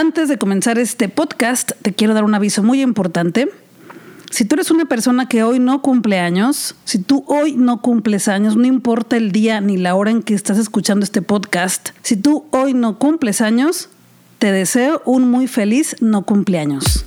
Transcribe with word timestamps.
Antes 0.00 0.30
de 0.30 0.38
comenzar 0.38 0.78
este 0.78 1.10
podcast, 1.10 1.72
te 1.82 1.92
quiero 1.92 2.14
dar 2.14 2.24
un 2.24 2.34
aviso 2.34 2.62
muy 2.62 2.80
importante. 2.80 3.50
Si 4.30 4.46
tú 4.46 4.54
eres 4.54 4.70
una 4.70 4.86
persona 4.86 5.28
que 5.28 5.42
hoy 5.42 5.58
no 5.58 5.82
cumple 5.82 6.18
años, 6.18 6.74
si 6.86 7.00
tú 7.00 7.22
hoy 7.26 7.54
no 7.54 7.82
cumples 7.82 8.26
años, 8.26 8.56
no 8.56 8.66
importa 8.66 9.18
el 9.18 9.30
día 9.30 9.60
ni 9.60 9.76
la 9.76 9.94
hora 9.94 10.10
en 10.10 10.22
que 10.22 10.32
estás 10.32 10.56
escuchando 10.56 11.04
este 11.04 11.20
podcast, 11.20 11.90
si 12.00 12.16
tú 12.16 12.46
hoy 12.50 12.72
no 12.72 12.98
cumples 12.98 13.42
años, 13.42 13.90
te 14.38 14.50
deseo 14.52 15.02
un 15.04 15.30
muy 15.30 15.46
feliz 15.46 15.94
no 16.00 16.22
cumpleaños. 16.22 17.04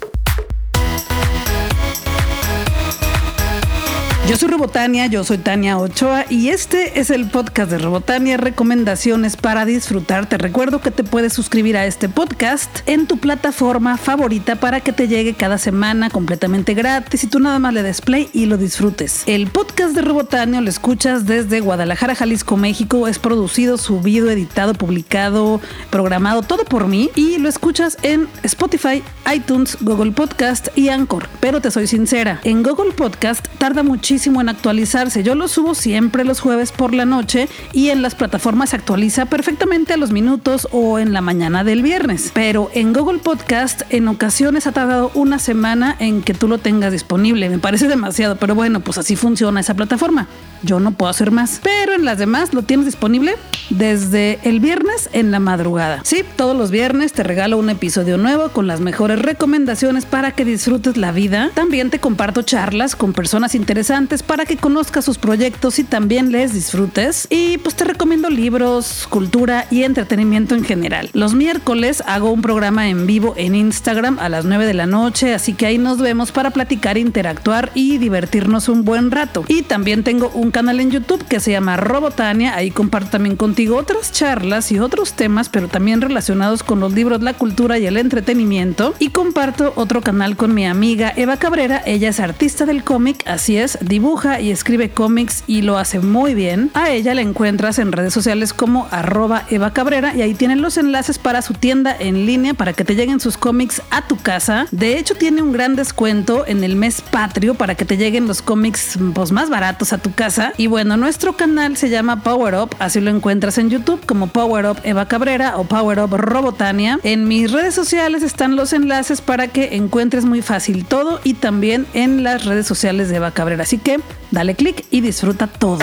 Yo 4.26 4.38
soy 4.38 4.48
Robotania, 4.48 5.08
yo 5.08 5.26
soy 5.26 5.38
Tania 5.38 5.78
Ochoa 5.78 6.24
y 6.30 6.48
este 6.48 7.02
es 7.02 7.10
el 7.10 7.30
podcast 7.30 7.70
de 7.70 7.78
Robotania, 7.78 8.38
recomendaciones 8.38 9.36
para 9.36 9.66
disfrutar. 9.66 10.30
Te 10.30 10.38
recuerdo 10.38 10.80
que 10.80 10.92
te 10.92 11.04
puedes 11.04 11.34
suscribir 11.34 11.76
a 11.76 11.86
este 11.86 12.08
podcast 12.08 12.80
en 12.86 13.06
tu 13.06 13.18
plataforma 13.18 13.98
favorita 13.98 14.56
para 14.56 14.80
que 14.80 14.94
te 14.94 15.10
llegue 15.10 15.34
cada 15.34 15.58
semana 15.58 16.10
completamente 16.10 16.74
gratis 16.74 17.26
y 17.26 17.28
tú 17.28 17.40
nada 17.40 17.60
más 17.60 17.74
le 17.74 17.84
des 17.84 18.00
play 18.00 18.30
y 18.32 18.46
lo 18.46 18.56
disfrutes. 18.56 19.24
El 19.26 19.48
podcast 19.48 19.94
de 19.94 20.02
Robotania 20.02 20.62
lo 20.62 20.70
escuchas 20.70 21.26
desde 21.26 21.60
Guadalajara, 21.60 22.16
Jalisco, 22.16 22.56
México. 22.56 23.10
Es 23.10 23.20
producido, 23.20 23.78
subido, 23.78 24.30
editado, 24.32 24.74
publicado, 24.74 25.60
programado, 25.90 26.44
todo 26.44 26.64
por 26.64 26.88
mí 26.88 27.12
y 27.16 27.40
lo 27.40 27.50
escuchas 27.50 27.98
en 28.04 28.30
Spotify, 28.44 29.04
iTunes, 29.36 29.78
Google 29.82 30.14
Podcast 30.14 30.70
y 30.78 30.88
Anchor. 30.88 31.28
Pero 31.42 31.60
te 31.60 31.72
soy 31.72 31.88
sincera, 31.88 32.40
en 32.46 32.64
Google 32.64 32.94
Podcast 32.94 33.46
tarda 33.58 33.84
muchísimo 33.84 34.13
en 34.14 34.50
actualizarse. 34.50 35.24
Yo 35.24 35.34
lo 35.34 35.48
subo 35.48 35.74
siempre 35.74 36.24
los 36.24 36.40
jueves 36.40 36.72
por 36.72 36.94
la 36.94 37.04
noche 37.04 37.50
y 37.72 37.90
en 37.90 38.04
las 38.04 38.14
plataformas 38.14 38.70
se 38.70 38.76
actualiza 38.76 39.26
perfectamente 39.26 39.94
a 39.94 39.98
los 39.98 40.12
minutos 40.12 40.68
o 40.72 41.00
en 41.00 41.14
la 41.14 41.22
mañana 41.22 41.64
del 41.64 41.82
viernes. 41.82 42.30
Pero 42.32 42.70
en 42.76 42.94
Google 42.94 43.20
Podcast 43.20 43.82
en 43.90 44.08
ocasiones 44.08 44.68
ha 44.68 44.72
tardado 44.72 45.10
una 45.16 45.40
semana 45.40 45.96
en 45.98 46.22
que 46.22 46.36
tú 46.36 46.48
lo 46.48 46.60
tengas 46.60 46.92
disponible. 46.92 47.50
Me 47.50 47.58
parece 47.58 47.88
demasiado, 47.88 48.36
pero 48.36 48.54
bueno, 48.54 48.82
pues 48.82 49.00
así 49.00 49.16
funciona 49.16 49.62
esa 49.62 49.74
plataforma. 49.74 50.28
Yo 50.62 50.80
no 50.80 50.92
puedo 50.92 51.10
hacer 51.10 51.32
más. 51.32 51.60
Pero 51.64 51.94
en 51.94 52.06
las 52.06 52.20
demás 52.20 52.54
lo 52.54 52.62
tienes 52.62 52.86
disponible 52.86 53.36
desde 53.72 54.40
el 54.44 54.60
viernes 54.60 55.10
en 55.12 55.32
la 55.32 55.40
madrugada. 55.40 56.02
Sí, 56.04 56.24
todos 56.36 56.56
los 56.56 56.70
viernes 56.70 57.14
te 57.14 57.24
regalo 57.24 57.58
un 57.58 57.72
episodio 57.72 58.18
nuevo 58.18 58.50
con 58.50 58.68
las 58.68 58.80
mejores 58.80 59.20
recomendaciones 59.20 60.06
para 60.06 60.32
que 60.32 60.46
disfrutes 60.46 60.98
la 60.98 61.12
vida. 61.12 61.50
También 61.56 61.90
te 61.90 62.00
comparto 62.00 62.44
charlas 62.44 62.96
con 62.96 63.14
personas 63.14 63.56
interesantes 63.56 64.03
para 64.24 64.46
que 64.46 64.58
conozcas 64.58 65.06
sus 65.06 65.18
proyectos 65.18 65.80
y 65.80 65.84
también 65.84 66.32
les 66.32 66.54
disfrutes. 66.54 67.28
Y 67.30 67.58
pues 67.60 67.76
te 67.76 67.86
recomiendo 67.86 68.30
libros, 68.30 69.08
cultura 69.10 69.66
y 69.72 69.84
entretenimiento 69.84 70.56
en 70.56 70.64
general. 70.64 71.10
Los 71.14 71.34
miércoles 71.34 72.04
hago 72.06 72.32
un 72.32 72.42
programa 72.42 72.90
en 72.90 73.08
vivo 73.08 73.34
en 73.38 73.56
Instagram 73.56 74.20
a 74.20 74.30
las 74.30 74.46
9 74.46 74.66
de 74.66 74.74
la 74.74 74.86
noche, 74.86 75.34
así 75.34 75.54
que 75.54 75.66
ahí 75.66 75.78
nos 75.78 76.00
vemos 76.00 76.32
para 76.32 76.52
platicar, 76.52 76.98
interactuar 76.98 77.72
y 77.74 77.98
divertirnos 77.98 78.70
un 78.70 78.84
buen 78.84 79.10
rato. 79.12 79.46
Y 79.48 79.64
también 79.64 80.04
tengo 80.04 80.30
un 80.34 80.52
canal 80.52 80.80
en 80.80 80.92
YouTube 80.92 81.26
que 81.26 81.40
se 81.40 81.52
llama 81.52 81.78
Robotania, 81.78 82.56
ahí 82.56 82.72
comparto 82.72 83.12
también 83.12 83.36
contigo 83.36 83.78
otras 83.78 84.12
charlas 84.12 84.72
y 84.72 84.80
otros 84.80 85.14
temas, 85.14 85.50
pero 85.50 85.68
también 85.68 86.02
relacionados 86.02 86.64
con 86.64 86.80
los 86.80 86.94
libros, 86.94 87.22
la 87.22 87.34
cultura 87.34 87.80
y 87.80 87.86
el 87.86 87.98
entretenimiento. 87.98 88.94
Y 89.00 89.10
comparto 89.10 89.74
otro 89.76 90.02
canal 90.02 90.36
con 90.36 90.54
mi 90.54 90.66
amiga 90.66 91.14
Eva 91.16 91.38
Cabrera, 91.38 91.82
ella 91.86 92.10
es 92.10 92.20
artista 92.20 92.66
del 92.66 92.84
cómic, 92.84 93.24
así 93.26 93.58
es, 93.58 93.78
dibuja 93.94 94.42
y 94.42 94.50
escribe 94.50 94.90
cómics 94.90 95.44
y 95.46 95.62
lo 95.62 95.78
hace 95.78 96.00
muy 96.00 96.34
bien. 96.34 96.72
A 96.74 96.90
ella 96.90 97.14
la 97.14 97.22
encuentras 97.22 97.78
en 97.78 97.92
redes 97.92 98.12
sociales 98.12 98.52
como 98.52 98.88
arroba 98.90 99.46
Eva 99.52 99.72
Cabrera 99.72 100.16
y 100.16 100.24
ahí 100.24 100.34
tienen 100.34 100.64
los 100.64 100.78
enlaces 100.78 101.20
para 101.20 101.44
su 101.44 101.54
tienda 101.54 101.96
en 102.00 102.26
línea 102.26 102.56
para 102.56 102.74
que 102.74 102.86
te 102.86 102.96
lleguen 102.96 103.20
sus 103.20 103.38
cómics 103.38 103.84
a 103.92 104.08
tu 104.08 104.18
casa. 104.18 104.66
De 104.72 104.98
hecho 104.98 105.14
tiene 105.14 105.44
un 105.44 105.52
gran 105.52 105.76
descuento 105.76 106.44
en 106.48 106.64
el 106.64 106.76
mes 106.76 107.02
patrio 107.02 107.54
para 107.54 107.76
que 107.76 107.86
te 107.86 107.98
lleguen 107.98 108.26
los 108.26 108.42
cómics 108.42 108.98
pues, 109.14 109.32
más 109.32 109.52
baratos 109.52 109.94
a 109.94 110.00
tu 110.00 110.12
casa. 110.12 110.54
Y 110.58 110.66
bueno, 110.66 110.98
nuestro 110.98 111.34
canal 111.34 111.78
se 111.78 111.92
llama 111.92 112.24
Power 112.24 112.56
Up, 112.56 112.76
así 112.80 113.00
lo 113.00 113.12
encuentras 113.12 113.60
en 113.60 113.70
YouTube 113.70 114.04
como 114.08 114.26
Power 114.26 114.66
Up 114.66 114.78
Eva 114.84 115.08
Cabrera 115.08 115.58
o 115.58 115.66
Power 115.66 116.00
Up 116.00 116.18
Robotania. 116.18 117.00
En 117.04 117.28
mis 117.28 117.52
redes 117.52 117.76
sociales 117.76 118.24
están 118.24 118.56
los 118.56 118.74
enlaces 118.74 119.22
para 119.22 119.50
que 119.50 119.76
encuentres 119.76 120.26
muy 120.26 120.42
fácil 120.42 120.84
todo 120.84 121.20
y 121.24 121.36
también 121.36 121.86
en 121.94 122.24
las 122.24 122.46
redes 122.46 122.66
sociales 122.66 123.10
de 123.10 123.18
Eva 123.18 123.30
Cabrera. 123.30 123.62
Así 123.62 123.83
que 123.84 124.00
dale 124.32 124.56
click 124.56 124.86
y 124.90 125.02
disfruta 125.02 125.48
todo. 125.48 125.80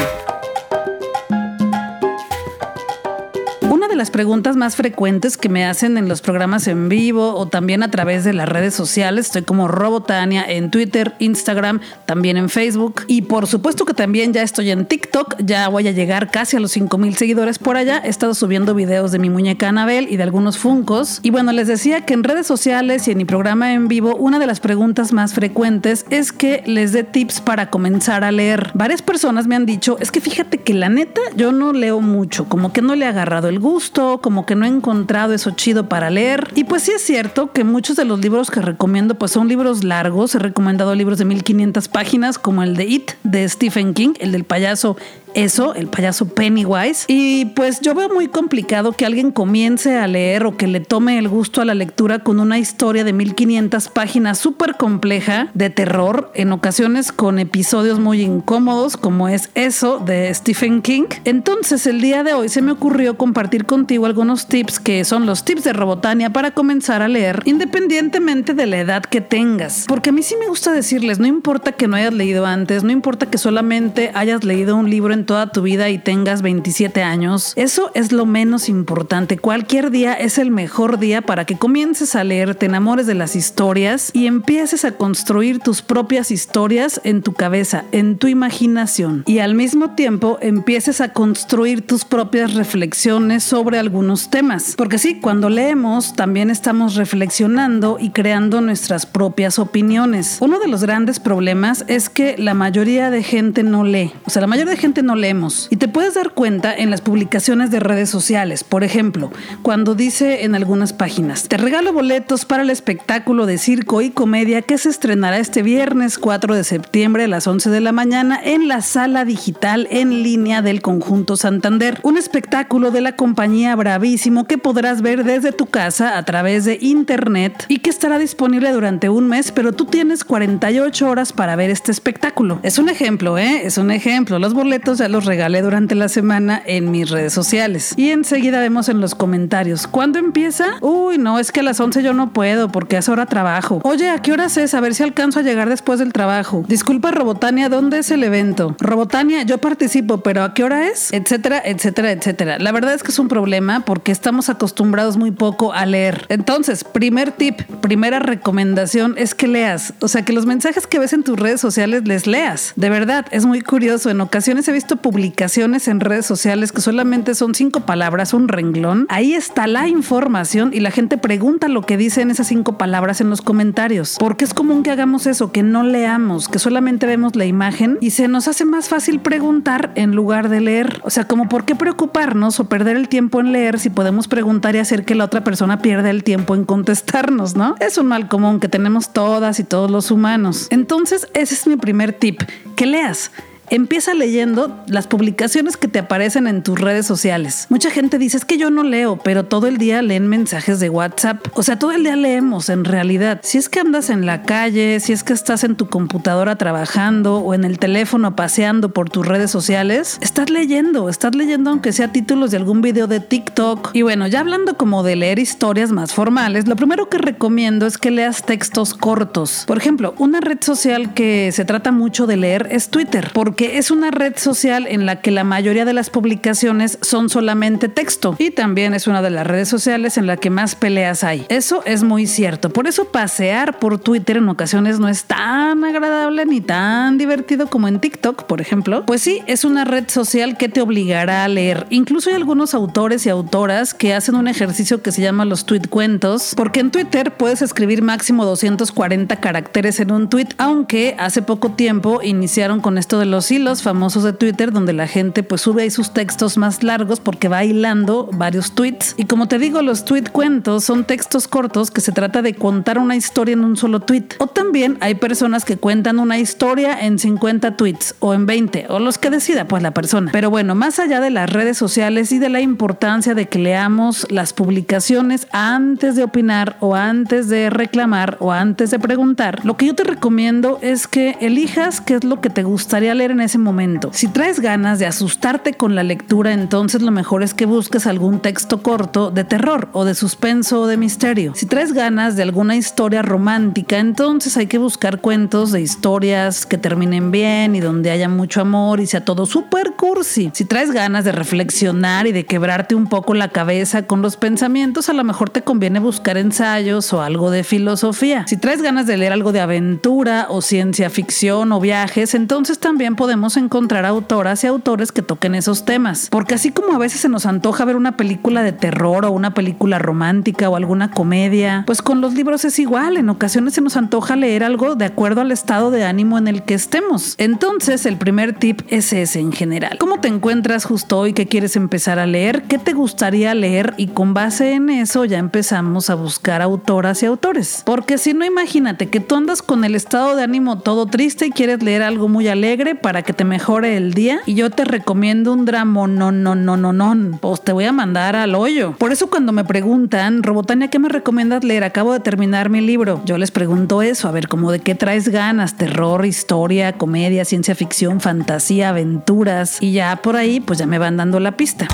Las 4.01 4.11
preguntas 4.11 4.57
más 4.57 4.77
frecuentes 4.77 5.37
que 5.37 5.51
me 5.51 5.67
hacen 5.67 5.99
en 5.99 6.09
los 6.09 6.23
programas 6.23 6.67
en 6.69 6.89
vivo 6.89 7.35
o 7.35 7.49
también 7.49 7.83
a 7.83 7.91
través 7.91 8.25
de 8.25 8.33
las 8.33 8.49
redes 8.49 8.73
sociales. 8.73 9.27
Estoy 9.27 9.43
como 9.43 9.69
Robotania 9.69 10.43
en 10.43 10.71
Twitter, 10.71 11.17
Instagram, 11.19 11.83
también 12.07 12.39
en 12.39 12.49
Facebook. 12.49 13.03
Y 13.09 13.21
por 13.21 13.47
supuesto 13.47 13.85
que 13.85 13.93
también 13.93 14.33
ya 14.33 14.41
estoy 14.41 14.71
en 14.71 14.87
TikTok. 14.87 15.35
Ya 15.45 15.69
voy 15.69 15.87
a 15.87 15.91
llegar 15.91 16.31
casi 16.31 16.57
a 16.57 16.61
los 16.61 16.73
5 16.73 16.97
mil 16.97 17.15
seguidores 17.15 17.59
por 17.59 17.77
allá. 17.77 18.01
He 18.03 18.09
estado 18.09 18.33
subiendo 18.33 18.75
videos 18.75 19.13
de 19.13 19.19
mi 19.19 19.29
muñeca 19.29 19.69
Anabel 19.69 20.09
y 20.11 20.17
de 20.17 20.23
algunos 20.23 20.57
funcos. 20.57 21.21
Y 21.23 21.29
bueno, 21.29 21.53
les 21.53 21.69
decía 21.69 22.07
que 22.07 22.15
en 22.15 22.25
redes 22.25 22.47
sociales 22.47 23.07
y 23.07 23.11
en 23.11 23.19
mi 23.19 23.27
programa 23.27 23.75
en 23.75 23.87
vivo, 23.87 24.17
una 24.17 24.39
de 24.39 24.47
las 24.47 24.61
preguntas 24.61 25.13
más 25.13 25.35
frecuentes 25.35 26.07
es 26.09 26.33
que 26.33 26.63
les 26.65 26.93
dé 26.93 27.05
tips 27.05 27.43
para 27.43 27.69
comenzar 27.69 28.25
a 28.25 28.33
leer. 28.33 28.71
Varias 28.73 29.03
personas 29.03 29.47
me 29.47 29.57
han 29.57 29.67
dicho, 29.67 29.99
es 30.01 30.11
que 30.11 30.23
fíjate 30.23 30.63
que 30.63 30.73
la 30.73 30.89
neta 30.89 31.21
yo 31.37 31.53
no 31.53 31.75
leo 31.75 32.01
mucho, 32.01 32.49
como 32.49 32.73
que 32.73 32.81
no 32.81 32.95
le 32.95 33.05
he 33.05 33.09
agarrado 33.09 33.49
el 33.49 33.59
gusto 33.59 33.90
como 33.93 34.47
que 34.47 34.55
no 34.55 34.65
he 34.65 34.69
encontrado 34.69 35.35
eso 35.35 35.51
chido 35.51 35.89
para 35.89 36.11
leer. 36.11 36.49
Y 36.55 36.65
pues 36.65 36.83
sí 36.83 36.93
es 36.93 37.03
cierto 37.03 37.53
que 37.53 37.65
muchos 37.65 37.97
de 37.97 38.05
los 38.05 38.21
libros 38.21 38.51
que 38.51 38.61
recomiendo 38.61 39.15
pues 39.15 39.33
son 39.33 39.49
libros 39.49 39.85
largos. 39.85 40.35
He 40.35 40.39
recomendado 40.39 40.95
libros 40.95 41.19
de 41.19 41.25
1500 41.25 41.89
páginas 41.89 42.39
como 42.39 42.63
el 42.63 42.77
de 42.77 42.85
It 42.85 43.11
de 43.25 43.49
Stephen 43.49 43.95
King, 43.95 44.15
el 44.21 44.33
del 44.33 44.45
payaso 44.45 44.97
eso, 45.35 45.75
el 45.75 45.89
payaso 45.89 46.27
Pennywise. 46.27 47.05
Y 47.09 47.47
pues 47.47 47.81
yo 47.81 47.95
veo 47.95 48.09
muy 48.09 48.29
complicado 48.29 48.93
que 48.93 49.07
alguien 49.07 49.31
comience 49.31 49.97
a 49.97 50.07
leer 50.07 50.47
o 50.47 50.57
que 50.57 50.67
le 50.67 50.81
tome 50.81 51.19
el 51.19 51.29
gusto 51.29 51.61
a 51.61 51.65
la 51.65 51.75
lectura 51.75 52.21
con 52.21 52.41
una 52.41 52.59
historia 52.59 53.05
de 53.05 53.13
1500 53.13 53.89
páginas 53.89 54.39
súper 54.39 54.77
compleja 54.77 55.51
de 55.55 55.71
terror, 55.71 56.31
en 56.35 56.53
ocasiones 56.53 57.13
con 57.13 57.39
episodios 57.39 57.99
muy 57.99 58.23
incómodos, 58.23 58.97
como 58.97 59.29
es 59.29 59.51
eso 59.55 59.99
de 59.99 60.33
Stephen 60.35 60.83
King. 60.83 61.05
Entonces 61.25 61.87
el 61.87 62.01
día 62.01 62.23
de 62.25 62.35
hoy 62.35 62.49
se 62.49 62.63
me 62.63 62.73
ocurrió 62.73 63.17
compartir 63.17 63.67
contigo 63.67 64.07
algunos 64.07 64.47
tips 64.47 64.81
que 64.81 65.05
son 65.05 65.27
los 65.27 65.45
tips 65.45 65.65
de 65.65 65.73
Robotania 65.73 66.31
para 66.31 66.53
comenzar 66.53 67.03
a 67.03 67.09
leer 67.09 67.43
independientemente 67.45 68.55
de 68.55 68.67
la 68.67 68.79
edad 68.79 69.03
que 69.03 69.21
tengas. 69.21 69.85
Porque 69.87 70.11
a 70.11 70.13
mí 70.13 70.23
sí 70.23 70.35
me 70.39 70.49
gusta 70.49 70.73
decirles, 70.73 71.19
no 71.19 71.27
importa 71.27 71.73
que 71.73 71.89
no 71.89 71.97
hayas 71.97 72.15
leído 72.15 72.47
antes, 72.47 72.85
no 72.85 72.91
importa 72.91 73.31
que 73.31 73.39
solamente 73.39 74.11
hayas 74.15 74.45
leído 74.45 74.77
un 74.77 74.91
libro 74.91 75.15
en 75.15 75.20
toda 75.27 75.53
tu 75.53 75.63
vida 75.63 75.89
y 75.89 75.99
tengas 75.99 76.43
27 76.43 77.03
años, 77.03 77.53
eso 77.57 77.91
es 77.95 78.13
lo 78.13 78.27
menos 78.27 78.69
importante. 78.69 79.39
Cualquier 79.39 79.91
día 79.91 80.15
es 80.15 80.39
el 80.39 80.51
mejor 80.51 80.99
día 80.99 81.23
para 81.23 81.45
que 81.45 81.59
comiences 81.59 82.15
a 82.15 82.25
leer, 82.25 82.55
te 82.55 82.67
enamores 82.67 83.07
de 83.07 83.15
las 83.15 83.37
historias 83.37 84.11
y 84.13 84.27
empieces 84.27 84.85
a 84.85 84.93
construir 84.93 85.59
tus 85.59 85.83
propias 85.83 86.31
historias 86.31 87.01
en 87.05 87.23
tu 87.23 87.33
cabeza, 87.33 87.85
en 87.93 88.19
tu 88.19 88.27
imaginación. 88.27 89.23
Y 89.27 89.39
al 89.39 89.55
mismo 89.55 89.91
tiempo 89.91 90.39
empieces 90.41 91.01
a 91.01 91.13
construir 91.13 91.87
tus 91.87 92.05
propias 92.05 92.55
reflexiones 92.55 93.45
sobre 93.45 93.79
algunos 93.79 94.31
temas. 94.31 94.75
Porque 94.77 94.99
sí, 94.99 95.21
cuando 95.21 95.49
leemos 95.49 96.15
también 96.15 96.51
estamos 96.51 96.95
reflexionando 96.95 97.99
y 98.01 98.11
creando 98.11 98.61
nuestras 98.61 99.07
propias 99.07 99.59
opiniones. 99.59 100.39
Uno 100.41 100.59
de 100.59 100.69
los 100.69 100.83
grandes 100.83 101.21
problemas 101.21 101.85
es 101.89 102.09
que 102.09 102.37
la 102.39 102.55
mayoría 102.55 103.11
de 103.11 103.23
gente 103.23 103.63
no 103.63 103.85
lee. 103.85 104.13
O 104.25 104.31
sea, 104.31 104.41
la 104.41 104.47
mayoría 104.47 104.73
de 104.73 104.79
gente 104.79 105.03
no 105.03 105.10
leemos. 105.15 105.69
Y 105.71 105.77
te 105.77 105.89
puedes 105.89 106.15
dar 106.15 106.31
cuenta 106.33 106.75
en 106.75 106.91
las 106.91 107.01
publicaciones 107.01 107.71
de 107.71 107.81
redes 107.81 108.11
sociales. 108.11 108.65
Por 108.65 108.85
ejemplo, 108.85 109.31
cuando 109.63 109.95
dice 109.95 110.45
en 110.45 110.55
algunas 110.55 110.93
páginas, 110.93 111.49
te 111.49 111.57
regalo 111.57 111.93
boletos 111.93 112.45
para 112.45 112.63
el 112.63 112.71
espectáculo 112.71 113.47
de 113.47 113.59
circo 113.59 114.03
y 114.03 114.11
comedia 114.11 114.63
que 114.63 114.79
se 114.79 114.89
estrenará 114.89 115.39
este 115.39 115.63
viernes 115.63 116.19
4 116.19 116.55
de 116.55 116.65
septiembre 116.65 117.25
a 117.25 117.29
las 117.29 117.47
11 117.47 117.71
de 117.71 117.81
la 117.81 117.93
mañana 117.93 118.41
en 118.43 118.69
la 118.69 118.83
sala 118.83 119.25
digital 119.25 119.89
en 119.91 120.23
línea 120.23 120.63
del 120.63 120.83
conjunto 120.83 121.37
Santander. 121.37 121.99
Un 122.03 122.19
espectáculo 122.19 122.91
de 122.91 123.01
la 123.01 123.17
compañía 123.17 123.77
Bravísimo 123.77 124.47
que 124.47 124.59
podrás 124.59 125.03
ver 125.03 125.25
desde 125.25 125.53
tu 125.53 125.67
casa 125.67 126.17
a 126.17 126.25
través 126.25 126.65
de 126.65 126.79
internet 126.81 127.65
y 127.69 127.79
que 127.79 127.91
estará 127.91 128.19
disponible 128.19 128.73
durante 128.73 129.09
un 129.09 129.29
mes, 129.29 129.53
pero 129.53 129.73
tú 129.73 129.85
tienes 129.85 130.25
48 130.25 131.09
horas 131.09 131.33
para 131.33 131.57
ver 131.57 131.71
este 131.71 131.93
espectáculo. 131.93 132.61
Es 132.63 132.79
un 132.79 132.89
ejemplo, 132.89 133.39
¿eh? 133.39 133.63
Es 133.65 133.79
un 133.79 133.91
ejemplo. 133.91 134.39
Los 134.39 134.55
boletos 134.55 135.00
ya 135.01 135.09
los 135.09 135.25
regalé 135.25 135.63
durante 135.63 135.95
la 135.95 136.09
semana 136.09 136.63
en 136.65 136.91
mis 136.91 137.11
redes 137.11 137.33
sociales. 137.33 137.95
Y 137.97 138.11
enseguida 138.11 138.61
vemos 138.61 138.89
en 138.89 139.01
los 139.01 139.15
comentarios, 139.15 139.87
¿cuándo 139.87 140.19
empieza? 140.19 140.77
Uy, 140.81 141.19
no, 141.19 141.39
es 141.39 141.53
que 141.53 141.61
a 141.61 141.63
las 141.63 141.81
11 141.81 142.03
yo 142.03 142.13
no 142.13 142.33
puedo 142.33 142.71
porque 142.71 142.97
a 142.97 143.01
hora 143.09 143.27
trabajo. 143.27 143.81
Oye, 143.85 144.11
¿a 144.11 144.21
qué 144.21 144.33
hora 144.33 144.47
es? 144.47 144.75
A 144.75 144.81
ver 144.81 144.95
si 144.95 145.03
alcanzo 145.03 145.41
a 145.41 145.43
llegar 145.43 145.69
después 145.69 145.99
del 145.99 146.13
trabajo. 146.13 146.65
Disculpa, 146.69 147.11
Robotania, 147.11 147.69
¿dónde 147.69 147.99
es 148.01 148.11
el 148.11 148.23
evento? 148.25 148.77
Robotania, 148.79 149.43
yo 149.43 149.59
participo, 149.59 150.19
pero 150.19 150.43
¿a 150.43 150.55
qué 150.55 150.65
hora 150.65 150.89
es? 150.89 151.13
Etcétera, 151.13 151.63
etcétera, 151.65 152.13
etcétera. 152.13 152.59
La 152.59 152.73
verdad 152.73 152.95
es 152.95 153.03
que 153.03 153.11
es 153.11 153.19
un 153.19 153.29
problema 153.29 153.81
porque 153.81 154.13
estamos 154.13 154.49
acostumbrados 154.49 155.17
muy 155.17 155.31
poco 155.31 155.73
a 155.73 155.87
leer. 155.87 156.27
Entonces, 156.29 156.85
primer 156.85 157.33
tip, 157.33 157.63
primera 157.81 158.19
recomendación 158.19 159.15
es 159.17 159.35
que 159.35 159.49
leas. 159.49 159.95
O 160.01 160.09
sea, 160.09 160.25
que 160.25 160.33
los 160.33 160.47
mensajes 160.47 160.87
que 160.87 160.99
ves 160.99 161.13
en 161.13 161.23
tus 161.23 161.39
redes 161.39 161.61
sociales 161.61 162.03
les 162.07 162.27
leas. 162.27 162.73
De 162.77 162.91
verdad, 162.91 163.27
es 163.31 163.47
muy 163.47 163.61
curioso. 163.61 164.11
En 164.11 164.21
ocasiones 164.21 164.69
he 164.69 164.73
visto 164.73 164.90
publicaciones 164.97 165.89
en 165.89 166.01
redes 166.01 166.27
sociales 166.27 166.73
que 166.73 166.81
solamente 166.81 167.35
son 167.35 167.55
cinco 167.55 167.81
palabras, 167.81 168.35
un 168.35 168.49
renglón. 168.49 169.07
Ahí 169.09 169.35
está 169.35 169.67
la 169.67 169.89
información 169.89 170.71
y 170.73 170.81
la 170.81 170.91
gente 170.91 171.19
pregunta 171.19 171.69
lo 171.69 171.83
que 171.83 171.97
dicen 171.97 172.31
esas 172.31 172.49
cinco 172.49 172.79
palabras 172.79 173.21
en 173.21 173.31
los 173.31 173.43
comentarios. 173.43 174.17
Porque 174.19 174.45
es 174.45 174.55
común 174.55 174.83
que 174.83 174.91
hagamos 174.91 175.27
eso, 175.27 175.53
que 175.53 175.63
no 175.63 175.83
leamos, 175.83 176.49
que 176.49 176.59
solamente 176.59 177.07
vemos 177.07 177.37
la 177.37 177.47
imagen 177.47 177.99
y 178.01 178.11
se 178.11 178.29
nos 178.29 178.49
hace 178.49 178.65
más 178.65 178.89
fácil 178.89 179.21
preguntar 179.21 179.93
en 179.95 180.15
lugar 180.15 180.49
de 180.49 180.61
leer. 180.61 181.01
O 181.05 181.11
sea, 181.11 181.27
como 181.27 181.49
por 181.49 181.65
qué 181.65 181.75
preocuparnos 181.75 182.61
o 182.61 182.69
perder 182.69 182.97
el 182.97 183.09
tiempo 183.09 183.41
en 183.41 183.53
leer 183.53 183.79
si 183.79 183.91
podemos 183.91 184.29
preguntar 184.29 184.75
y 184.77 184.79
hacer 184.79 185.05
que 185.05 185.15
la 185.15 185.25
otra 185.25 185.45
persona 185.45 185.81
pierda 185.81 186.11
el 186.11 186.25
tiempo 186.25 186.55
en 186.55 186.65
contestarnos, 186.65 187.57
¿no? 187.57 187.75
Es 187.81 187.99
un 187.99 188.07
mal 188.07 188.29
común 188.29 188.61
que 188.61 188.69
tenemos 188.69 189.13
todas 189.13 189.61
y 189.61 189.65
todos 189.65 189.91
los 189.91 190.11
humanos. 190.11 190.67
Entonces, 190.71 191.29
ese 191.35 191.55
es 191.55 191.67
mi 191.67 191.77
primer 191.77 192.13
tip, 192.13 192.43
que 192.77 192.87
leas 192.87 193.31
empieza 193.71 194.15
leyendo 194.15 194.77
las 194.87 195.07
publicaciones 195.07 195.77
que 195.77 195.89
te 195.89 196.01
aparecen 196.01 196.47
en 196.47 196.63
tus 196.63 196.79
redes 196.79 197.07
sociales. 197.07 197.67
Mucha 197.71 197.91
gente 197.91 198.19
dice, 198.19 198.37
es 198.37 198.45
que 198.45 198.59
yo 198.59 198.71
no 198.71 198.83
leo, 198.83 199.19
pero 199.23 199.45
todo 199.45 199.67
el 199.67 199.79
día 199.79 200.03
leen 200.03 200.29
mensajes 200.29 200.81
de 200.81 200.91
WhatsApp. 200.91 201.47
O 201.55 201.63
sea, 201.63 201.79
todo 201.79 201.93
el 201.93 202.03
día 202.03 202.17
leemos 202.17 202.69
en 202.69 202.85
realidad. 202.85 203.41
Si 203.43 203.59
es 203.59 203.69
que 203.69 203.81
andas 203.81 204.11
en 204.11 204.27
la 204.27 204.43
calle, 204.43 205.01
si 205.01 205.13
es 205.13 205.25
que 205.25 205.33
estás 205.33 205.65
en 205.65 205.77
tu 205.77 205.89
computadora 205.89 206.57
trabajando 206.57 207.37
o 207.39 207.55
en 207.55 207.65
el 207.65 207.79
teléfono 207.79 208.37
paseando 208.37 208.93
por 208.93 209.09
tus 209.09 209.27
redes 209.27 209.51
sociales, 209.51 210.19
estás 210.21 210.51
leyendo, 210.51 211.09
estás 211.09 211.35
leyendo 211.35 211.71
aunque 211.71 211.93
sea 211.93 212.13
títulos 212.13 212.51
de 212.51 212.57
algún 212.57 212.83
video 212.83 213.07
de 213.07 213.21
TikTok. 213.21 213.91
Y 213.93 214.03
bueno, 214.03 214.27
ya 214.27 214.41
hablando 214.41 214.77
como 214.77 215.03
de 215.03 215.17
leer 215.17 215.39
historias 215.39 215.93
más 215.93 216.13
formales, 216.13 216.67
lo 216.67 216.77
primero 216.77 217.09
que 217.09 217.19
recomiendo 217.19 217.87
es 217.87 217.99
que 217.99 218.11
leas 218.11 218.45
textos 218.45 218.95
cortos. 218.95 219.65
Por 219.67 219.79
ejemplo, 219.79 220.15
una 220.19 220.41
red 220.41 220.59
social 220.61 221.15
que 221.15 221.53
se 221.53 221.65
trata 221.65 221.93
mucho 221.93 222.27
de 222.27 222.37
leer 222.37 222.69
es 222.71 222.89
Twitter, 222.89 223.31
que 223.61 223.77
es 223.77 223.91
una 223.91 224.11
red 224.11 224.39
social 224.39 224.87
en 224.87 225.05
la 225.05 225.21
que 225.21 225.31
la 225.31 225.45
mayoría 225.45 225.85
de 225.85 225.93
las 225.93 226.09
publicaciones 226.09 226.99
son 227.03 227.29
solamente 227.29 227.91
texto 227.91 228.35
y 228.39 228.53
también 228.53 228.95
es 228.95 229.07
una 229.07 229.21
de 229.21 229.29
las 229.29 229.47
redes 229.47 229.69
sociales 229.69 230.17
en 230.17 230.27
la 230.27 230.39
que 230.39 230.49
más 230.49 230.75
peleas 230.75 231.25
hay. 231.25 231.45
Eso 231.51 231.83
es 231.85 232.03
muy 232.03 232.27
cierto. 232.27 232.71
Por 232.71 232.87
eso 232.87 233.13
pasear 233.13 233.79
por 233.79 233.99
Twitter 233.99 234.39
en 234.39 234.49
ocasiones 234.49 234.99
no 234.99 235.09
es 235.09 235.25
tan 235.25 235.85
agradable 235.85 236.47
ni 236.47 236.63
tan 236.63 237.19
divertido 237.19 237.67
como 237.67 237.87
en 237.87 238.01
TikTok, 238.01 238.45
por 238.45 238.63
ejemplo. 238.63 239.05
Pues 239.05 239.21
sí, 239.21 239.43
es 239.47 239.67
una 239.67 239.85
red 239.85 240.09
social 240.09 240.57
que 240.57 240.71
te 240.71 240.81
obligará 240.81 241.45
a 241.45 241.49
leer. 241.49 241.87
Incluso 241.91 242.31
hay 242.31 242.37
algunos 242.37 242.73
autores 242.73 243.27
y 243.27 243.29
autoras 243.29 243.93
que 243.93 244.15
hacen 244.15 244.37
un 244.37 244.49
ejercicio 244.49 245.03
que 245.03 245.13
se 245.13 245.21
llama 245.21 245.45
los 245.45 245.67
tweet 245.67 245.83
cuentos, 245.91 246.55
porque 246.57 246.81
en 246.81 246.91
Twitter 246.91 247.37
puedes 247.37 247.61
escribir 247.61 248.01
máximo 248.01 248.47
240 248.47 249.37
caracteres 249.37 250.01
en 250.01 250.13
un 250.13 250.31
tweet, 250.31 250.49
aunque 250.57 251.15
hace 251.19 251.43
poco 251.43 251.73
tiempo 251.73 252.23
iniciaron 252.23 252.81
con 252.81 252.97
esto 252.97 253.19
de 253.19 253.27
los 253.27 253.50
los 253.59 253.83
famosos 253.83 254.23
de 254.23 254.33
Twitter 254.33 254.73
donde 254.73 254.93
la 254.93 255.07
gente 255.07 255.43
pues 255.43 255.61
sube 255.61 255.83
ahí 255.83 255.91
sus 255.91 256.13
textos 256.13 256.57
más 256.57 256.83
largos 256.83 257.21
porque 257.21 257.49
va 257.49 257.65
hilando 257.65 258.29
varios 258.33 258.75
tweets. 258.75 259.15
Y 259.17 259.25
como 259.25 259.49
te 259.49 259.59
digo, 259.59 259.83
los 259.83 260.05
tweet 260.05 260.25
cuentos 260.33 260.85
son 260.85 261.05
textos 261.05 261.49
cortos 261.49 261.91
que 261.91 262.01
se 262.01 262.13
trata 262.13 262.43
de 262.43 262.55
contar 262.55 262.99
una 262.99 263.17
historia 263.17 263.55
en 263.55 263.65
un 263.65 263.77
solo 263.77 264.01
tweet. 264.01 264.25
O 264.39 264.47
también 264.47 264.99
hay 265.01 265.15
personas 265.15 265.65
que 265.65 265.77
cuentan 265.77 266.19
una 266.19 266.39
historia 266.39 266.99
en 267.01 267.19
50 267.19 267.77
tweets 267.77 268.15
o 268.21 268.35
en 268.35 268.47
20 268.47 268.87
o 268.89 268.99
los 268.99 269.19
que 269.19 269.31
decida 269.31 269.67
pues 269.67 269.83
la 269.83 269.93
persona. 269.93 270.31
Pero 270.33 270.51
bueno, 270.51 270.75
más 270.75 270.99
allá 270.99 271.21
de 271.21 271.31
las 271.31 271.51
redes 271.51 271.77
sociales 271.77 272.33
y 272.33 272.39
de 272.39 272.49
la 272.49 272.61
importancia 272.61 273.35
de 273.35 273.49
que 273.49 273.59
leamos 273.59 274.27
las 274.31 274.53
publicaciones 274.53 275.47
antes 275.53 276.17
de 276.17 276.25
opinar 276.25 276.77
o 276.81 276.95
antes 276.95 277.49
de 277.49 277.71
reclamar 277.71 278.37
o 278.41 278.53
antes 278.53 278.91
de 278.91 278.99
preguntar, 278.99 279.65
lo 279.65 279.77
que 279.77 279.87
yo 279.87 279.95
te 279.95 280.05
recomiendo 280.05 280.79
es 280.83 281.07
que 281.07 281.37
elijas 281.41 282.01
qué 282.01 282.15
es 282.15 282.25
lo 282.25 282.41
que 282.41 282.51
te 282.51 282.63
gustaría 282.63 283.15
leer 283.15 283.30
en 283.31 283.41
ese 283.41 283.59
momento. 283.59 284.11
Si 284.13 284.29
traes 284.29 284.61
ganas 284.61 284.99
de 284.99 285.07
asustarte 285.07 285.75
con 285.75 285.95
la 285.95 286.03
lectura, 286.03 286.53
entonces 286.53 287.03
lo 287.03 287.11
mejor 287.11 287.43
es 287.43 287.55
que 287.55 287.67
busques 287.67 288.07
algún 288.07 288.41
texto 288.41 288.83
corto 288.83 289.31
de 289.31 289.45
terror 289.45 289.89
o 289.93 290.05
de 290.05 290.15
suspenso 290.15 290.83
o 290.83 290.87
de 290.87 290.97
misterio. 290.97 291.53
Si 291.55 291.67
traes 291.67 291.93
ganas 291.93 292.37
de 292.37 292.43
alguna 292.43 292.77
historia 292.77 293.23
romántica, 293.23 293.99
entonces 293.99 294.57
hay 294.57 294.67
que 294.67 294.79
buscar 294.79 295.21
cuentos 295.21 295.73
de 295.73 295.81
historias 295.81 296.67
que 296.67 296.79
terminen 296.79 297.31
bien 297.31 297.75
y 297.75 297.81
donde 297.81 298.11
haya 298.11 298.29
mucho 298.29 298.61
amor 298.61 299.01
y 299.01 299.07
sea 299.07 299.25
todo 299.25 299.47
súper 299.47 299.93
cursi. 299.93 300.51
Si 300.55 300.65
traes 300.65 300.91
ganas 300.91 301.25
de 301.25 301.33
reflexionar 301.33 302.27
y 302.27 302.33
de 302.33 302.47
quebrarte 302.47 302.95
un 302.95 303.09
poco 303.09 303.35
la 303.35 303.49
cabeza 303.49 304.07
con 304.07 304.23
los 304.23 304.37
pensamientos, 304.37 305.09
a 305.09 305.13
lo 305.13 305.25
mejor 305.25 305.51
te 305.51 305.63
conviene 305.63 306.01
buscar 306.01 306.37
ensayos 306.37 307.13
o 307.13 307.23
algo 307.23 307.51
de 307.51 307.65
filosofía. 307.65 308.45
Si 308.47 308.57
traes 308.57 308.83
ganas 308.83 309.07
de 309.07 309.17
leer 309.17 309.33
algo 309.33 309.53
de 309.53 309.61
aventura 309.61 310.47
o 310.49 310.63
ciencia 310.63 311.11
ficción 311.11 311.73
o 311.73 311.81
viajes, 311.81 312.35
entonces 312.35 312.79
también 312.79 313.17
podemos 313.21 313.59
encontrar 313.59 314.07
autoras 314.07 314.65
y 314.65 314.67
autores 314.67 315.13
que 315.13 315.21
toquen 315.21 315.55
esos 315.55 315.85
temas. 315.85 316.29
Porque 316.31 316.55
así 316.55 316.71
como 316.71 316.95
a 316.95 316.99
veces 316.99 317.21
se 317.21 317.29
nos 317.29 317.45
antoja 317.45 317.85
ver 317.85 317.97
una 317.97 318.17
película 318.17 318.63
de 318.63 318.73
terror 318.73 319.27
o 319.27 319.31
una 319.31 319.53
película 319.53 319.99
romántica 319.99 320.71
o 320.71 320.77
alguna 320.77 321.11
comedia, 321.11 321.83
pues 321.85 322.01
con 322.01 322.23
los 322.23 322.33
libros 322.33 322.65
es 322.65 322.79
igual. 322.79 323.19
En 323.19 323.29
ocasiones 323.29 323.75
se 323.75 323.83
nos 323.83 323.99
antoja 323.99 324.37
leer 324.37 324.65
algo 324.65 324.95
de 324.95 325.05
acuerdo 325.05 325.43
al 325.43 325.53
estado 325.53 325.91
de 325.91 326.05
ánimo 326.05 326.39
en 326.39 326.49
el 326.49 326.63
que 326.63 326.73
estemos. 326.73 327.35
Entonces, 327.37 328.07
el 328.07 328.17
primer 328.17 328.55
tip 328.55 328.81
es 328.89 329.13
ese 329.13 329.41
en 329.41 329.53
general. 329.53 329.99
¿Cómo 329.99 330.21
te 330.21 330.29
encuentras 330.29 330.87
justo 330.87 331.19
hoy 331.19 331.35
que 331.35 331.47
quieres 331.47 331.77
empezar 331.77 332.19
a 332.19 332.25
leer? 332.25 332.63
¿Qué 332.63 332.79
te 332.79 332.95
gustaría 332.95 333.53
leer? 333.55 333.93
Y 333.99 334.07
con 334.07 334.33
base 334.33 334.73
en 334.73 334.89
eso 334.89 335.27
ya 335.27 335.37
empezamos 335.37 336.09
a 336.09 336.15
buscar 336.15 336.63
autoras 336.63 337.23
y 337.23 337.27
autores. 337.27 337.83
Porque 337.85 338.17
si 338.17 338.33
no, 338.33 338.47
imagínate 338.47 339.11
que 339.11 339.21
tú 339.21 339.35
andas 339.35 339.61
con 339.61 339.85
el 339.85 339.95
estado 339.95 340.37
de 340.37 340.43
ánimo 340.43 340.79
todo 340.79 341.05
triste 341.05 341.45
y 341.45 341.51
quieres 341.51 341.83
leer 341.83 342.03
algo 342.03 342.27
muy 342.27 342.49
alegre 342.49 342.95
que 343.23 343.33
te 343.33 343.45
mejore 343.45 343.97
el 343.97 344.15
día 344.15 344.41
y 344.47 344.55
yo 344.55 344.71
te 344.71 344.85
recomiendo 344.85 345.53
un 345.53 345.65
drama 345.65 346.07
no 346.07 346.33
no 346.33 346.55
no 346.55 346.77
no 346.77 346.93
no 346.93 347.39
pues 347.41 347.63
te 347.63 347.73
voy 347.73 347.85
a 347.85 347.93
mandar 347.93 348.37
al 348.37 348.55
hoyo. 348.55 348.95
Por 348.97 349.13
eso 349.13 349.29
cuando 349.29 349.53
me 349.53 349.65
preguntan 349.65 350.43
Robotania 350.43 350.89
qué 350.89 350.99
me 350.99 351.09
recomiendas 351.09 351.65
leer 351.65 351.85
acabo 351.85 352.13
de 352.13 352.21
terminar 352.21 352.71
mi 352.71 352.81
libro. 352.81 353.21
Yo 353.25 353.39
les 353.39 353.51
pregunto 353.51 354.03
eso 354.03 354.29
a 354.29 354.31
ver 354.31 354.49
como 354.49 354.71
de 354.73 354.79
qué 354.81 354.95
traes 354.95 355.29
ganas 355.29 355.77
terror 355.77 356.25
historia 356.25 356.93
comedia 356.93 357.45
ciencia 357.45 357.75
ficción 357.75 358.21
fantasía 358.21 358.91
aventuras. 358.91 359.79
Y 359.81 359.93
ya 359.93 360.17
por 360.17 360.37
ahí 360.37 360.61
pues 360.61 360.79
ya 360.79 360.87
me 360.87 360.99
van 360.99 361.17
dando 361.17 361.41
la 361.41 361.57
pista 361.57 361.89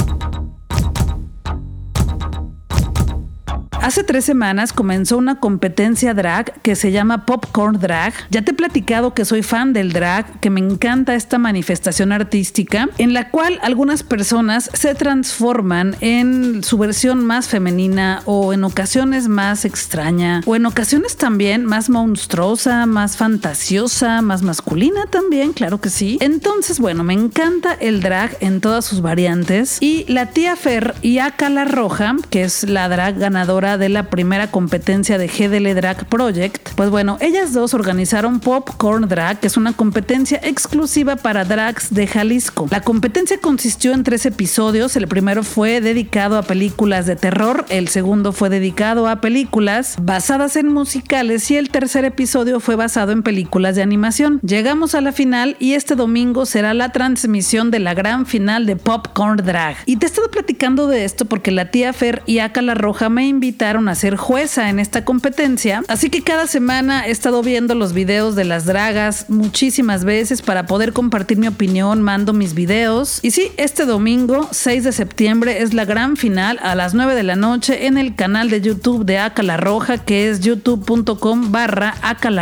Hace 3.87 4.03
tres 4.03 4.25
semanas 4.25 4.73
comenzó 4.73 5.17
una 5.17 5.39
competencia 5.39 6.13
drag 6.13 6.61
que 6.63 6.75
se 6.75 6.91
llama 6.91 7.25
Popcorn 7.25 7.79
Drag. 7.79 8.13
Ya 8.31 8.43
te 8.43 8.51
he 8.51 8.55
platicado 8.55 9.15
que 9.15 9.25
soy 9.25 9.45
fan 9.45 9.73
del 9.73 9.93
drag, 9.93 10.41
que 10.41 10.51
me 10.51 10.59
encanta 10.59 11.15
esta 11.15 11.39
manifestación 11.39 12.11
artística 12.11 12.89
en 12.99 13.15
la 13.15 13.31
cual 13.31 13.61
algunas 13.63 14.03
personas 14.03 14.71
se 14.73 14.97
transforman 14.97 15.95
en 16.01 16.65
su 16.65 16.79
versión 16.79 17.25
más 17.25 17.47
femenina 17.47 18.23
o 18.25 18.53
en 18.53 18.65
ocasiones 18.65 19.29
más 19.29 19.65
extraña 19.65 20.41
o 20.47 20.57
en 20.57 20.67
ocasiones 20.67 21.17
también 21.17 21.65
más 21.65 21.89
monstruosa, 21.89 22.87
más 22.87 23.17
fantasiosa, 23.17 24.21
más 24.21 24.43
masculina 24.43 25.07
también, 25.07 25.53
claro 25.53 25.81
que 25.81 25.91
sí. 25.91 26.19
Entonces, 26.21 26.81
bueno, 26.81 27.05
me 27.05 27.15
encanta 27.15 27.75
el 27.75 28.01
drag 28.01 28.37
en 28.41 28.61
todas 28.61 28.85
sus 28.85 29.01
variantes 29.01 29.79
y 29.81 30.05
la 30.09 30.31
tía 30.31 30.57
Fer 30.57 30.97
y 31.03 31.21
Akala 31.21 31.65
Roja, 31.65 32.17
que 32.31 32.43
es 32.43 32.69
la 32.69 32.89
drag 32.89 33.21
ganadora 33.21 33.76
de 33.79 33.89
la 33.89 34.11
primera 34.11 34.51
competencia 34.51 35.19
de 35.19 35.29
GDL 35.29 35.75
Drag 35.75 36.07
Project, 36.09 36.71
pues 36.75 36.91
bueno, 36.91 37.19
ellas 37.21 37.53
dos 37.53 37.75
organizaron 37.75 38.41
Popcorn 38.41 39.09
Drag, 39.09 39.41
que 39.41 39.47
es 39.47 39.57
una 39.57 39.73
competencia 39.73 40.41
exclusiva 40.43 41.17
para 41.17 41.45
drags 41.45 41.93
de 41.93 42.07
Jalisco. 42.07 42.69
La 42.71 42.81
competencia 42.81 43.39
consistió 43.41 43.93
en 43.93 44.05
tres 44.05 44.27
episodios. 44.27 44.97
El 44.97 45.09
primero 45.09 45.43
fue 45.43 45.81
dedicado 45.81 46.39
a 46.39 46.43
películas 46.43 47.07
de 47.07 47.17
terror, 47.17 47.65
el 47.69 47.89
segundo 47.89 48.33
fue 48.33 48.49
dedicado 48.49 49.09
a 49.09 49.21
películas 49.21 49.97
basadas 50.01 50.57
en 50.57 50.69
musicales 50.73 51.51
y 51.51 51.57
el 51.57 51.71
tercer 51.71 52.05
episodio 52.05 52.61
fue 52.61 52.77
basado 52.77 53.13
en 53.13 53.23
películas 53.23 53.77
de 53.77 53.83
animación. 53.83 54.41
Llegamos 54.43 54.95
a 54.95 55.01
la 55.01 55.13
final 55.13 55.57
y 55.59 55.75
este 55.75 55.95
domingo 55.97 56.47
será 56.47 56.75
la 56.75 56.93
transmisión 56.93 57.71
de 57.71 57.81
la 57.81 57.95
gran 57.95 58.27
final 58.27 58.67
de 58.67 58.77
Popcorn 58.77 59.39
Drag. 59.39 59.77
Y 59.87 59.97
te 59.97 60.07
he 60.07 60.09
estado 60.09 60.31
platicando 60.31 60.89
de 60.89 61.05
esto 61.05 61.25
porque 61.25 61.51
la 61.51 61.71
tía 61.71 61.93
Fer 61.93 62.23
y 62.27 62.39
Aka 62.39 62.63
La 62.63 62.75
Roja 62.75 63.09
me 63.09 63.27
invitaron 63.27 63.66
a 63.67 63.95
ser 63.97 64.17
jueza 64.17 64.71
en 64.71 64.79
esta 64.79 65.05
competencia, 65.05 65.83
así 65.89 66.09
que 66.09 66.23
cada 66.23 66.47
semana 66.47 67.07
he 67.07 67.11
estado 67.11 67.43
viendo 67.43 67.75
los 67.75 67.93
videos 67.93 68.37
de 68.37 68.45
las 68.45 68.65
dragas 68.65 69.27
muchísimas 69.29 70.05
veces 70.05 70.41
para 70.41 70.67
poder 70.67 70.93
compartir 70.93 71.37
mi 71.37 71.49
opinión, 71.49 72.01
mando 72.01 72.33
mis 72.33 72.55
videos. 72.55 73.19
Y 73.23 73.33
sí, 73.33 73.51
este 73.57 73.85
domingo, 73.85 74.49
6 74.53 74.85
de 74.85 74.93
septiembre, 74.93 75.63
es 75.63 75.75
la 75.75 75.85
gran 75.85 76.17
final 76.17 76.61
a 76.63 76.77
las 76.77 76.95
9 76.95 77.17
de 77.17 77.25
la 77.25 77.35
noche 77.35 77.87
en 77.87 77.99
el 77.99 78.15
canal 78.15 78.51
de 78.51 78.61
YouTube 78.61 79.05
de 79.05 79.19
Aca 79.19 79.43
La 79.43 79.57
Roja, 79.57 79.99
que 79.99 80.31
es 80.31 80.41
youtube.com 80.41 81.51
barra 81.51 81.95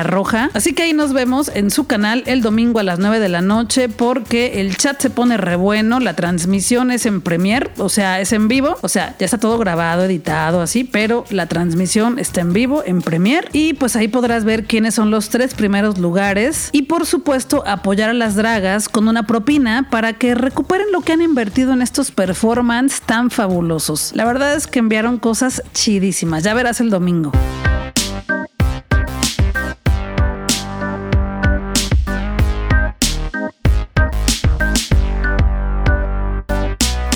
Roja. 0.02 0.50
Así 0.52 0.74
que 0.74 0.82
ahí 0.82 0.92
nos 0.92 1.14
vemos 1.14 1.50
en 1.54 1.70
su 1.70 1.86
canal 1.86 2.22
el 2.26 2.42
domingo 2.42 2.80
a 2.80 2.82
las 2.82 2.98
9 2.98 3.18
de 3.18 3.30
la 3.30 3.40
noche 3.40 3.88
porque 3.88 4.60
el 4.60 4.76
chat 4.76 5.00
se 5.00 5.08
pone 5.08 5.38
re 5.38 5.56
bueno, 5.56 6.00
la 6.00 6.14
transmisión 6.14 6.90
es 6.90 7.06
en 7.06 7.22
Premiere, 7.22 7.70
o 7.78 7.88
sea, 7.88 8.20
es 8.20 8.32
en 8.32 8.48
vivo, 8.48 8.76
o 8.82 8.88
sea, 8.88 9.14
ya 9.18 9.24
está 9.24 9.38
todo 9.38 9.58
grabado, 9.58 10.04
editado, 10.04 10.60
así, 10.60 10.84
pero 10.84 11.03
la 11.30 11.46
transmisión 11.46 12.18
está 12.18 12.40
en 12.40 12.52
vivo 12.52 12.82
en 12.86 13.02
Premiere 13.02 13.48
y 13.52 13.74
pues 13.74 13.94
ahí 13.94 14.08
podrás 14.08 14.44
ver 14.44 14.64
quiénes 14.64 14.94
son 14.94 15.10
los 15.10 15.28
tres 15.28 15.54
primeros 15.54 15.98
lugares 15.98 16.70
y 16.72 16.82
por 16.82 17.04
supuesto 17.04 17.62
apoyar 17.66 18.08
a 18.10 18.14
las 18.14 18.36
dragas 18.36 18.88
con 18.88 19.06
una 19.08 19.26
propina 19.26 19.88
para 19.90 20.14
que 20.14 20.34
recuperen 20.34 20.92
lo 20.92 21.02
que 21.02 21.12
han 21.12 21.20
invertido 21.20 21.72
en 21.74 21.82
estos 21.82 22.10
performances 22.10 23.02
tan 23.02 23.30
fabulosos. 23.30 24.12
La 24.14 24.24
verdad 24.24 24.54
es 24.54 24.66
que 24.66 24.78
enviaron 24.78 25.18
cosas 25.18 25.62
chidísimas, 25.74 26.42
ya 26.42 26.54
verás 26.54 26.80
el 26.80 26.88
domingo. 26.88 27.32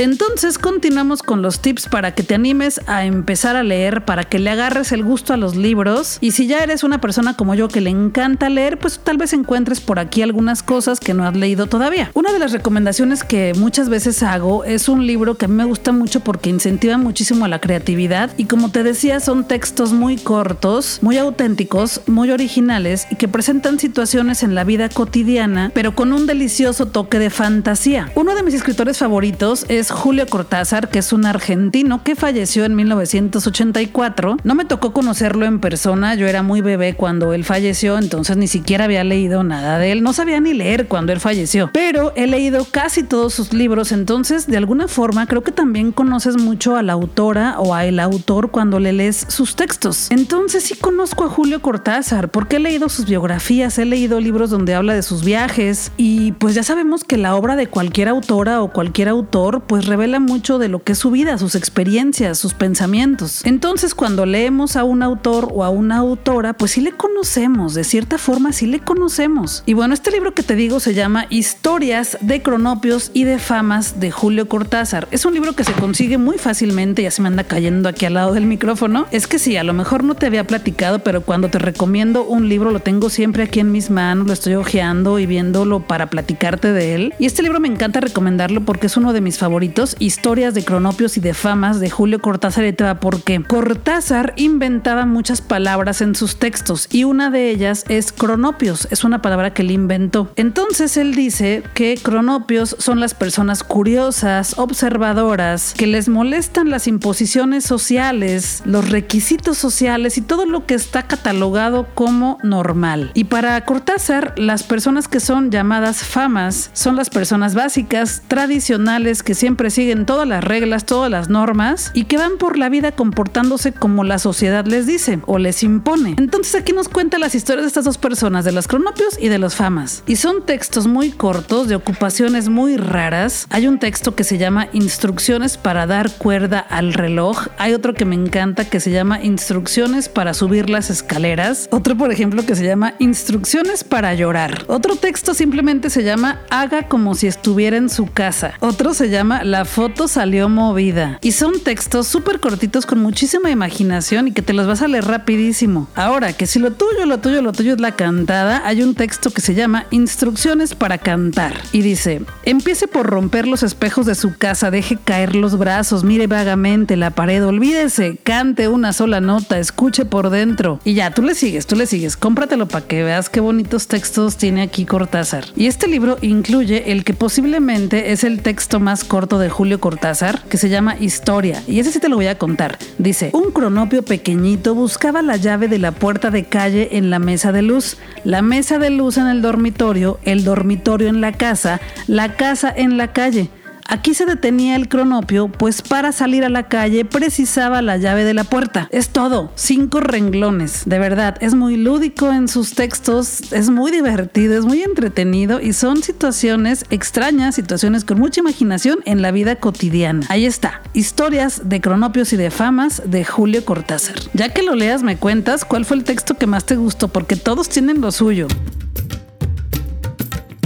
Entonces 0.00 0.59
continuamos 0.59 1.25
con 1.25 1.43
los 1.43 1.59
tips 1.59 1.88
para 1.88 2.14
que 2.14 2.23
te 2.23 2.37
animes 2.37 2.81
a 2.87 3.05
empezar 3.05 3.57
a 3.57 3.64
leer, 3.64 4.05
para 4.05 4.23
que 4.23 4.38
le 4.38 4.49
agarres 4.49 4.93
el 4.93 5.02
gusto 5.02 5.33
a 5.33 5.37
los 5.37 5.57
libros. 5.57 6.19
Y 6.21 6.31
si 6.31 6.47
ya 6.47 6.59
eres 6.59 6.85
una 6.85 7.00
persona 7.00 7.35
como 7.35 7.57
yo 7.57 7.67
que 7.67 7.81
le 7.81 7.90
encanta 7.90 8.49
leer, 8.49 8.78
pues 8.78 9.00
tal 9.02 9.19
vez 9.19 9.33
encuentres 9.33 9.81
por 9.81 9.99
aquí 9.99 10.23
algunas 10.23 10.62
cosas 10.62 11.00
que 11.00 11.14
no 11.14 11.26
has 11.26 11.35
leído 11.35 11.67
todavía. 11.67 12.12
Una 12.14 12.33
de 12.33 12.38
las 12.38 12.52
recomendaciones 12.52 13.25
que 13.25 13.55
muchas 13.57 13.88
veces 13.88 14.23
hago 14.23 14.62
es 14.62 14.88
un 14.88 15.05
libro 15.05 15.37
que 15.37 15.47
a 15.47 15.49
mí 15.49 15.55
me 15.55 15.64
gusta 15.64 15.90
mucho 15.90 16.21
porque 16.21 16.49
incentiva 16.49 16.97
muchísimo 16.97 17.45
a 17.45 17.49
la 17.49 17.61
creatividad 17.61 18.31
y 18.37 18.45
como 18.45 18.71
te 18.71 18.85
decía 18.85 19.19
son 19.19 19.49
textos 19.49 19.93
muy 19.93 20.17
cortos, 20.17 21.00
muy 21.02 21.19
auténticos, 21.19 22.02
muy 22.07 22.31
originales 22.31 23.09
y 23.11 23.17
que 23.17 23.26
presentan 23.26 23.81
situaciones 23.81 24.45
en 24.45 24.55
la 24.55 24.62
vida 24.62 24.90
cotidiana, 24.90 25.73
pero 25.75 25.97
con 25.97 26.12
un 26.12 26.26
delicioso 26.26 26.87
toque 26.87 27.19
de 27.19 27.31
fantasía. 27.31 28.12
Uno 28.14 28.37
de 28.37 28.45
mis 28.45 28.55
escritores 28.55 28.99
favoritos 28.99 29.67
es 29.69 29.88
Julio 29.90 30.26
Cortázar, 30.26 30.88
que 30.88 30.99
es 31.00 31.12
un 31.12 31.26
argentino 31.26 32.02
que 32.02 32.16
falleció 32.16 32.64
en 32.64 32.76
1984. 32.76 34.37
No 34.45 34.54
me 34.54 34.64
tocó 34.64 34.92
conocerlo 34.92 35.47
en 35.47 35.61
persona, 35.61 36.14
yo 36.14 36.26
era 36.26 36.42
muy 36.42 36.61
bebé 36.61 36.95
cuando 36.95 37.33
él 37.33 37.45
falleció, 37.45 37.99
entonces 37.99 38.37
ni 38.37 38.49
siquiera 38.49 38.85
había 38.85 39.04
leído 39.04 39.42
nada 39.45 39.78
de 39.78 39.92
él, 39.92 40.02
no 40.02 40.12
sabía 40.12 40.40
ni 40.40 40.54
leer 40.54 40.88
cuando 40.88 41.12
él 41.12 41.21
falleció, 41.21 41.71
pero 41.73 42.12
he 42.16 42.26
leído 42.26 42.64
casi 42.64 43.02
todos 43.02 43.35
sus 43.35 43.52
libros, 43.52 43.92
entonces 43.92 44.47
de 44.47 44.57
alguna 44.57 44.88
forma 44.88 45.26
creo 45.26 45.42
que 45.42 45.52
también 45.52 45.92
conoces 45.92 46.37
mucho 46.37 46.76
a 46.76 46.83
la 46.83 46.92
autora 46.95 47.57
o 47.59 47.75
a 47.75 47.85
el 47.85 48.00
autor 48.00 48.50
cuando 48.50 48.78
le 48.78 48.92
lees 48.92 49.26
sus 49.28 49.57
textos. 49.57 50.11
Entonces 50.11 50.64
sí 50.64 50.75
conozco 50.75 51.25
a 51.25 51.28
Julio 51.28 51.61
Cortázar 51.61 52.30
porque 52.30 52.57
he 52.57 52.61
leído 52.61 52.88
sus 52.88 53.07
biografías, 53.07 53.78
he 53.78 53.85
leído 53.85 54.21
libros 54.21 54.50
donde 54.50 54.75
habla 54.75 54.95
de 54.95 55.02
sus 55.02 55.25
viajes 55.25 55.92
y 55.97 56.33
pues 56.33 56.54
ya 56.54 56.62
sabemos 56.62 57.04
que 57.04 57.16
la 57.16 57.35
obra 57.35 57.57
de 57.57 57.66
cualquier 57.66 58.09
autora 58.09 58.62
o 58.62 58.73
cualquier 58.73 59.09
autor 59.09 59.62
pues 59.62 59.77
pues 59.78 59.87
revela 59.87 60.18
mucho 60.18 60.58
de 60.58 60.66
lo 60.66 60.82
que 60.82 60.90
es 60.90 60.99
su 60.99 61.12
vida, 61.12 61.38
sus 61.38 61.54
experiencias, 61.54 62.37
sus 62.37 62.52
pensamientos. 62.52 63.42
Entonces 63.44 63.94
cuando 63.94 64.26
leemos 64.26 64.75
a 64.75 64.82
un 64.82 65.04
autor 65.04 65.50
o 65.54 65.62
a 65.62 65.70
una 65.70 65.99
autora, 65.99 66.52
pues 66.52 66.73
sí 66.73 66.80
le 66.80 66.90
conocemos, 66.90 67.75
de 67.75 67.85
cierta 67.85 68.18
forma 68.18 68.52
sí 68.52 68.66
le 68.66 68.80
conocemos. 68.80 69.62
Y 69.66 69.75
bueno, 69.75 69.94
este 69.94 70.11
libro 70.11 70.35
que 70.35 70.42
te 70.42 70.56
digo 70.56 70.80
se 70.80 70.94
llama 70.94 71.26
Historias 71.30 72.18
de 72.23 72.42
cronopios 72.42 73.12
y 73.14 73.23
de 73.23 73.38
famas 73.38 74.00
de 74.00 74.11
Julio 74.11 74.49
Cortázar. 74.49 75.06
Es 75.12 75.25
un 75.25 75.35
libro 75.35 75.52
que 75.52 75.62
se 75.62 75.73
consigue 75.75 76.18
muy 76.18 76.38
fácilmente, 76.38 77.04
ya 77.04 77.12
se 77.12 77.23
me 77.23 77.28
anda 77.28 77.44
cayendo 77.44 77.88
aquí 77.88 78.04
al 78.04 78.14
lado 78.14 78.35
del 78.35 78.47
micrófono. 78.47 79.06
Es 79.12 79.28
que 79.28 79.38
sí, 79.38 79.56
a 79.56 79.62
lo 79.62 79.75
mejor 79.75 80.02
no 80.02 80.16
te 80.16 80.26
había 80.26 80.44
platicado, 80.44 80.99
pero 81.04 81.20
cuando 81.20 81.50
te 81.50 81.61
recomiendo 81.61 82.25
un 82.25 82.49
libro 82.49 82.73
lo 82.73 82.80
tengo 82.80 83.11
siempre 83.11 83.44
aquí 83.44 83.61
en 83.61 83.70
mis 83.70 83.90
manos, 83.90 84.26
lo 84.26 84.32
estoy 84.32 84.56
hojeando 84.56 85.20
y 85.20 85.26
viéndolo 85.26 85.87
para 85.87 86.11
platicarte 86.11 86.73
de 86.73 86.97
él. 86.97 87.14
Y 87.20 87.26
este 87.26 87.44
libro 87.44 87.61
me 87.61 87.68
encanta 87.68 88.00
recomendarlo 88.00 88.64
porque 88.64 88.88
es 88.88 88.97
uno 88.97 89.12
de 89.12 89.20
mis 89.20 89.38
favoritos 89.38 89.67
Historias 89.98 90.54
de 90.54 90.64
cronopios 90.64 91.16
y 91.16 91.20
de 91.20 91.34
famas 91.34 91.78
de 91.78 91.90
Julio 91.90 92.20
Cortázar 92.20 92.64
y 92.64 92.72
porque 93.00 93.42
Cortázar 93.42 94.32
inventaba 94.37 95.04
muchas 95.04 95.40
palabras 95.40 96.00
en 96.00 96.14
sus 96.14 96.37
textos 96.37 96.88
y 96.90 97.04
una 97.04 97.30
de 97.30 97.50
ellas 97.50 97.84
es 97.88 98.12
cronopios, 98.12 98.88
es 98.90 99.04
una 99.04 99.20
palabra 99.20 99.52
que 99.52 99.62
él 99.62 99.70
inventó. 99.70 100.32
Entonces 100.37 100.96
él 100.96 101.14
dice 101.14 101.62
que 101.75 101.98
cronopios 102.02 102.76
son 102.78 103.00
las 103.00 103.14
personas 103.14 103.62
curiosas, 103.62 104.58
observadoras, 104.58 105.75
que 105.76 105.87
les 105.87 106.08
molestan 106.08 106.70
las 106.70 106.87
imposiciones 106.87 107.64
sociales, 107.64 108.62
los 108.64 108.90
requisitos 108.90 109.58
sociales 109.58 110.18
y 110.18 110.22
todo 110.22 110.46
lo 110.46 110.66
que 110.66 110.75
está 110.75 111.04
catalogado 111.04 111.88
como 111.94 112.38
normal. 112.42 113.10
Y 113.14 113.25
para 113.25 113.64
Cortázar, 113.64 114.34
las 114.38 114.62
personas 114.62 115.08
que 115.08 115.20
son 115.20 115.50
llamadas 115.50 116.04
famas 116.04 116.70
son 116.72 116.96
las 116.96 117.10
personas 117.10 117.54
básicas, 117.54 118.22
tradicionales, 118.28 119.22
que 119.22 119.34
siempre 119.34 119.57
siguen 119.66 120.06
todas 120.06 120.26
las 120.26 120.42
reglas, 120.44 120.86
todas 120.86 121.10
las 121.10 121.28
normas 121.28 121.90
y 121.94 122.04
que 122.04 122.16
van 122.16 122.38
por 122.38 122.56
la 122.56 122.68
vida 122.68 122.92
comportándose 122.92 123.72
como 123.72 124.04
la 124.04 124.18
sociedad 124.18 124.64
les 124.66 124.86
dice 124.86 125.20
o 125.26 125.38
les 125.38 125.62
impone. 125.62 126.14
Entonces 126.18 126.54
aquí 126.54 126.72
nos 126.72 126.88
cuenta 126.88 127.18
las 127.18 127.34
historias 127.34 127.64
de 127.64 127.68
estas 127.68 127.84
dos 127.84 127.98
personas, 127.98 128.44
de 128.44 128.52
los 128.52 128.68
cronopios 128.68 129.18
y 129.20 129.28
de 129.28 129.38
los 129.38 129.56
famas. 129.56 130.02
Y 130.06 130.16
son 130.16 130.46
textos 130.46 130.86
muy 130.86 131.10
cortos, 131.10 131.68
de 131.68 131.74
ocupaciones 131.74 132.48
muy 132.48 132.76
raras. 132.76 133.46
Hay 133.50 133.66
un 133.66 133.78
texto 133.78 134.14
que 134.14 134.24
se 134.24 134.38
llama 134.38 134.68
Instrucciones 134.72 135.56
para 135.56 135.86
dar 135.86 136.10
cuerda 136.12 136.58
al 136.58 136.94
reloj. 136.94 137.48
Hay 137.58 137.74
otro 137.74 137.94
que 137.94 138.04
me 138.04 138.14
encanta 138.14 138.64
que 138.64 138.80
se 138.80 138.90
llama 138.90 139.22
Instrucciones 139.22 140.08
para 140.08 140.34
subir 140.34 140.70
las 140.70 140.90
escaleras. 140.90 141.68
Otro, 141.72 141.96
por 141.96 142.12
ejemplo, 142.12 142.46
que 142.46 142.54
se 142.54 142.64
llama 142.64 142.94
Instrucciones 142.98 143.84
para 143.84 144.14
llorar. 144.14 144.64
Otro 144.68 144.96
texto 144.96 145.34
simplemente 145.34 145.90
se 145.90 146.04
llama 146.04 146.40
Haga 146.50 146.88
como 146.88 147.14
si 147.14 147.26
estuviera 147.26 147.76
en 147.76 147.88
su 147.88 148.06
casa. 148.06 148.54
Otro 148.60 148.94
se 148.94 149.10
llama 149.10 149.44
La 149.49 149.64
foto 149.64 150.09
salió 150.09 150.50
movida. 150.50 151.19
Y 151.23 151.33
son 151.33 151.61
textos 151.61 152.07
súper 152.07 152.38
cortitos 152.38 152.85
con 152.85 152.99
muchísima 152.99 153.50
imaginación 153.50 154.28
y 154.28 154.33
que 154.33 154.43
te 154.43 154.52
los 154.52 154.67
vas 154.67 154.83
a 154.83 154.88
leer 154.88 155.07
rapidísimo. 155.07 155.88
Ahora, 155.95 156.35
que 156.35 156.47
si 156.47 156.59
lo 156.59 156.73
tuyo, 156.73 157.07
lo 157.07 157.21
tuyo, 157.21 157.40
lo 157.40 157.52
tuyo 157.52 157.73
es 157.73 157.81
la 157.81 157.93
cantada, 157.93 158.61
hay 158.67 158.83
un 158.83 158.95
texto 158.95 159.31
que 159.31 159.40
se 159.40 159.55
llama 159.55 159.87
Instrucciones 159.90 160.75
para 160.75 160.99
cantar. 160.99 161.55
Y 161.73 161.81
dice, 161.81 162.21
empiece 162.43 162.88
por 162.88 163.07
romper 163.07 163.49
los 163.49 163.62
espejos 163.62 164.05
de 164.05 164.17
su 164.17 164.37
casa, 164.37 164.71
deje 164.71 164.99
caer 165.02 165.35
los 165.35 165.57
brazos, 165.57 166.05
mire 166.05 166.26
vagamente 166.26 166.99
la 166.99 167.12
pared, 167.12 167.43
olvídese, 167.43 168.19
cante 168.23 168.69
una 168.69 168.93
sola 168.93 169.23
nota, 169.23 169.59
escuche 169.59 170.05
por 170.05 170.28
dentro. 170.28 170.78
Y 170.85 170.93
ya, 170.93 171.14
tú 171.14 171.23
le 171.23 171.35
sigues, 171.35 171.67
tú 171.67 171.75
le 171.75 171.87
sigues, 171.87 172.19
cómpratelo 172.19 172.69
para 172.69 172.87
que 172.87 173.02
veas 173.02 173.31
qué 173.31 173.40
bonitos 173.40 173.88
textos 173.88 174.37
tiene 174.37 174.61
aquí 174.61 174.85
Cortázar. 174.85 175.47
Y 175.57 175.69
este 175.69 175.88
libro 175.88 176.19
incluye 176.21 176.93
el 176.93 177.02
que 177.02 177.14
posiblemente 177.14 178.12
es 178.12 178.25
el 178.25 178.43
texto 178.43 178.78
más 178.78 179.05
corto 179.05 179.27
de 179.37 179.50
Julio 179.50 179.78
Cortázar 179.80 180.42
que 180.44 180.56
se 180.56 180.70
llama 180.70 180.97
Historia, 180.99 181.62
y 181.66 181.80
ese 181.80 181.92
sí 181.92 182.00
te 182.00 182.08
lo 182.08 182.16
voy 182.16 182.28
a 182.28 182.38
contar. 182.38 182.78
Dice, 182.97 183.30
un 183.35 183.50
cronopio 183.50 184.02
pequeñito 184.02 184.75
buscaba 184.75 185.20
la 185.20 185.37
llave 185.37 185.68
de 185.68 185.78
la 185.78 185.92
puerta 185.92 186.30
de 186.30 186.44
calle 186.44 186.97
en 186.97 187.11
la 187.11 187.18
mesa 187.18 187.52
de 187.52 187.61
luz, 187.61 187.99
la 188.25 188.40
mesa 188.40 188.78
de 188.78 188.88
luz 188.88 189.18
en 189.18 189.26
el 189.26 189.42
dormitorio, 189.42 190.18
el 190.25 190.44
dormitorio 190.44 191.08
en 191.08 191.20
la 191.20 191.32
casa, 191.32 191.80
la 192.06 192.37
casa 192.37 192.73
en 192.75 192.97
la 192.97 193.12
calle. 193.12 193.50
Aquí 193.90 194.12
se 194.12 194.26
detenía 194.26 194.76
el 194.76 194.87
cronopio, 194.87 195.49
pues 195.49 195.80
para 195.80 196.12
salir 196.12 196.45
a 196.45 196.50
la 196.50 196.68
calle 196.68 197.07
precisaba 197.07 197.80
la 197.80 197.97
llave 197.97 198.23
de 198.23 198.35
la 198.35 198.45
puerta. 198.45 198.87
Es 198.92 199.09
todo, 199.09 199.50
cinco 199.54 200.00
renglones. 200.00 200.83
De 200.85 200.99
verdad, 200.99 201.38
es 201.40 201.54
muy 201.54 201.78
lúdico 201.78 202.30
en 202.30 202.49
sus 202.49 202.75
textos, 202.75 203.50
es 203.50 203.71
muy 203.71 203.90
divertido, 203.90 204.59
es 204.59 204.66
muy 204.66 204.83
entretenido 204.83 205.59
y 205.59 205.73
son 205.73 206.02
situaciones 206.02 206.85
extrañas, 206.90 207.54
situaciones 207.54 208.04
con 208.04 208.18
mucha 208.18 208.40
imaginación 208.40 208.99
en 209.07 209.23
la 209.23 209.30
vida 209.30 209.57
cotidiana. 209.57 210.26
Ahí 210.28 210.45
está, 210.45 210.83
historias 210.92 211.71
de 211.71 211.80
cronopios 211.80 212.35
y 212.35 212.37
de 212.37 212.50
famas 212.50 213.00
de 213.07 213.25
Julio 213.25 213.64
Cortázar. 213.64 214.16
Ya 214.35 214.50
que 214.50 214.62
lo 214.62 214.75
leas, 214.75 215.02
me 215.02 215.16
cuentas 215.16 215.64
cuál 215.64 215.87
fue 215.87 215.97
el 215.97 216.04
texto 216.04 216.35
que 216.35 216.47
más 216.47 216.66
te 216.66 216.76
gustó, 216.76 217.09
porque 217.09 217.37
todos 217.37 217.71
tienen 217.71 218.02
lo 218.02 218.12
suyo. 218.12 218.49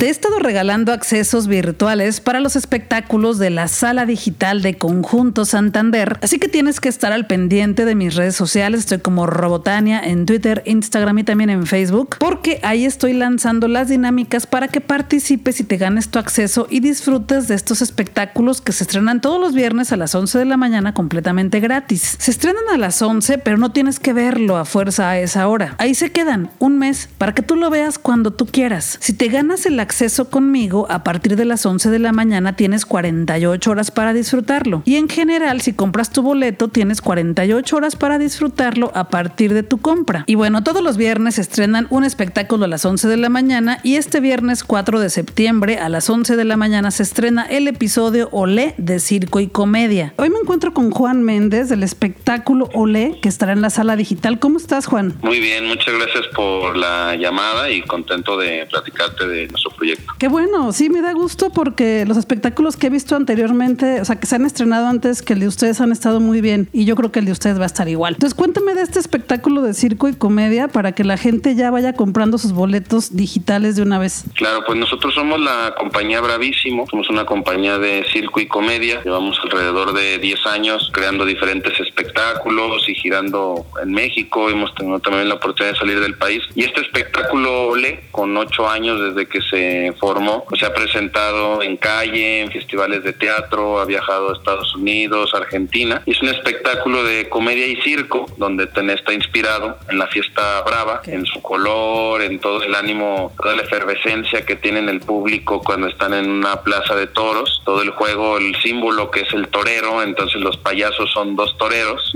Te 0.02 0.08
he 0.08 0.10
estado 0.10 0.40
regalando 0.40 0.92
accesos 0.92 1.46
virtuales 1.46 2.20
para 2.20 2.40
los 2.40 2.56
espectáculos 2.56 3.38
de 3.38 3.50
la 3.50 3.68
sala 3.68 4.04
digital 4.04 4.60
de 4.60 4.74
Conjunto 4.74 5.44
Santander, 5.44 6.18
así 6.22 6.40
que 6.40 6.48
tienes 6.48 6.80
que 6.80 6.88
estar 6.88 7.12
al 7.12 7.28
pendiente 7.28 7.84
de 7.84 7.94
mis 7.94 8.16
redes 8.16 8.34
sociales. 8.34 8.80
Estoy 8.80 8.98
como 8.98 9.28
Robotania 9.28 10.00
en 10.00 10.26
Twitter, 10.26 10.64
Instagram 10.66 11.20
y 11.20 11.22
también 11.22 11.50
en 11.50 11.68
Facebook, 11.68 12.16
porque 12.18 12.58
ahí 12.64 12.84
estoy 12.84 13.12
lanzando 13.12 13.68
las 13.68 13.90
dinámicas 13.90 14.48
para 14.48 14.66
que 14.66 14.80
participes 14.80 15.60
y 15.60 15.62
te 15.62 15.76
ganes 15.76 16.08
tu 16.08 16.18
acceso 16.18 16.66
y 16.68 16.80
disfrutes 16.80 17.46
de 17.46 17.54
estos 17.54 17.80
espectáculos 17.80 18.60
que 18.60 18.72
se 18.72 18.82
estrenan 18.82 19.20
todos 19.20 19.40
los 19.40 19.54
viernes 19.54 19.92
a 19.92 19.96
las 19.96 20.16
11 20.16 20.36
de 20.36 20.46
la 20.46 20.56
mañana 20.56 20.94
completamente 20.94 21.60
gratis. 21.60 22.16
Se 22.18 22.32
estrenan 22.32 22.64
a 22.74 22.76
las 22.76 23.00
11, 23.00 23.38
pero 23.38 23.56
no 23.56 23.70
tienes 23.70 24.00
que 24.00 24.12
verlo 24.12 24.56
a 24.56 24.64
fuerza 24.64 25.10
a 25.10 25.18
esa 25.20 25.46
hora. 25.46 25.76
Ahí 25.78 25.94
se 25.94 26.10
quedan 26.10 26.50
un 26.58 26.76
mes 26.80 27.08
para 27.18 27.36
que 27.36 27.42
tú 27.42 27.54
lo 27.54 27.70
veas 27.70 28.00
cuando 28.00 28.32
tú 28.32 28.46
quieras. 28.46 28.98
Si 29.00 29.12
te 29.12 29.28
ganas 29.28 29.64
el 29.64 29.78
acceso 29.78 29.91
conmigo, 30.30 30.86
a 30.90 31.04
partir 31.04 31.36
de 31.36 31.44
las 31.44 31.64
11 31.64 31.90
de 31.90 31.98
la 31.98 32.12
mañana 32.12 32.56
tienes 32.56 32.86
48 32.86 33.70
horas 33.70 33.90
para 33.90 34.12
disfrutarlo. 34.12 34.82
Y 34.84 34.96
en 34.96 35.08
general, 35.08 35.60
si 35.60 35.74
compras 35.74 36.10
tu 36.10 36.22
boleto, 36.22 36.68
tienes 36.68 37.00
48 37.00 37.76
horas 37.76 37.94
para 37.94 38.18
disfrutarlo 38.18 38.90
a 38.94 39.08
partir 39.08 39.54
de 39.54 39.62
tu 39.62 39.78
compra. 39.78 40.24
Y 40.26 40.34
bueno, 40.34 40.64
todos 40.64 40.82
los 40.82 40.96
viernes 40.96 41.38
estrenan 41.38 41.86
un 41.90 42.04
espectáculo 42.04 42.64
a 42.64 42.68
las 42.68 42.84
11 42.84 43.06
de 43.06 43.16
la 43.16 43.28
mañana 43.28 43.78
y 43.82 43.96
este 43.96 44.20
viernes 44.20 44.64
4 44.64 44.98
de 44.98 45.10
septiembre 45.10 45.78
a 45.78 45.88
las 45.88 46.08
11 46.08 46.36
de 46.36 46.44
la 46.44 46.56
mañana 46.56 46.90
se 46.90 47.02
estrena 47.02 47.44
el 47.44 47.68
episodio 47.68 48.28
Olé 48.32 48.74
de 48.78 48.98
Circo 48.98 49.40
y 49.40 49.48
Comedia. 49.48 50.14
Hoy 50.16 50.30
me 50.30 50.38
encuentro 50.38 50.72
con 50.72 50.90
Juan 50.90 51.22
Méndez 51.22 51.68
del 51.68 51.82
espectáculo 51.82 52.68
Olé 52.74 53.18
que 53.22 53.28
estará 53.28 53.52
en 53.52 53.60
la 53.60 53.70
sala 53.70 53.96
digital. 53.96 54.38
¿Cómo 54.38 54.56
estás, 54.56 54.86
Juan? 54.86 55.14
Muy 55.22 55.38
bien, 55.38 55.66
muchas 55.66 55.94
gracias 55.94 56.26
por 56.34 56.76
la 56.76 57.14
llamada 57.16 57.70
y 57.70 57.82
contento 57.82 58.36
de 58.36 58.66
platicarte 58.66 59.28
de 59.28 59.48
nuestro 59.48 59.70
proyecto. 59.82 60.12
Qué 60.18 60.28
bueno, 60.28 60.72
sí, 60.72 60.88
me 60.88 61.02
da 61.02 61.12
gusto 61.12 61.50
porque 61.50 62.04
los 62.06 62.16
espectáculos 62.16 62.76
que 62.76 62.86
he 62.86 62.90
visto 62.90 63.16
anteriormente, 63.16 64.00
o 64.00 64.04
sea, 64.04 64.16
que 64.16 64.26
se 64.26 64.36
han 64.36 64.46
estrenado 64.46 64.86
antes 64.86 65.22
que 65.22 65.32
el 65.32 65.40
de 65.40 65.48
ustedes 65.48 65.80
han 65.80 65.90
estado 65.90 66.20
muy 66.20 66.40
bien 66.40 66.68
y 66.72 66.84
yo 66.84 66.94
creo 66.94 67.10
que 67.10 67.18
el 67.18 67.24
de 67.24 67.32
ustedes 67.32 67.58
va 67.58 67.64
a 67.64 67.66
estar 67.66 67.88
igual. 67.88 68.14
Entonces, 68.14 68.34
cuéntame 68.34 68.74
de 68.74 68.82
este 68.82 69.00
espectáculo 69.00 69.62
de 69.62 69.74
circo 69.74 70.08
y 70.08 70.14
comedia 70.14 70.68
para 70.68 70.92
que 70.92 71.02
la 71.02 71.16
gente 71.16 71.56
ya 71.56 71.70
vaya 71.72 71.94
comprando 71.94 72.38
sus 72.38 72.52
boletos 72.52 73.16
digitales 73.16 73.74
de 73.74 73.82
una 73.82 73.98
vez. 73.98 74.24
Claro, 74.34 74.62
pues 74.64 74.78
nosotros 74.78 75.14
somos 75.14 75.40
la 75.40 75.74
compañía 75.76 76.20
Bravísimo, 76.20 76.86
somos 76.88 77.10
una 77.10 77.24
compañía 77.24 77.78
de 77.78 78.04
circo 78.12 78.40
y 78.40 78.46
comedia, 78.46 79.02
llevamos 79.02 79.38
alrededor 79.42 79.92
de 79.94 80.18
10 80.18 80.46
años 80.46 80.90
creando 80.92 81.24
diferentes 81.24 81.78
espectáculos 81.80 82.88
y 82.88 82.94
girando 82.94 83.66
en 83.82 83.90
México, 83.90 84.48
hemos 84.48 84.72
tenido 84.74 85.00
también 85.00 85.28
la 85.28 85.34
oportunidad 85.34 85.74
de 85.74 85.78
salir 85.78 86.00
del 86.00 86.14
país 86.14 86.42
y 86.54 86.64
este 86.64 86.82
espectáculo 86.82 87.72
con 88.10 88.36
8 88.36 88.68
años 88.68 89.00
desde 89.00 89.26
que 89.26 89.40
se 89.42 89.71
formó, 89.98 90.44
se 90.58 90.66
ha 90.66 90.74
presentado 90.74 91.62
en 91.62 91.76
calle, 91.76 92.42
en 92.42 92.50
festivales 92.50 93.02
de 93.04 93.12
teatro, 93.12 93.80
ha 93.80 93.84
viajado 93.84 94.30
a 94.30 94.32
Estados 94.34 94.74
Unidos, 94.74 95.34
Argentina. 95.34 96.02
Y 96.06 96.12
es 96.12 96.22
un 96.22 96.28
espectáculo 96.28 97.04
de 97.04 97.28
comedia 97.28 97.66
y 97.66 97.76
circo 97.82 98.26
donde 98.36 98.64
está 98.64 99.12
inspirado 99.12 99.78
en 99.88 99.98
la 99.98 100.06
fiesta 100.08 100.62
brava, 100.62 101.02
en 101.06 101.24
su 101.26 101.40
color, 101.42 102.22
en 102.22 102.38
todo 102.38 102.62
el 102.62 102.74
ánimo, 102.74 103.32
toda 103.40 103.56
la 103.56 103.62
efervescencia 103.62 104.44
que 104.44 104.56
tienen 104.56 104.88
el 104.88 105.00
público 105.00 105.62
cuando 105.62 105.88
están 105.88 106.14
en 106.14 106.30
una 106.30 106.62
plaza 106.62 106.94
de 106.94 107.06
toros. 107.06 107.62
Todo 107.64 107.82
el 107.82 107.90
juego, 107.90 108.38
el 108.38 108.54
símbolo 108.56 109.10
que 109.10 109.20
es 109.20 109.32
el 109.32 109.48
torero, 109.48 110.02
entonces 110.02 110.40
los 110.40 110.56
payasos 110.56 111.10
son 111.12 111.36
dos 111.36 111.56
toreros, 111.58 112.12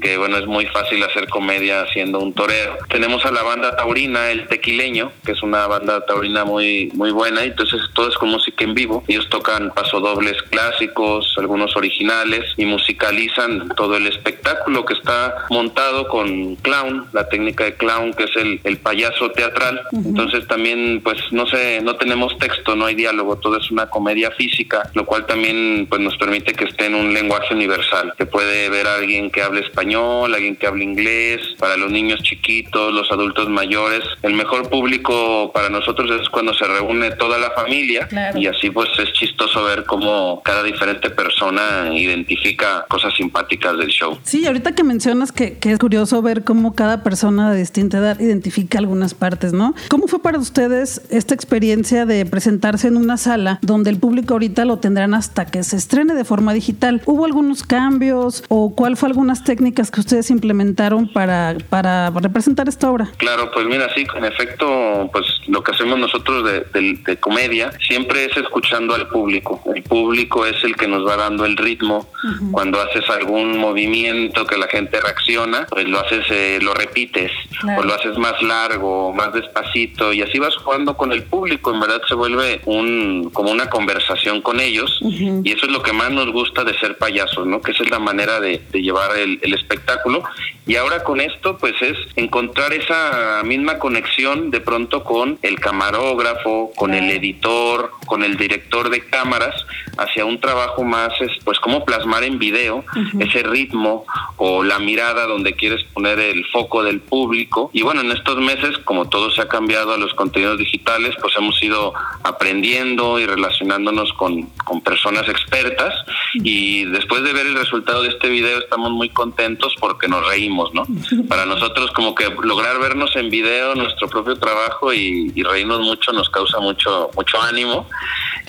que 0.00 0.16
bueno, 0.16 0.36
es 0.38 0.46
muy 0.46 0.66
fácil 0.66 1.02
hacer 1.02 1.28
comedia 1.28 1.86
siendo 1.92 2.18
un 2.18 2.32
torero. 2.32 2.76
Tenemos 2.88 3.24
a 3.24 3.30
la 3.30 3.42
banda 3.42 3.76
taurina, 3.76 4.30
el 4.30 4.46
tequileño, 4.48 5.12
que 5.24 5.32
es 5.32 5.42
una 5.42 5.66
banda 5.66 6.04
taurina 6.06 6.44
muy, 6.44 6.89
muy 6.94 7.10
buena, 7.10 7.44
y 7.44 7.48
entonces 7.48 7.80
todo 7.94 8.08
es 8.08 8.16
con 8.16 8.30
música 8.30 8.64
en 8.64 8.74
vivo. 8.74 9.04
Ellos 9.08 9.28
tocan 9.30 9.72
pasodobles 9.74 10.42
clásicos, 10.44 11.34
algunos 11.38 11.76
originales, 11.76 12.44
y 12.56 12.64
musicalizan 12.64 13.68
todo 13.76 13.96
el 13.96 14.06
espectáculo 14.06 14.84
que 14.84 14.94
está 14.94 15.46
montado 15.50 16.08
con 16.08 16.56
clown, 16.56 17.06
la 17.12 17.28
técnica 17.28 17.64
de 17.64 17.74
clown, 17.74 18.12
que 18.12 18.24
es 18.24 18.36
el, 18.36 18.60
el 18.64 18.78
payaso 18.78 19.30
teatral. 19.30 19.80
Entonces 19.92 20.46
también, 20.46 21.00
pues 21.02 21.18
no 21.30 21.46
sé, 21.46 21.80
no 21.82 21.96
tenemos 21.96 22.36
texto, 22.38 22.76
no 22.76 22.86
hay 22.86 22.94
diálogo, 22.94 23.36
todo 23.36 23.58
es 23.58 23.70
una 23.70 23.88
comedia 23.88 24.30
física, 24.32 24.90
lo 24.94 25.06
cual 25.06 25.26
también 25.26 25.86
pues 25.88 26.00
nos 26.00 26.16
permite 26.16 26.52
que 26.52 26.64
esté 26.64 26.86
en 26.86 26.94
un 26.94 27.12
lenguaje 27.12 27.54
universal. 27.54 28.12
Se 28.18 28.26
puede 28.26 28.68
ver 28.68 28.86
a 28.86 28.96
alguien 28.96 29.30
que 29.30 29.42
hable 29.42 29.60
español, 29.60 30.34
alguien 30.34 30.56
que 30.56 30.66
hable 30.66 30.84
inglés, 30.84 31.40
para 31.58 31.76
los 31.76 31.90
niños 31.90 32.22
chiquitos, 32.22 32.92
los 32.92 33.10
adultos 33.12 33.48
mayores. 33.48 34.02
El 34.22 34.34
mejor 34.34 34.68
público 34.68 35.50
para 35.52 35.68
nosotros 35.68 36.10
es 36.20 36.28
cuando 36.28 36.54
se 36.54 36.66
reúne 36.66 36.79
toda 37.18 37.38
la 37.38 37.50
familia 37.52 38.08
y 38.34 38.46
así 38.46 38.70
pues 38.70 38.88
es 38.98 39.12
chistoso 39.12 39.64
ver 39.64 39.84
cómo 39.84 40.42
cada 40.44 40.62
diferente 40.62 41.10
persona 41.10 41.90
identifica 41.92 42.84
cosas 42.88 43.14
simpáticas 43.14 43.76
del 43.78 43.88
show. 43.88 44.18
Sí, 44.22 44.46
ahorita 44.46 44.74
que 44.74 44.84
mencionas 44.84 45.32
que, 45.32 45.58
que 45.58 45.72
es 45.72 45.78
curioso 45.78 46.22
ver 46.22 46.44
cómo 46.44 46.74
cada 46.74 47.02
persona 47.02 47.52
de 47.52 47.58
distinta 47.58 47.98
edad 47.98 48.20
identifica 48.20 48.78
algunas 48.78 49.14
partes, 49.14 49.52
¿no? 49.52 49.74
¿Cómo 49.88 50.08
fue 50.08 50.22
para 50.22 50.38
ustedes 50.38 51.02
esta 51.10 51.34
experiencia 51.34 52.06
de 52.06 52.26
presentarse 52.26 52.88
en 52.88 52.96
una 52.96 53.16
sala 53.16 53.58
donde 53.62 53.90
el 53.90 53.98
público 53.98 54.34
ahorita 54.34 54.64
lo 54.64 54.78
tendrán 54.78 55.14
hasta 55.14 55.46
que 55.46 55.62
se 55.62 55.76
estrene 55.76 56.14
de 56.14 56.24
forma 56.24 56.52
digital? 56.52 57.02
¿Hubo 57.06 57.24
algunos 57.24 57.62
cambios 57.62 58.44
o 58.48 58.74
cuál 58.74 58.96
fue 58.96 59.08
algunas 59.08 59.44
técnicas 59.44 59.90
que 59.90 60.00
ustedes 60.00 60.30
implementaron 60.30 61.08
para, 61.12 61.56
para 61.68 62.10
representar 62.10 62.68
esta 62.68 62.90
obra? 62.90 63.08
Claro, 63.16 63.50
pues 63.52 63.66
mira, 63.66 63.88
sí, 63.94 64.06
en 64.16 64.24
efecto, 64.24 65.08
pues 65.12 65.26
lo 65.46 65.62
que 65.62 65.72
hacemos 65.72 65.98
nosotros 65.98 66.44
de, 66.44 66.66
de 66.72 67.16
comedia 67.18 67.72
siempre 67.86 68.24
es 68.24 68.36
escuchando 68.36 68.94
al 68.94 69.08
público. 69.08 69.62
El 69.74 69.82
público 69.82 70.46
es 70.46 70.62
el 70.64 70.76
que 70.76 70.86
nos 70.86 71.06
va 71.06 71.16
dando 71.16 71.44
el 71.44 71.56
ritmo. 71.56 72.06
Cuando 72.52 72.80
haces 72.80 73.08
algún 73.08 73.58
movimiento 73.58 74.46
que 74.46 74.56
la 74.56 74.68
gente 74.68 75.00
reacciona, 75.00 75.66
pues 75.70 75.88
lo 75.88 76.00
haces, 76.00 76.24
eh, 76.30 76.58
lo 76.60 76.74
repites, 76.74 77.32
o 77.78 77.82
lo 77.82 77.94
haces 77.94 78.16
más 78.18 78.40
largo, 78.42 79.12
más 79.12 79.32
despacito, 79.32 80.12
y 80.12 80.22
así 80.22 80.38
vas 80.38 80.54
jugando 80.56 80.96
con 80.96 81.12
el 81.12 81.22
público. 81.22 81.72
En 81.72 81.80
verdad 81.80 82.02
se 82.06 82.14
vuelve 82.14 82.60
un 82.66 83.30
como 83.32 83.50
una 83.50 83.68
conversación 83.68 84.42
con 84.42 84.60
ellos, 84.60 84.98
y 85.02 85.50
eso 85.50 85.66
es 85.66 85.72
lo 85.72 85.82
que 85.82 85.92
más 85.92 86.10
nos 86.10 86.30
gusta 86.30 86.64
de 86.64 86.78
ser 86.78 86.98
payasos, 86.98 87.46
¿no? 87.46 87.60
Que 87.60 87.72
esa 87.72 87.82
es 87.82 87.90
la 87.90 87.98
manera 87.98 88.40
de, 88.40 88.60
llevar 88.72 89.16
el, 89.16 89.38
el 89.42 89.54
espectáculo. 89.54 90.22
Y 90.66 90.76
ahora 90.76 91.02
con 91.02 91.20
esto, 91.20 91.58
pues 91.58 91.74
es 91.80 91.96
encontrar 92.16 92.72
esa 92.72 93.42
misma 93.44 93.78
conexión 93.78 94.50
de 94.50 94.60
pronto 94.60 95.02
con 95.02 95.38
el 95.42 95.58
camarógrafo, 95.58 96.59
con 96.76 96.94
el 96.94 97.10
editor, 97.10 97.92
con 98.06 98.22
el 98.24 98.36
director 98.36 98.90
de 98.90 99.06
cámaras 99.06 99.54
hacia 99.98 100.24
un 100.24 100.40
trabajo 100.40 100.82
más, 100.82 101.12
pues 101.44 101.58
cómo 101.60 101.84
plasmar 101.84 102.24
en 102.24 102.38
video 102.38 102.84
ese 103.18 103.42
ritmo 103.42 104.04
o 104.36 104.62
la 104.64 104.78
mirada 104.78 105.26
donde 105.26 105.54
quieres 105.54 105.84
poner 105.84 106.18
el 106.18 106.44
foco 106.46 106.82
del 106.82 107.00
público. 107.00 107.70
Y 107.72 107.82
bueno, 107.82 108.00
en 108.00 108.10
estos 108.12 108.38
meses, 108.38 108.78
como 108.84 109.08
todo 109.08 109.30
se 109.30 109.42
ha 109.42 109.48
cambiado 109.48 109.92
a 109.92 109.98
los 109.98 110.14
contenidos 110.14 110.58
digitales, 110.58 111.14
pues 111.20 111.34
hemos 111.36 111.62
ido 111.62 111.92
aprendiendo 112.22 113.18
y 113.18 113.26
relacionándonos 113.26 114.12
con, 114.14 114.42
con 114.64 114.80
personas 114.80 115.28
expertas. 115.28 115.94
Y 116.34 116.84
después 116.86 117.22
de 117.22 117.32
ver 117.32 117.46
el 117.46 117.56
resultado 117.56 118.02
de 118.02 118.08
este 118.08 118.28
video 118.28 118.58
estamos 118.58 118.90
muy 118.92 119.08
contentos 119.10 119.74
porque 119.78 120.08
nos 120.08 120.26
reímos, 120.26 120.72
¿no? 120.74 120.86
Para 121.28 121.44
nosotros 121.46 121.90
como 121.92 122.14
que 122.14 122.28
lograr 122.42 122.78
vernos 122.78 123.14
en 123.16 123.30
video, 123.30 123.74
nuestro 123.74 124.08
propio 124.08 124.36
trabajo 124.36 124.92
y, 124.92 125.32
y 125.34 125.42
reírnos 125.42 125.80
mucho 125.80 126.12
nos 126.12 126.30
causa 126.30 126.49
mucho, 126.58 127.10
mucho 127.14 127.40
ánimo 127.40 127.86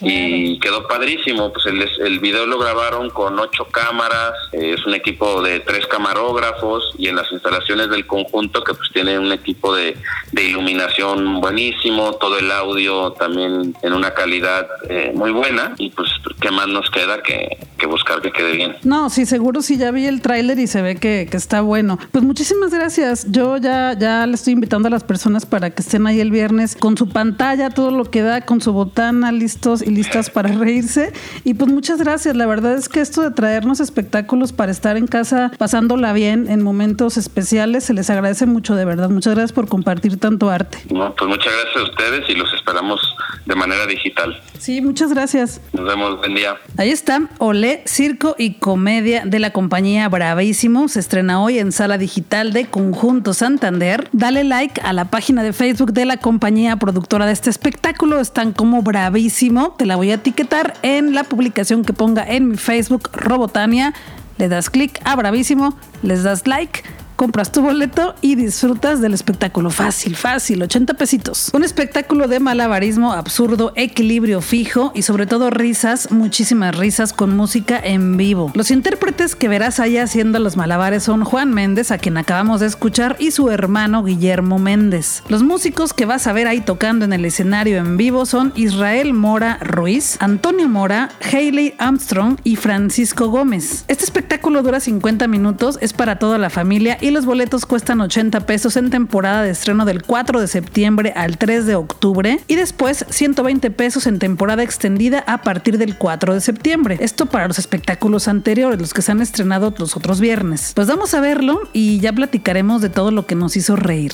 y 0.02 0.60
quedó 0.60 0.88
padrísimo. 0.88 1.52
Pues 1.54 1.66
el, 1.68 1.82
el 1.82 2.20
video 2.20 2.46
lo 2.46 2.58
grabaron 2.58 3.10
con 3.10 3.38
ocho 3.40 3.66
cámaras, 3.66 4.34
eh, 4.54 4.76
es 4.78 4.86
un 4.86 4.94
equipo 4.94 5.42
de 5.42 5.60
tres 5.60 5.86
camarógrafos 5.88 6.94
y 6.98 7.08
en 7.08 7.16
las 7.16 7.32
instalaciones 7.32 7.90
del 7.90 8.08
conjunto 8.08 8.64
que 8.64 8.74
pues 8.74 8.90
tiene 8.92 9.20
un 9.20 9.32
equipo 9.32 9.76
de, 9.76 9.96
de 10.32 10.44
iluminación 10.44 11.40
buenísimo, 11.40 12.14
todo 12.14 12.40
el 12.40 12.52
audio 12.52 13.12
también 13.12 13.76
en 13.82 13.94
una 13.94 14.14
calidad 14.14 14.68
eh, 14.90 15.12
muy 15.14 15.32
buena 15.32 15.76
y 15.78 15.90
pues 15.92 16.10
qué 16.40 16.52
más 16.52 16.68
nos 16.68 16.90
queda 16.90 17.22
que, 17.22 17.58
que, 17.60 17.71
buscar 17.92 18.22
que 18.22 18.32
quede 18.32 18.54
bien. 18.54 18.76
No, 18.84 19.10
sí, 19.10 19.26
seguro 19.26 19.62
sí, 19.62 19.78
ya 19.78 19.92
vi 19.92 20.08
el 20.08 20.22
tráiler 20.22 20.58
y 20.58 20.68
se 20.68 20.82
ve 20.82 20.96
que, 20.96 21.28
que, 21.30 21.38
está 21.38 21.62
bueno. 21.62 22.00
Pues 22.12 22.24
muchísimas 22.24 22.72
gracias. 22.72 23.28
Yo 23.30 23.58
ya, 23.58 23.94
ya 23.98 24.26
le 24.26 24.34
estoy 24.34 24.54
invitando 24.54 24.88
a 24.88 24.92
las 24.92 25.04
personas 25.04 25.46
para 25.46 25.70
que 25.70 25.82
estén 25.82 26.08
ahí 26.08 26.20
el 26.20 26.32
viernes 26.32 26.76
con 26.76 26.98
su 26.98 27.10
pantalla, 27.10 27.70
todo 27.70 27.92
lo 27.92 28.06
que 28.10 28.22
da, 28.22 28.42
con 28.42 28.62
su 28.62 28.74
botana, 28.74 29.32
listos 29.32 29.82
y 29.82 29.92
listas 29.92 30.30
para 30.30 30.52
reírse. 30.58 31.14
Y 31.44 31.54
pues 31.54 31.72
muchas 31.72 32.00
gracias. 32.00 32.36
La 32.36 32.46
verdad 32.46 32.74
es 32.74 32.90
que 32.90 33.02
esto 33.02 33.22
de 33.22 33.32
traernos 33.32 33.80
espectáculos 33.80 34.54
para 34.54 34.72
estar 34.72 34.98
en 34.98 35.08
casa 35.08 35.52
pasándola 35.58 36.14
bien 36.14 36.48
en 36.50 36.64
momentos 36.64 37.18
especiales, 37.18 37.84
se 37.84 37.94
les 37.94 38.10
agradece 38.10 38.46
mucho, 38.46 38.76
de 38.76 38.86
verdad. 38.86 39.10
Muchas 39.10 39.34
gracias 39.34 39.54
por 39.54 39.68
compartir 39.68 40.20
tanto 40.20 40.50
arte. 40.50 40.80
No, 40.92 41.14
pues 41.16 41.30
muchas 41.30 41.52
gracias 41.54 41.76
a 41.76 41.84
ustedes 41.84 42.30
y 42.30 42.36
los 42.36 42.52
esperamos 42.54 43.00
de 43.46 43.56
manera 43.56 43.86
digital. 43.86 44.42
Sí, 44.58 44.82
muchas 44.82 45.12
gracias. 45.14 45.62
Nos 45.74 45.86
vemos, 45.86 46.18
buen 46.18 46.36
día. 46.36 46.56
Ahí 46.78 46.90
está, 46.90 47.30
Olé, 47.40 47.81
Circo 47.86 48.36
y 48.38 48.54
Comedia 48.54 49.24
de 49.26 49.40
la 49.40 49.52
compañía 49.52 50.08
Bravísimo. 50.10 50.88
Se 50.88 51.00
estrena 51.00 51.42
hoy 51.42 51.60
en 51.60 51.72
sala 51.72 51.98
digital 51.98 52.54
de 52.54 52.66
Conjunto 52.66 53.34
Santander. 53.34 54.10
Dale 54.12 54.44
like 54.44 54.82
a 54.82 54.94
la 54.94 55.06
página 55.06 55.44
de 55.44 55.54
Facebook 55.54 55.94
de 55.94 56.06
la 56.06 56.18
compañía 56.18 56.78
productora 56.78 57.26
de 57.26 57.34
este 57.34 57.50
espectáculo. 57.50 58.20
Están 58.20 58.54
como 58.54 58.82
Bravísimo. 58.82 59.72
Te 59.78 59.86
la 59.86 59.96
voy 59.96 60.12
a 60.12 60.16
etiquetar 60.16 60.74
en 60.82 61.14
la 61.14 61.24
publicación 61.24 61.84
que 61.84 61.94
ponga 61.94 62.24
en 62.28 62.50
mi 62.50 62.58
Facebook, 62.58 63.10
Robotania. 63.14 63.94
Le 64.38 64.50
das 64.50 64.70
clic 64.70 65.00
a 65.04 65.16
Bravísimo, 65.16 65.78
les 66.02 66.24
das 66.24 66.48
like 66.48 66.84
compras 67.22 67.52
tu 67.52 67.62
boleto 67.62 68.16
y 68.22 68.34
disfrutas 68.34 69.00
del 69.00 69.14
espectáculo. 69.14 69.70
Fácil, 69.70 70.16
fácil, 70.16 70.64
80 70.64 70.96
pesitos. 70.96 71.52
Un 71.54 71.64
espectáculo 71.64 72.28
de 72.28 72.40
malabarismo 72.40 73.14
absurdo, 73.14 73.74
equilibrio 73.76 74.42
fijo 74.42 74.92
y 74.96 75.04
sobre 75.04 75.28
todo 75.28 75.52
risas, 75.52 76.10
muchísimas 76.10 76.76
risas 76.76 77.14
con 77.14 77.38
música 77.38 77.80
en 77.80 78.18
vivo. 78.18 78.52
Los 78.56 78.72
intérpretes 78.72 79.36
que 79.36 79.48
verás 79.48 79.80
ahí 79.80 79.98
haciendo 79.98 80.40
los 80.40 80.58
malabares 80.58 81.04
son 81.04 81.24
Juan 81.24 81.54
Méndez, 81.54 81.92
a 81.92 82.00
quien 82.00 82.18
acabamos 82.18 82.60
de 82.60 82.66
escuchar, 82.66 83.18
y 83.20 83.30
su 83.30 83.52
hermano 83.52 84.04
Guillermo 84.04 84.58
Méndez. 84.58 85.22
Los 85.30 85.44
músicos 85.44 85.94
que 85.94 86.08
vas 86.08 86.26
a 86.26 86.34
ver 86.34 86.48
ahí 86.48 86.62
tocando 86.62 87.06
en 87.06 87.14
el 87.14 87.24
escenario 87.24 87.78
en 87.78 87.98
vivo 87.98 88.26
son 88.26 88.52
Israel 88.56 89.14
Mora 89.14 89.60
Ruiz, 89.62 90.18
Antonio 90.22 90.68
Mora, 90.68 91.10
Hayley 91.32 91.76
Armstrong 91.78 92.38
y 92.44 92.56
Francisco 92.56 93.28
Gómez. 93.28 93.86
Este 93.88 94.06
espectáculo 94.06 94.64
dura 94.64 94.80
50 94.80 95.28
minutos, 95.28 95.78
es 95.82 95.94
para 95.94 96.18
toda 96.18 96.40
la 96.40 96.50
familia 96.50 96.98
y 97.00 97.11
los 97.12 97.26
boletos 97.26 97.66
cuestan 97.66 98.02
80 98.02 98.46
pesos 98.46 98.78
en 98.78 98.90
temporada 98.90 99.44
de 99.44 99.52
estreno 99.52 99.86
del 99.86 100.04
4 100.04 100.40
de 100.40 100.48
septiembre 100.48 101.14
al 101.16 101.38
3 101.38 101.66
de 101.66 101.76
octubre 101.76 102.40
y 102.48 102.56
después 102.56 103.06
120 103.10 103.72
pesos 103.72 104.08
en 104.08 104.20
temporada 104.20 104.64
extendida 104.64 105.24
a 105.28 105.42
partir 105.42 105.78
del 105.78 105.98
4 105.98 106.34
de 106.34 106.42
septiembre. 106.42 106.98
Esto 107.00 107.26
para 107.28 107.48
los 107.48 107.60
espectáculos 107.60 108.28
anteriores, 108.28 108.80
los 108.80 108.94
que 108.94 109.02
se 109.02 109.12
han 109.12 109.22
estrenado 109.22 109.74
los 109.78 109.96
otros 109.96 110.20
viernes. 110.20 110.72
Pues 110.76 110.88
vamos 110.88 111.14
a 111.14 111.22
verlo 111.22 111.62
y 111.74 112.00
ya 112.00 112.14
platicaremos 112.14 112.82
de 112.82 112.90
todo 112.90 113.12
lo 113.12 113.26
que 113.26 113.36
nos 113.36 113.56
hizo 113.56 113.76
reír. 113.76 114.14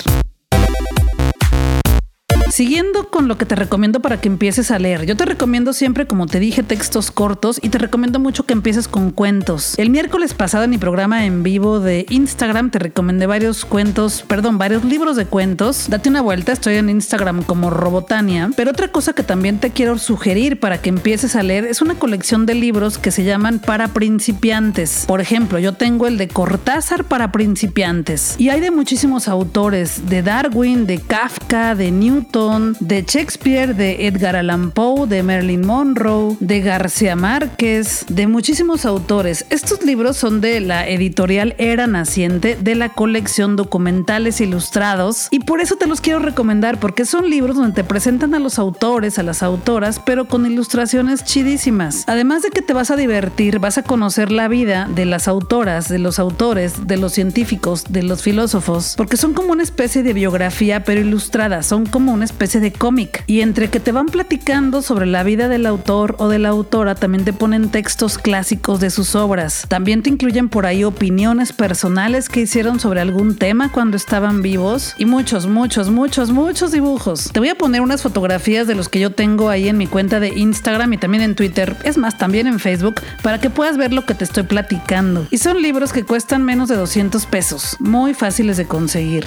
Siguiendo 2.50 3.08
con 3.10 3.28
lo 3.28 3.36
que 3.36 3.44
te 3.44 3.54
recomiendo 3.54 4.00
para 4.00 4.20
que 4.20 4.28
empieces 4.28 4.70
a 4.70 4.78
leer, 4.78 5.04
yo 5.04 5.16
te 5.16 5.24
recomiendo 5.24 5.72
siempre, 5.72 6.06
como 6.06 6.26
te 6.26 6.40
dije, 6.40 6.62
textos 6.62 7.10
cortos 7.10 7.60
y 7.62 7.68
te 7.68 7.78
recomiendo 7.78 8.18
mucho 8.18 8.44
que 8.44 8.54
empieces 8.54 8.88
con 8.88 9.10
cuentos. 9.10 9.74
El 9.78 9.90
miércoles 9.90 10.34
pasado 10.34 10.64
en 10.64 10.70
mi 10.70 10.78
programa 10.78 11.26
en 11.26 11.42
vivo 11.42 11.78
de 11.78 12.06
Instagram 12.08 12.70
te 12.70 12.78
recomendé 12.78 13.26
varios 13.26 13.64
cuentos, 13.64 14.24
perdón, 14.26 14.58
varios 14.58 14.84
libros 14.84 15.16
de 15.16 15.26
cuentos. 15.26 15.88
Date 15.88 16.08
una 16.08 16.22
vuelta, 16.22 16.52
estoy 16.52 16.76
en 16.76 16.88
Instagram 16.88 17.42
como 17.42 17.70
Robotania. 17.70 18.50
Pero 18.56 18.70
otra 18.70 18.88
cosa 18.88 19.12
que 19.12 19.22
también 19.22 19.58
te 19.58 19.70
quiero 19.70 19.98
sugerir 19.98 20.58
para 20.58 20.80
que 20.80 20.88
empieces 20.88 21.36
a 21.36 21.42
leer 21.42 21.64
es 21.64 21.82
una 21.82 21.94
colección 21.94 22.46
de 22.46 22.54
libros 22.54 22.98
que 22.98 23.10
se 23.10 23.24
llaman 23.24 23.60
para 23.60 23.88
principiantes. 23.88 25.04
Por 25.06 25.20
ejemplo, 25.20 25.58
yo 25.58 25.74
tengo 25.74 26.06
el 26.06 26.16
de 26.18 26.28
Cortázar 26.28 27.04
para 27.04 27.30
principiantes 27.30 28.34
y 28.38 28.48
hay 28.48 28.60
de 28.60 28.70
muchísimos 28.70 29.28
autores, 29.28 30.08
de 30.08 30.22
Darwin, 30.22 30.86
de 30.86 30.98
Kafka, 30.98 31.74
de 31.74 31.90
Newton 31.90 32.37
de 32.38 33.02
Shakespeare, 33.02 33.74
de 33.74 34.06
Edgar 34.06 34.36
Allan 34.36 34.70
Poe, 34.70 35.08
de 35.08 35.24
Marilyn 35.24 35.66
Monroe, 35.66 36.36
de 36.38 36.60
García 36.60 37.16
Márquez, 37.16 38.06
de 38.08 38.28
muchísimos 38.28 38.84
autores. 38.84 39.44
Estos 39.50 39.84
libros 39.84 40.16
son 40.18 40.40
de 40.40 40.60
la 40.60 40.86
editorial 40.86 41.56
Era 41.58 41.88
Naciente 41.88 42.56
de 42.60 42.76
la 42.76 42.90
colección 42.90 43.56
Documentales 43.56 44.40
Ilustrados 44.40 45.26
y 45.32 45.40
por 45.40 45.60
eso 45.60 45.74
te 45.74 45.88
los 45.88 46.00
quiero 46.00 46.20
recomendar 46.20 46.78
porque 46.78 47.04
son 47.04 47.28
libros 47.28 47.56
donde 47.56 47.74
te 47.74 47.82
presentan 47.82 48.32
a 48.34 48.38
los 48.38 48.60
autores, 48.60 49.18
a 49.18 49.24
las 49.24 49.42
autoras, 49.42 50.00
pero 50.06 50.28
con 50.28 50.46
ilustraciones 50.46 51.24
chidísimas. 51.24 52.04
Además 52.06 52.42
de 52.42 52.50
que 52.50 52.62
te 52.62 52.72
vas 52.72 52.92
a 52.92 52.96
divertir, 52.96 53.58
vas 53.58 53.78
a 53.78 53.82
conocer 53.82 54.30
la 54.30 54.46
vida 54.46 54.88
de 54.94 55.06
las 55.06 55.26
autoras, 55.26 55.88
de 55.88 55.98
los 55.98 56.20
autores, 56.20 56.86
de 56.86 56.98
los 56.98 57.14
científicos, 57.14 57.86
de 57.88 58.04
los 58.04 58.22
filósofos, 58.22 58.94
porque 58.96 59.16
son 59.16 59.34
como 59.34 59.50
una 59.50 59.64
especie 59.64 60.04
de 60.04 60.12
biografía 60.12 60.84
pero 60.84 61.00
ilustrada, 61.00 61.64
son 61.64 61.84
como 61.84 62.12
una 62.12 62.27
especie 62.28 62.60
de 62.60 62.72
cómic. 62.72 63.24
Y 63.26 63.40
entre 63.40 63.68
que 63.68 63.80
te 63.80 63.92
van 63.92 64.06
platicando 64.06 64.82
sobre 64.82 65.06
la 65.06 65.22
vida 65.22 65.48
del 65.48 65.66
autor 65.66 66.14
o 66.18 66.28
de 66.28 66.38
la 66.38 66.50
autora, 66.50 66.94
también 66.94 67.24
te 67.24 67.32
ponen 67.32 67.70
textos 67.70 68.18
clásicos 68.18 68.80
de 68.80 68.90
sus 68.90 69.14
obras. 69.14 69.64
También 69.68 70.02
te 70.02 70.10
incluyen 70.10 70.48
por 70.48 70.66
ahí 70.66 70.84
opiniones 70.84 71.52
personales 71.52 72.28
que 72.28 72.40
hicieron 72.40 72.80
sobre 72.80 73.00
algún 73.00 73.36
tema 73.36 73.72
cuando 73.72 73.96
estaban 73.96 74.42
vivos 74.42 74.94
y 74.98 75.04
muchos, 75.04 75.46
muchos, 75.46 75.90
muchos, 75.90 76.30
muchos 76.30 76.72
dibujos. 76.72 77.30
Te 77.32 77.40
voy 77.40 77.48
a 77.48 77.54
poner 77.56 77.80
unas 77.80 78.02
fotografías 78.02 78.66
de 78.66 78.74
los 78.74 78.88
que 78.88 79.00
yo 79.00 79.10
tengo 79.10 79.48
ahí 79.48 79.68
en 79.68 79.78
mi 79.78 79.86
cuenta 79.86 80.20
de 80.20 80.28
Instagram 80.28 80.92
y 80.92 80.98
también 80.98 81.22
en 81.22 81.34
Twitter. 81.34 81.76
Es 81.84 81.96
más, 81.96 82.18
también 82.18 82.46
en 82.46 82.60
Facebook 82.60 83.00
para 83.22 83.40
que 83.40 83.50
puedas 83.50 83.76
ver 83.76 83.92
lo 83.92 84.04
que 84.04 84.14
te 84.14 84.24
estoy 84.24 84.42
platicando. 84.42 85.26
Y 85.30 85.38
son 85.38 85.62
libros 85.62 85.92
que 85.92 86.04
cuestan 86.04 86.44
menos 86.44 86.68
de 86.68 86.76
200 86.76 87.26
pesos, 87.26 87.76
muy 87.80 88.14
fáciles 88.14 88.56
de 88.56 88.66
conseguir. 88.66 89.26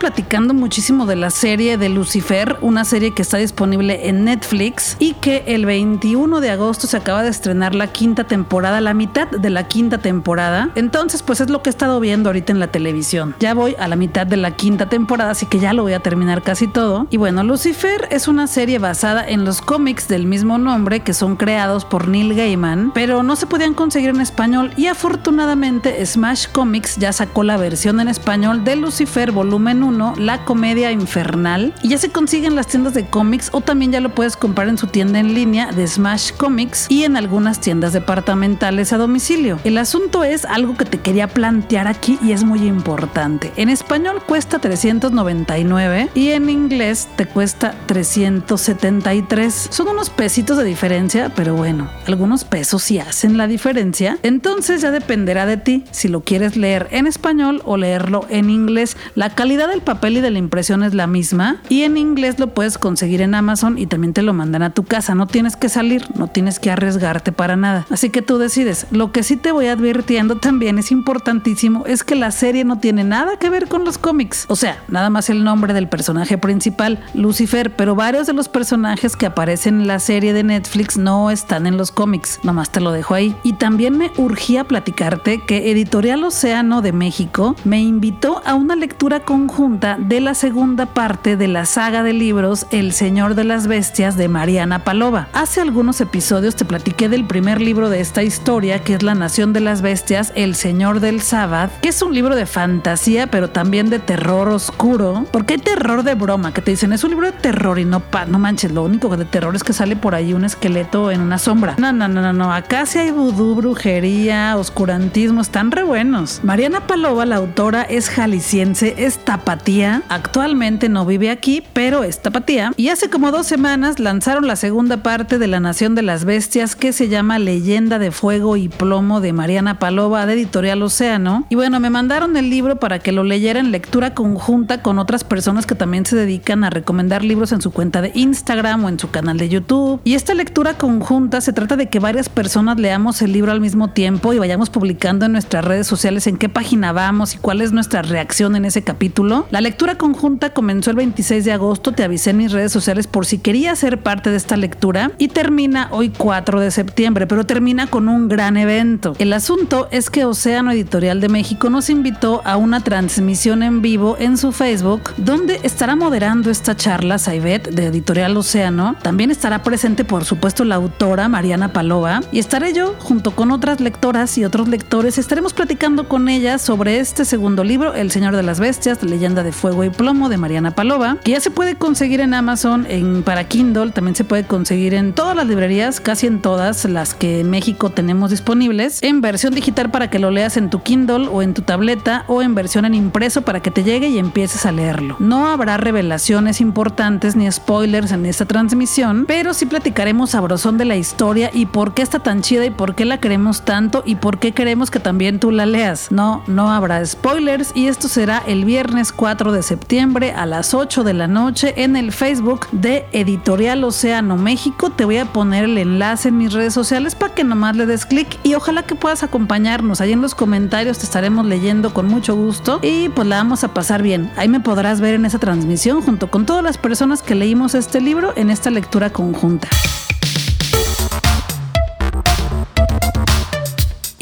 Platicando 0.00 0.54
muchísimo 0.54 1.06
de 1.06 1.14
la 1.14 1.30
serie 1.30 1.78
de 1.78 1.88
Lucifer, 1.88 2.56
una 2.60 2.84
serie 2.84 3.12
que 3.12 3.22
está 3.22 3.36
disponible 3.36 4.08
en 4.08 4.24
Netflix 4.24 4.96
y 4.98 5.12
que 5.12 5.44
el 5.46 5.66
21 5.66 6.40
de 6.40 6.50
agosto 6.50 6.88
se 6.88 6.96
acaba 6.96 7.22
de 7.22 7.28
estrenar 7.28 7.74
la 7.76 7.86
quinta 7.86 8.24
temporada, 8.24 8.80
la 8.80 8.94
mitad 8.94 9.28
de 9.28 9.50
la 9.50 9.68
quinta 9.68 9.98
temporada. 9.98 10.70
Entonces, 10.74 11.22
pues 11.22 11.40
es 11.40 11.50
lo 11.50 11.62
que 11.62 11.68
he 11.68 11.72
estado 11.72 12.00
viendo 12.00 12.30
ahorita 12.30 12.52
en 12.52 12.58
la 12.58 12.68
televisión. 12.68 13.36
Ya 13.38 13.54
voy 13.54 13.76
a 13.78 13.86
la 13.86 13.96
mitad 13.96 14.26
de 14.26 14.38
la 14.38 14.56
quinta 14.56 14.88
temporada, 14.88 15.30
así 15.30 15.46
que 15.46 15.60
ya 15.60 15.74
lo 15.74 15.82
voy 15.82 15.92
a 15.92 16.00
terminar 16.00 16.42
casi 16.42 16.66
todo. 16.66 17.06
Y 17.10 17.18
bueno, 17.18 17.44
Lucifer 17.44 18.08
es 18.10 18.26
una 18.26 18.46
serie 18.46 18.78
basada 18.78 19.28
en 19.28 19.44
los 19.44 19.60
cómics 19.60 20.08
del 20.08 20.26
mismo 20.26 20.58
nombre 20.58 21.00
que 21.00 21.12
son 21.12 21.36
creados 21.36 21.84
por 21.84 22.08
Neil 22.08 22.34
Gaiman, 22.34 22.92
pero 22.94 23.22
no 23.22 23.36
se 23.36 23.46
podían 23.46 23.74
conseguir 23.74 24.08
en 24.08 24.22
español 24.22 24.72
y 24.78 24.86
afortunadamente 24.86 26.04
Smash 26.04 26.46
Comics 26.50 26.96
ya 26.96 27.12
sacó 27.12 27.44
la 27.44 27.58
versión 27.58 28.00
en 28.00 28.08
español 28.08 28.64
de 28.64 28.76
Lucifer 28.76 29.30
volumen 29.30 29.50
volumen 29.50 29.82
1, 29.90 30.14
La 30.16 30.44
Comedia 30.44 30.90
Infernal, 30.90 31.74
y 31.82 31.90
ya 31.90 31.98
se 31.98 32.10
consigue 32.10 32.46
en 32.46 32.54
las 32.54 32.66
tiendas 32.66 32.94
de 32.94 33.06
cómics 33.06 33.50
o 33.52 33.60
también 33.60 33.92
ya 33.92 34.00
lo 34.00 34.14
puedes 34.14 34.36
comprar 34.36 34.68
en 34.68 34.78
su 34.78 34.86
tienda 34.86 35.20
en 35.20 35.34
línea 35.34 35.70
de 35.72 35.86
Smash 35.86 36.32
Comics 36.32 36.86
y 36.88 37.04
en 37.04 37.16
algunas 37.16 37.60
tiendas 37.60 37.92
departamentales 37.92 38.94
a 38.94 38.96
domicilio. 38.96 39.58
El 39.64 39.76
asunto 39.76 40.24
es 40.24 40.46
algo 40.46 40.76
que 40.76 40.86
te 40.86 40.98
quería 40.98 41.28
plantear 41.28 41.86
aquí 41.86 42.18
y 42.22 42.32
es 42.32 42.42
muy 42.42 42.66
importante. 42.66 43.52
En 43.56 43.68
español 43.68 44.22
cuesta 44.26 44.58
399 44.58 46.08
y 46.14 46.30
en 46.30 46.48
inglés 46.48 47.08
te 47.16 47.26
cuesta 47.26 47.74
373. 47.86 49.68
Son 49.70 49.88
unos 49.88 50.08
pesitos 50.08 50.56
de 50.56 50.64
diferencia, 50.64 51.32
pero 51.36 51.54
bueno, 51.54 51.90
algunos 52.06 52.44
pesos 52.44 52.82
sí 52.82 52.98
hacen 52.98 53.36
la 53.36 53.46
diferencia. 53.46 54.16
Entonces 54.22 54.80
ya 54.80 54.90
dependerá 54.90 55.44
de 55.44 55.58
ti 55.58 55.84
si 55.90 56.08
lo 56.08 56.22
quieres 56.22 56.56
leer 56.56 56.88
en 56.92 57.06
español 57.06 57.60
o 57.66 57.76
leerlo 57.76 58.24
en 58.30 58.48
inglés. 58.48 58.96
La 59.14 59.30
calidad 59.30 59.50
calidad 59.50 59.72
del 59.80 59.84
papel 59.84 60.18
y 60.18 60.20
de 60.20 60.30
la 60.30 60.38
impresión 60.38 60.82
es 60.82 60.92
la 60.92 61.06
misma 61.06 61.56
y 61.70 61.82
en 61.82 61.96
inglés 61.96 62.38
lo 62.38 62.48
puedes 62.48 62.76
conseguir 62.76 63.22
en 63.22 63.34
Amazon 63.34 63.78
y 63.78 63.86
también 63.86 64.12
te 64.12 64.20
lo 64.20 64.34
mandan 64.34 64.62
a 64.62 64.70
tu 64.70 64.84
casa. 64.84 65.14
No 65.14 65.26
tienes 65.26 65.56
que 65.56 65.70
salir, 65.70 66.04
no 66.16 66.26
tienes 66.26 66.58
que 66.58 66.70
arriesgarte 66.70 67.32
para 67.32 67.56
nada. 67.56 67.86
Así 67.88 68.10
que 68.10 68.20
tú 68.20 68.36
decides. 68.36 68.86
Lo 68.90 69.10
que 69.10 69.22
sí 69.22 69.36
te 69.36 69.52
voy 69.52 69.68
advirtiendo 69.68 70.36
también 70.36 70.78
es 70.78 70.92
importantísimo 70.92 71.84
es 71.86 72.04
que 72.04 72.14
la 72.14 72.30
serie 72.30 72.64
no 72.64 72.78
tiene 72.78 73.04
nada 73.04 73.38
que 73.38 73.48
ver 73.48 73.68
con 73.68 73.84
los 73.84 73.96
cómics. 73.96 74.44
O 74.48 74.56
sea, 74.56 74.82
nada 74.88 75.08
más 75.08 75.30
el 75.30 75.44
nombre 75.44 75.72
del 75.72 75.88
personaje 75.88 76.36
principal, 76.36 77.02
Lucifer, 77.14 77.74
pero 77.74 77.94
varios 77.94 78.26
de 78.26 78.34
los 78.34 78.50
personajes 78.50 79.16
que 79.16 79.26
aparecen 79.26 79.80
en 79.80 79.86
la 79.86 79.98
serie 79.98 80.34
de 80.34 80.42
Netflix 80.42 80.98
no 80.98 81.30
están 81.30 81.66
en 81.66 81.78
los 81.78 81.90
cómics. 81.90 82.38
Nomás 82.42 82.70
te 82.70 82.80
lo 82.80 82.92
dejo 82.92 83.14
ahí. 83.14 83.34
Y 83.44 83.54
también 83.54 83.96
me 83.96 84.10
urgía 84.18 84.64
platicarte 84.64 85.40
que 85.46 85.70
Editorial 85.70 86.22
Océano 86.24 86.82
de 86.82 86.92
México 86.92 87.56
me 87.64 87.80
invitó 87.80 88.42
a 88.44 88.54
una 88.54 88.76
lectura 88.76 89.20
con 89.20 89.48
de 89.78 90.20
la 90.20 90.34
segunda 90.34 90.86
parte 90.86 91.36
de 91.36 91.46
la 91.46 91.64
saga 91.64 92.02
de 92.02 92.12
libros 92.12 92.66
El 92.72 92.92
Señor 92.92 93.36
de 93.36 93.44
las 93.44 93.68
Bestias 93.68 94.16
de 94.16 94.26
Mariana 94.26 94.80
Palova. 94.80 95.28
Hace 95.32 95.60
algunos 95.60 96.00
episodios 96.00 96.56
te 96.56 96.64
platiqué 96.64 97.08
del 97.08 97.24
primer 97.24 97.60
libro 97.60 97.88
de 97.88 98.00
esta 98.00 98.24
historia, 98.24 98.82
que 98.82 98.94
es 98.94 99.04
La 99.04 99.14
Nación 99.14 99.52
de 99.52 99.60
las 99.60 99.80
Bestias, 99.80 100.32
El 100.34 100.56
Señor 100.56 100.98
del 100.98 101.20
Sábado, 101.20 101.70
que 101.82 101.90
es 101.90 102.02
un 102.02 102.14
libro 102.14 102.34
de 102.34 102.46
fantasía, 102.46 103.28
pero 103.28 103.50
también 103.50 103.90
de 103.90 104.00
terror 104.00 104.48
oscuro, 104.48 105.24
porque 105.30 105.54
hay 105.54 105.60
terror 105.60 106.02
de 106.02 106.16
broma, 106.16 106.52
que 106.52 106.62
te 106.62 106.72
dicen, 106.72 106.92
es 106.92 107.04
un 107.04 107.10
libro 107.10 107.26
de 107.26 107.32
terror 107.32 107.78
y 107.78 107.84
no, 107.84 108.02
no 108.26 108.38
manches, 108.40 108.72
lo 108.72 108.82
único 108.82 109.16
de 109.16 109.24
terror 109.24 109.54
es 109.54 109.62
que 109.62 109.72
sale 109.72 109.94
por 109.94 110.16
ahí 110.16 110.32
un 110.32 110.44
esqueleto 110.44 111.12
en 111.12 111.20
una 111.20 111.38
sombra. 111.38 111.76
No, 111.78 111.92
no, 111.92 112.08
no, 112.08 112.20
no, 112.20 112.32
no, 112.32 112.52
acá 112.52 112.86
sí 112.86 112.98
hay 112.98 113.12
vudú, 113.12 113.54
brujería, 113.54 114.56
oscurantismo, 114.56 115.40
están 115.40 115.70
re 115.70 115.84
buenos. 115.84 116.40
Mariana 116.42 116.88
Palova, 116.88 117.24
la 117.24 117.36
autora, 117.36 117.82
es 117.82 118.10
jalisciense, 118.10 118.94
es 118.98 119.24
tapatía. 119.24 119.59
Actualmente 120.08 120.88
no 120.88 121.04
vive 121.06 121.30
aquí, 121.30 121.62
pero 121.72 122.02
es 122.02 122.20
tapatía. 122.22 122.72
Y 122.76 122.88
hace 122.88 123.10
como 123.10 123.30
dos 123.30 123.46
semanas 123.46 123.98
lanzaron 123.98 124.46
la 124.46 124.56
segunda 124.56 125.02
parte 125.02 125.38
de 125.38 125.46
La 125.46 125.60
Nación 125.60 125.94
de 125.94 126.02
las 126.02 126.24
Bestias 126.24 126.74
que 126.74 126.92
se 126.92 127.08
llama 127.08 127.38
Leyenda 127.38 127.98
de 127.98 128.10
Fuego 128.10 128.56
y 128.56 128.68
Plomo 128.68 129.20
de 129.20 129.32
Mariana 129.32 129.78
Palova 129.78 130.26
de 130.26 130.32
Editorial 130.32 130.82
Océano. 130.82 131.46
Y 131.50 131.54
bueno, 131.54 131.78
me 131.78 131.90
mandaron 131.90 132.36
el 132.36 132.48
libro 132.48 132.76
para 132.76 132.98
que 132.98 133.12
lo 133.12 133.22
leyera 133.22 133.60
en 133.60 133.70
lectura 133.70 134.14
conjunta 134.14 134.82
con 134.82 134.98
otras 134.98 135.24
personas 135.24 135.66
que 135.66 135.74
también 135.74 136.06
se 136.06 136.16
dedican 136.16 136.64
a 136.64 136.70
recomendar 136.70 137.22
libros 137.22 137.52
en 137.52 137.60
su 137.60 137.70
cuenta 137.70 138.00
de 138.00 138.12
Instagram 138.14 138.84
o 138.84 138.88
en 138.88 138.98
su 138.98 139.10
canal 139.10 139.36
de 139.36 139.48
YouTube. 139.48 140.00
Y 140.04 140.14
esta 140.14 140.34
lectura 140.34 140.78
conjunta 140.78 141.40
se 141.40 141.52
trata 141.52 141.76
de 141.76 141.88
que 141.88 142.00
varias 142.00 142.28
personas 142.28 142.80
leamos 142.80 143.22
el 143.22 143.32
libro 143.32 143.52
al 143.52 143.60
mismo 143.60 143.90
tiempo 143.90 144.32
y 144.32 144.38
vayamos 144.38 144.70
publicando 144.70 145.26
en 145.26 145.32
nuestras 145.32 145.64
redes 145.64 145.86
sociales 145.86 146.26
en 146.26 146.38
qué 146.38 146.48
página 146.48 146.92
vamos 146.92 147.34
y 147.34 147.38
cuál 147.38 147.60
es 147.60 147.72
nuestra 147.72 148.02
reacción 148.02 148.56
en 148.56 148.64
ese 148.64 148.82
capítulo. 148.82 149.39
La 149.50 149.60
lectura 149.60 149.96
conjunta 149.96 150.50
comenzó 150.50 150.90
el 150.90 150.96
26 150.96 151.44
de 151.44 151.52
agosto, 151.52 151.92
te 151.92 152.04
avisé 152.04 152.30
en 152.30 152.38
mis 152.38 152.52
redes 152.52 152.72
sociales 152.72 153.06
por 153.06 153.26
si 153.26 153.38
querías 153.38 153.78
ser 153.78 154.02
parte 154.02 154.30
de 154.30 154.36
esta 154.36 154.56
lectura 154.56 155.12
y 155.18 155.28
termina 155.28 155.88
hoy 155.90 156.10
4 156.10 156.60
de 156.60 156.70
septiembre, 156.70 157.26
pero 157.26 157.44
termina 157.44 157.86
con 157.86 158.08
un 158.08 158.28
gran 158.28 158.56
evento. 158.56 159.14
El 159.18 159.32
asunto 159.32 159.88
es 159.90 160.10
que 160.10 160.24
Océano 160.24 160.70
Editorial 160.72 161.20
de 161.20 161.28
México 161.28 161.70
nos 161.70 161.90
invitó 161.90 162.42
a 162.44 162.56
una 162.56 162.80
transmisión 162.80 163.62
en 163.62 163.82
vivo 163.82 164.16
en 164.18 164.36
su 164.36 164.52
Facebook 164.52 165.10
donde 165.16 165.60
estará 165.62 165.96
moderando 165.96 166.50
esta 166.50 166.76
charla 166.76 167.18
Saibet 167.18 167.70
de 167.70 167.86
Editorial 167.86 168.36
Océano. 168.36 168.96
También 169.02 169.30
estará 169.30 169.62
presente 169.62 170.04
por 170.04 170.24
supuesto 170.24 170.64
la 170.64 170.76
autora 170.76 171.28
Mariana 171.28 171.72
Palova 171.72 172.20
y 172.32 172.38
estaré 172.38 172.72
yo 172.72 172.94
junto 172.98 173.32
con 173.32 173.50
otras 173.50 173.80
lectoras 173.80 174.36
y 174.38 174.44
otros 174.44 174.68
lectores. 174.68 175.18
Estaremos 175.18 175.52
platicando 175.52 176.08
con 176.08 176.28
ellas 176.28 176.62
sobre 176.62 177.00
este 177.00 177.24
segundo 177.24 177.64
libro, 177.64 177.94
El 177.94 178.10
Señor 178.10 178.36
de 178.36 178.42
las 178.42 178.60
Bestias, 178.60 179.02
De 179.30 179.52
Fuego 179.52 179.84
y 179.84 179.90
Plomo 179.90 180.28
de 180.28 180.36
Mariana 180.36 180.72
Palova, 180.72 181.16
que 181.22 181.30
ya 181.30 181.40
se 181.40 181.52
puede 181.52 181.76
conseguir 181.76 182.20
en 182.20 182.34
Amazon 182.34 182.84
en 182.90 183.22
para 183.22 183.44
Kindle, 183.44 183.92
también 183.92 184.16
se 184.16 184.24
puede 184.24 184.44
conseguir 184.44 184.92
en 184.92 185.12
todas 185.12 185.36
las 185.36 185.46
librerías, 185.46 186.00
casi 186.00 186.26
en 186.26 186.42
todas 186.42 186.84
las 186.84 187.14
que 187.14 187.40
en 187.40 187.48
México 187.48 187.90
tenemos 187.90 188.30
disponibles, 188.30 189.00
en 189.02 189.20
versión 189.20 189.54
digital 189.54 189.90
para 189.92 190.10
que 190.10 190.18
lo 190.18 190.32
leas 190.32 190.56
en 190.56 190.68
tu 190.68 190.82
Kindle 190.82 191.28
o 191.28 191.42
en 191.42 191.54
tu 191.54 191.62
tableta 191.62 192.24
o 192.26 192.42
en 192.42 192.56
versión 192.56 192.84
en 192.84 192.94
impreso 192.94 193.42
para 193.42 193.60
que 193.60 193.70
te 193.70 193.84
llegue 193.84 194.08
y 194.08 194.18
empieces 194.18 194.66
a 194.66 194.72
leerlo. 194.72 195.16
No 195.20 195.46
habrá 195.46 195.76
revelaciones 195.76 196.60
importantes 196.60 197.36
ni 197.36 197.50
spoilers 197.50 198.10
en 198.10 198.26
esta 198.26 198.46
transmisión, 198.46 199.26
pero 199.26 199.54
sí 199.54 199.64
platicaremos 199.64 200.30
sabrosón 200.30 200.76
de 200.76 200.86
la 200.86 200.96
historia 200.96 201.50
y 201.54 201.66
por 201.66 201.94
qué 201.94 202.02
está 202.02 202.18
tan 202.18 202.42
chida 202.42 202.66
y 202.66 202.70
por 202.70 202.96
qué 202.96 203.04
la 203.04 203.20
queremos 203.20 203.64
tanto 203.64 204.02
y 204.04 204.16
por 204.16 204.40
qué 204.40 204.52
queremos 204.52 204.90
que 204.90 204.98
también 204.98 205.38
tú 205.38 205.52
la 205.52 205.66
leas. 205.66 206.10
No, 206.10 206.42
no 206.48 206.72
habrá 206.72 207.04
spoilers 207.06 207.70
y 207.74 207.86
esto 207.86 208.08
será 208.08 208.42
el 208.46 208.64
viernes 208.64 209.12
4 209.20 209.52
de 209.52 209.62
septiembre 209.62 210.32
a 210.32 210.46
las 210.46 210.72
8 210.72 211.04
de 211.04 211.12
la 211.12 211.28
noche 211.28 211.74
en 211.76 211.94
el 211.94 212.10
Facebook 212.10 212.68
de 212.72 213.04
Editorial 213.12 213.84
Océano 213.84 214.38
México. 214.38 214.88
Te 214.88 215.04
voy 215.04 215.18
a 215.18 215.26
poner 215.26 215.64
el 215.64 215.76
enlace 215.76 216.30
en 216.30 216.38
mis 216.38 216.54
redes 216.54 216.72
sociales 216.72 217.14
para 217.14 217.34
que 217.34 217.44
nomás 217.44 217.76
le 217.76 217.84
des 217.84 218.06
clic 218.06 218.38
y 218.44 218.54
ojalá 218.54 218.84
que 218.84 218.94
puedas 218.94 219.22
acompañarnos. 219.22 220.00
Ahí 220.00 220.12
en 220.12 220.22
los 220.22 220.34
comentarios 220.34 221.00
te 221.00 221.04
estaremos 221.04 221.44
leyendo 221.44 221.92
con 221.92 222.06
mucho 222.06 222.34
gusto 222.34 222.80
y 222.80 223.10
pues 223.10 223.28
la 223.28 223.36
vamos 223.36 223.62
a 223.62 223.74
pasar 223.74 224.02
bien. 224.02 224.32
Ahí 224.38 224.48
me 224.48 224.60
podrás 224.60 225.02
ver 225.02 225.12
en 225.12 225.26
esa 225.26 225.38
transmisión 225.38 226.00
junto 226.00 226.30
con 226.30 226.46
todas 226.46 226.64
las 226.64 226.78
personas 226.78 227.20
que 227.20 227.34
leímos 227.34 227.74
este 227.74 228.00
libro 228.00 228.32
en 228.36 228.48
esta 228.48 228.70
lectura 228.70 229.10
conjunta. 229.10 229.68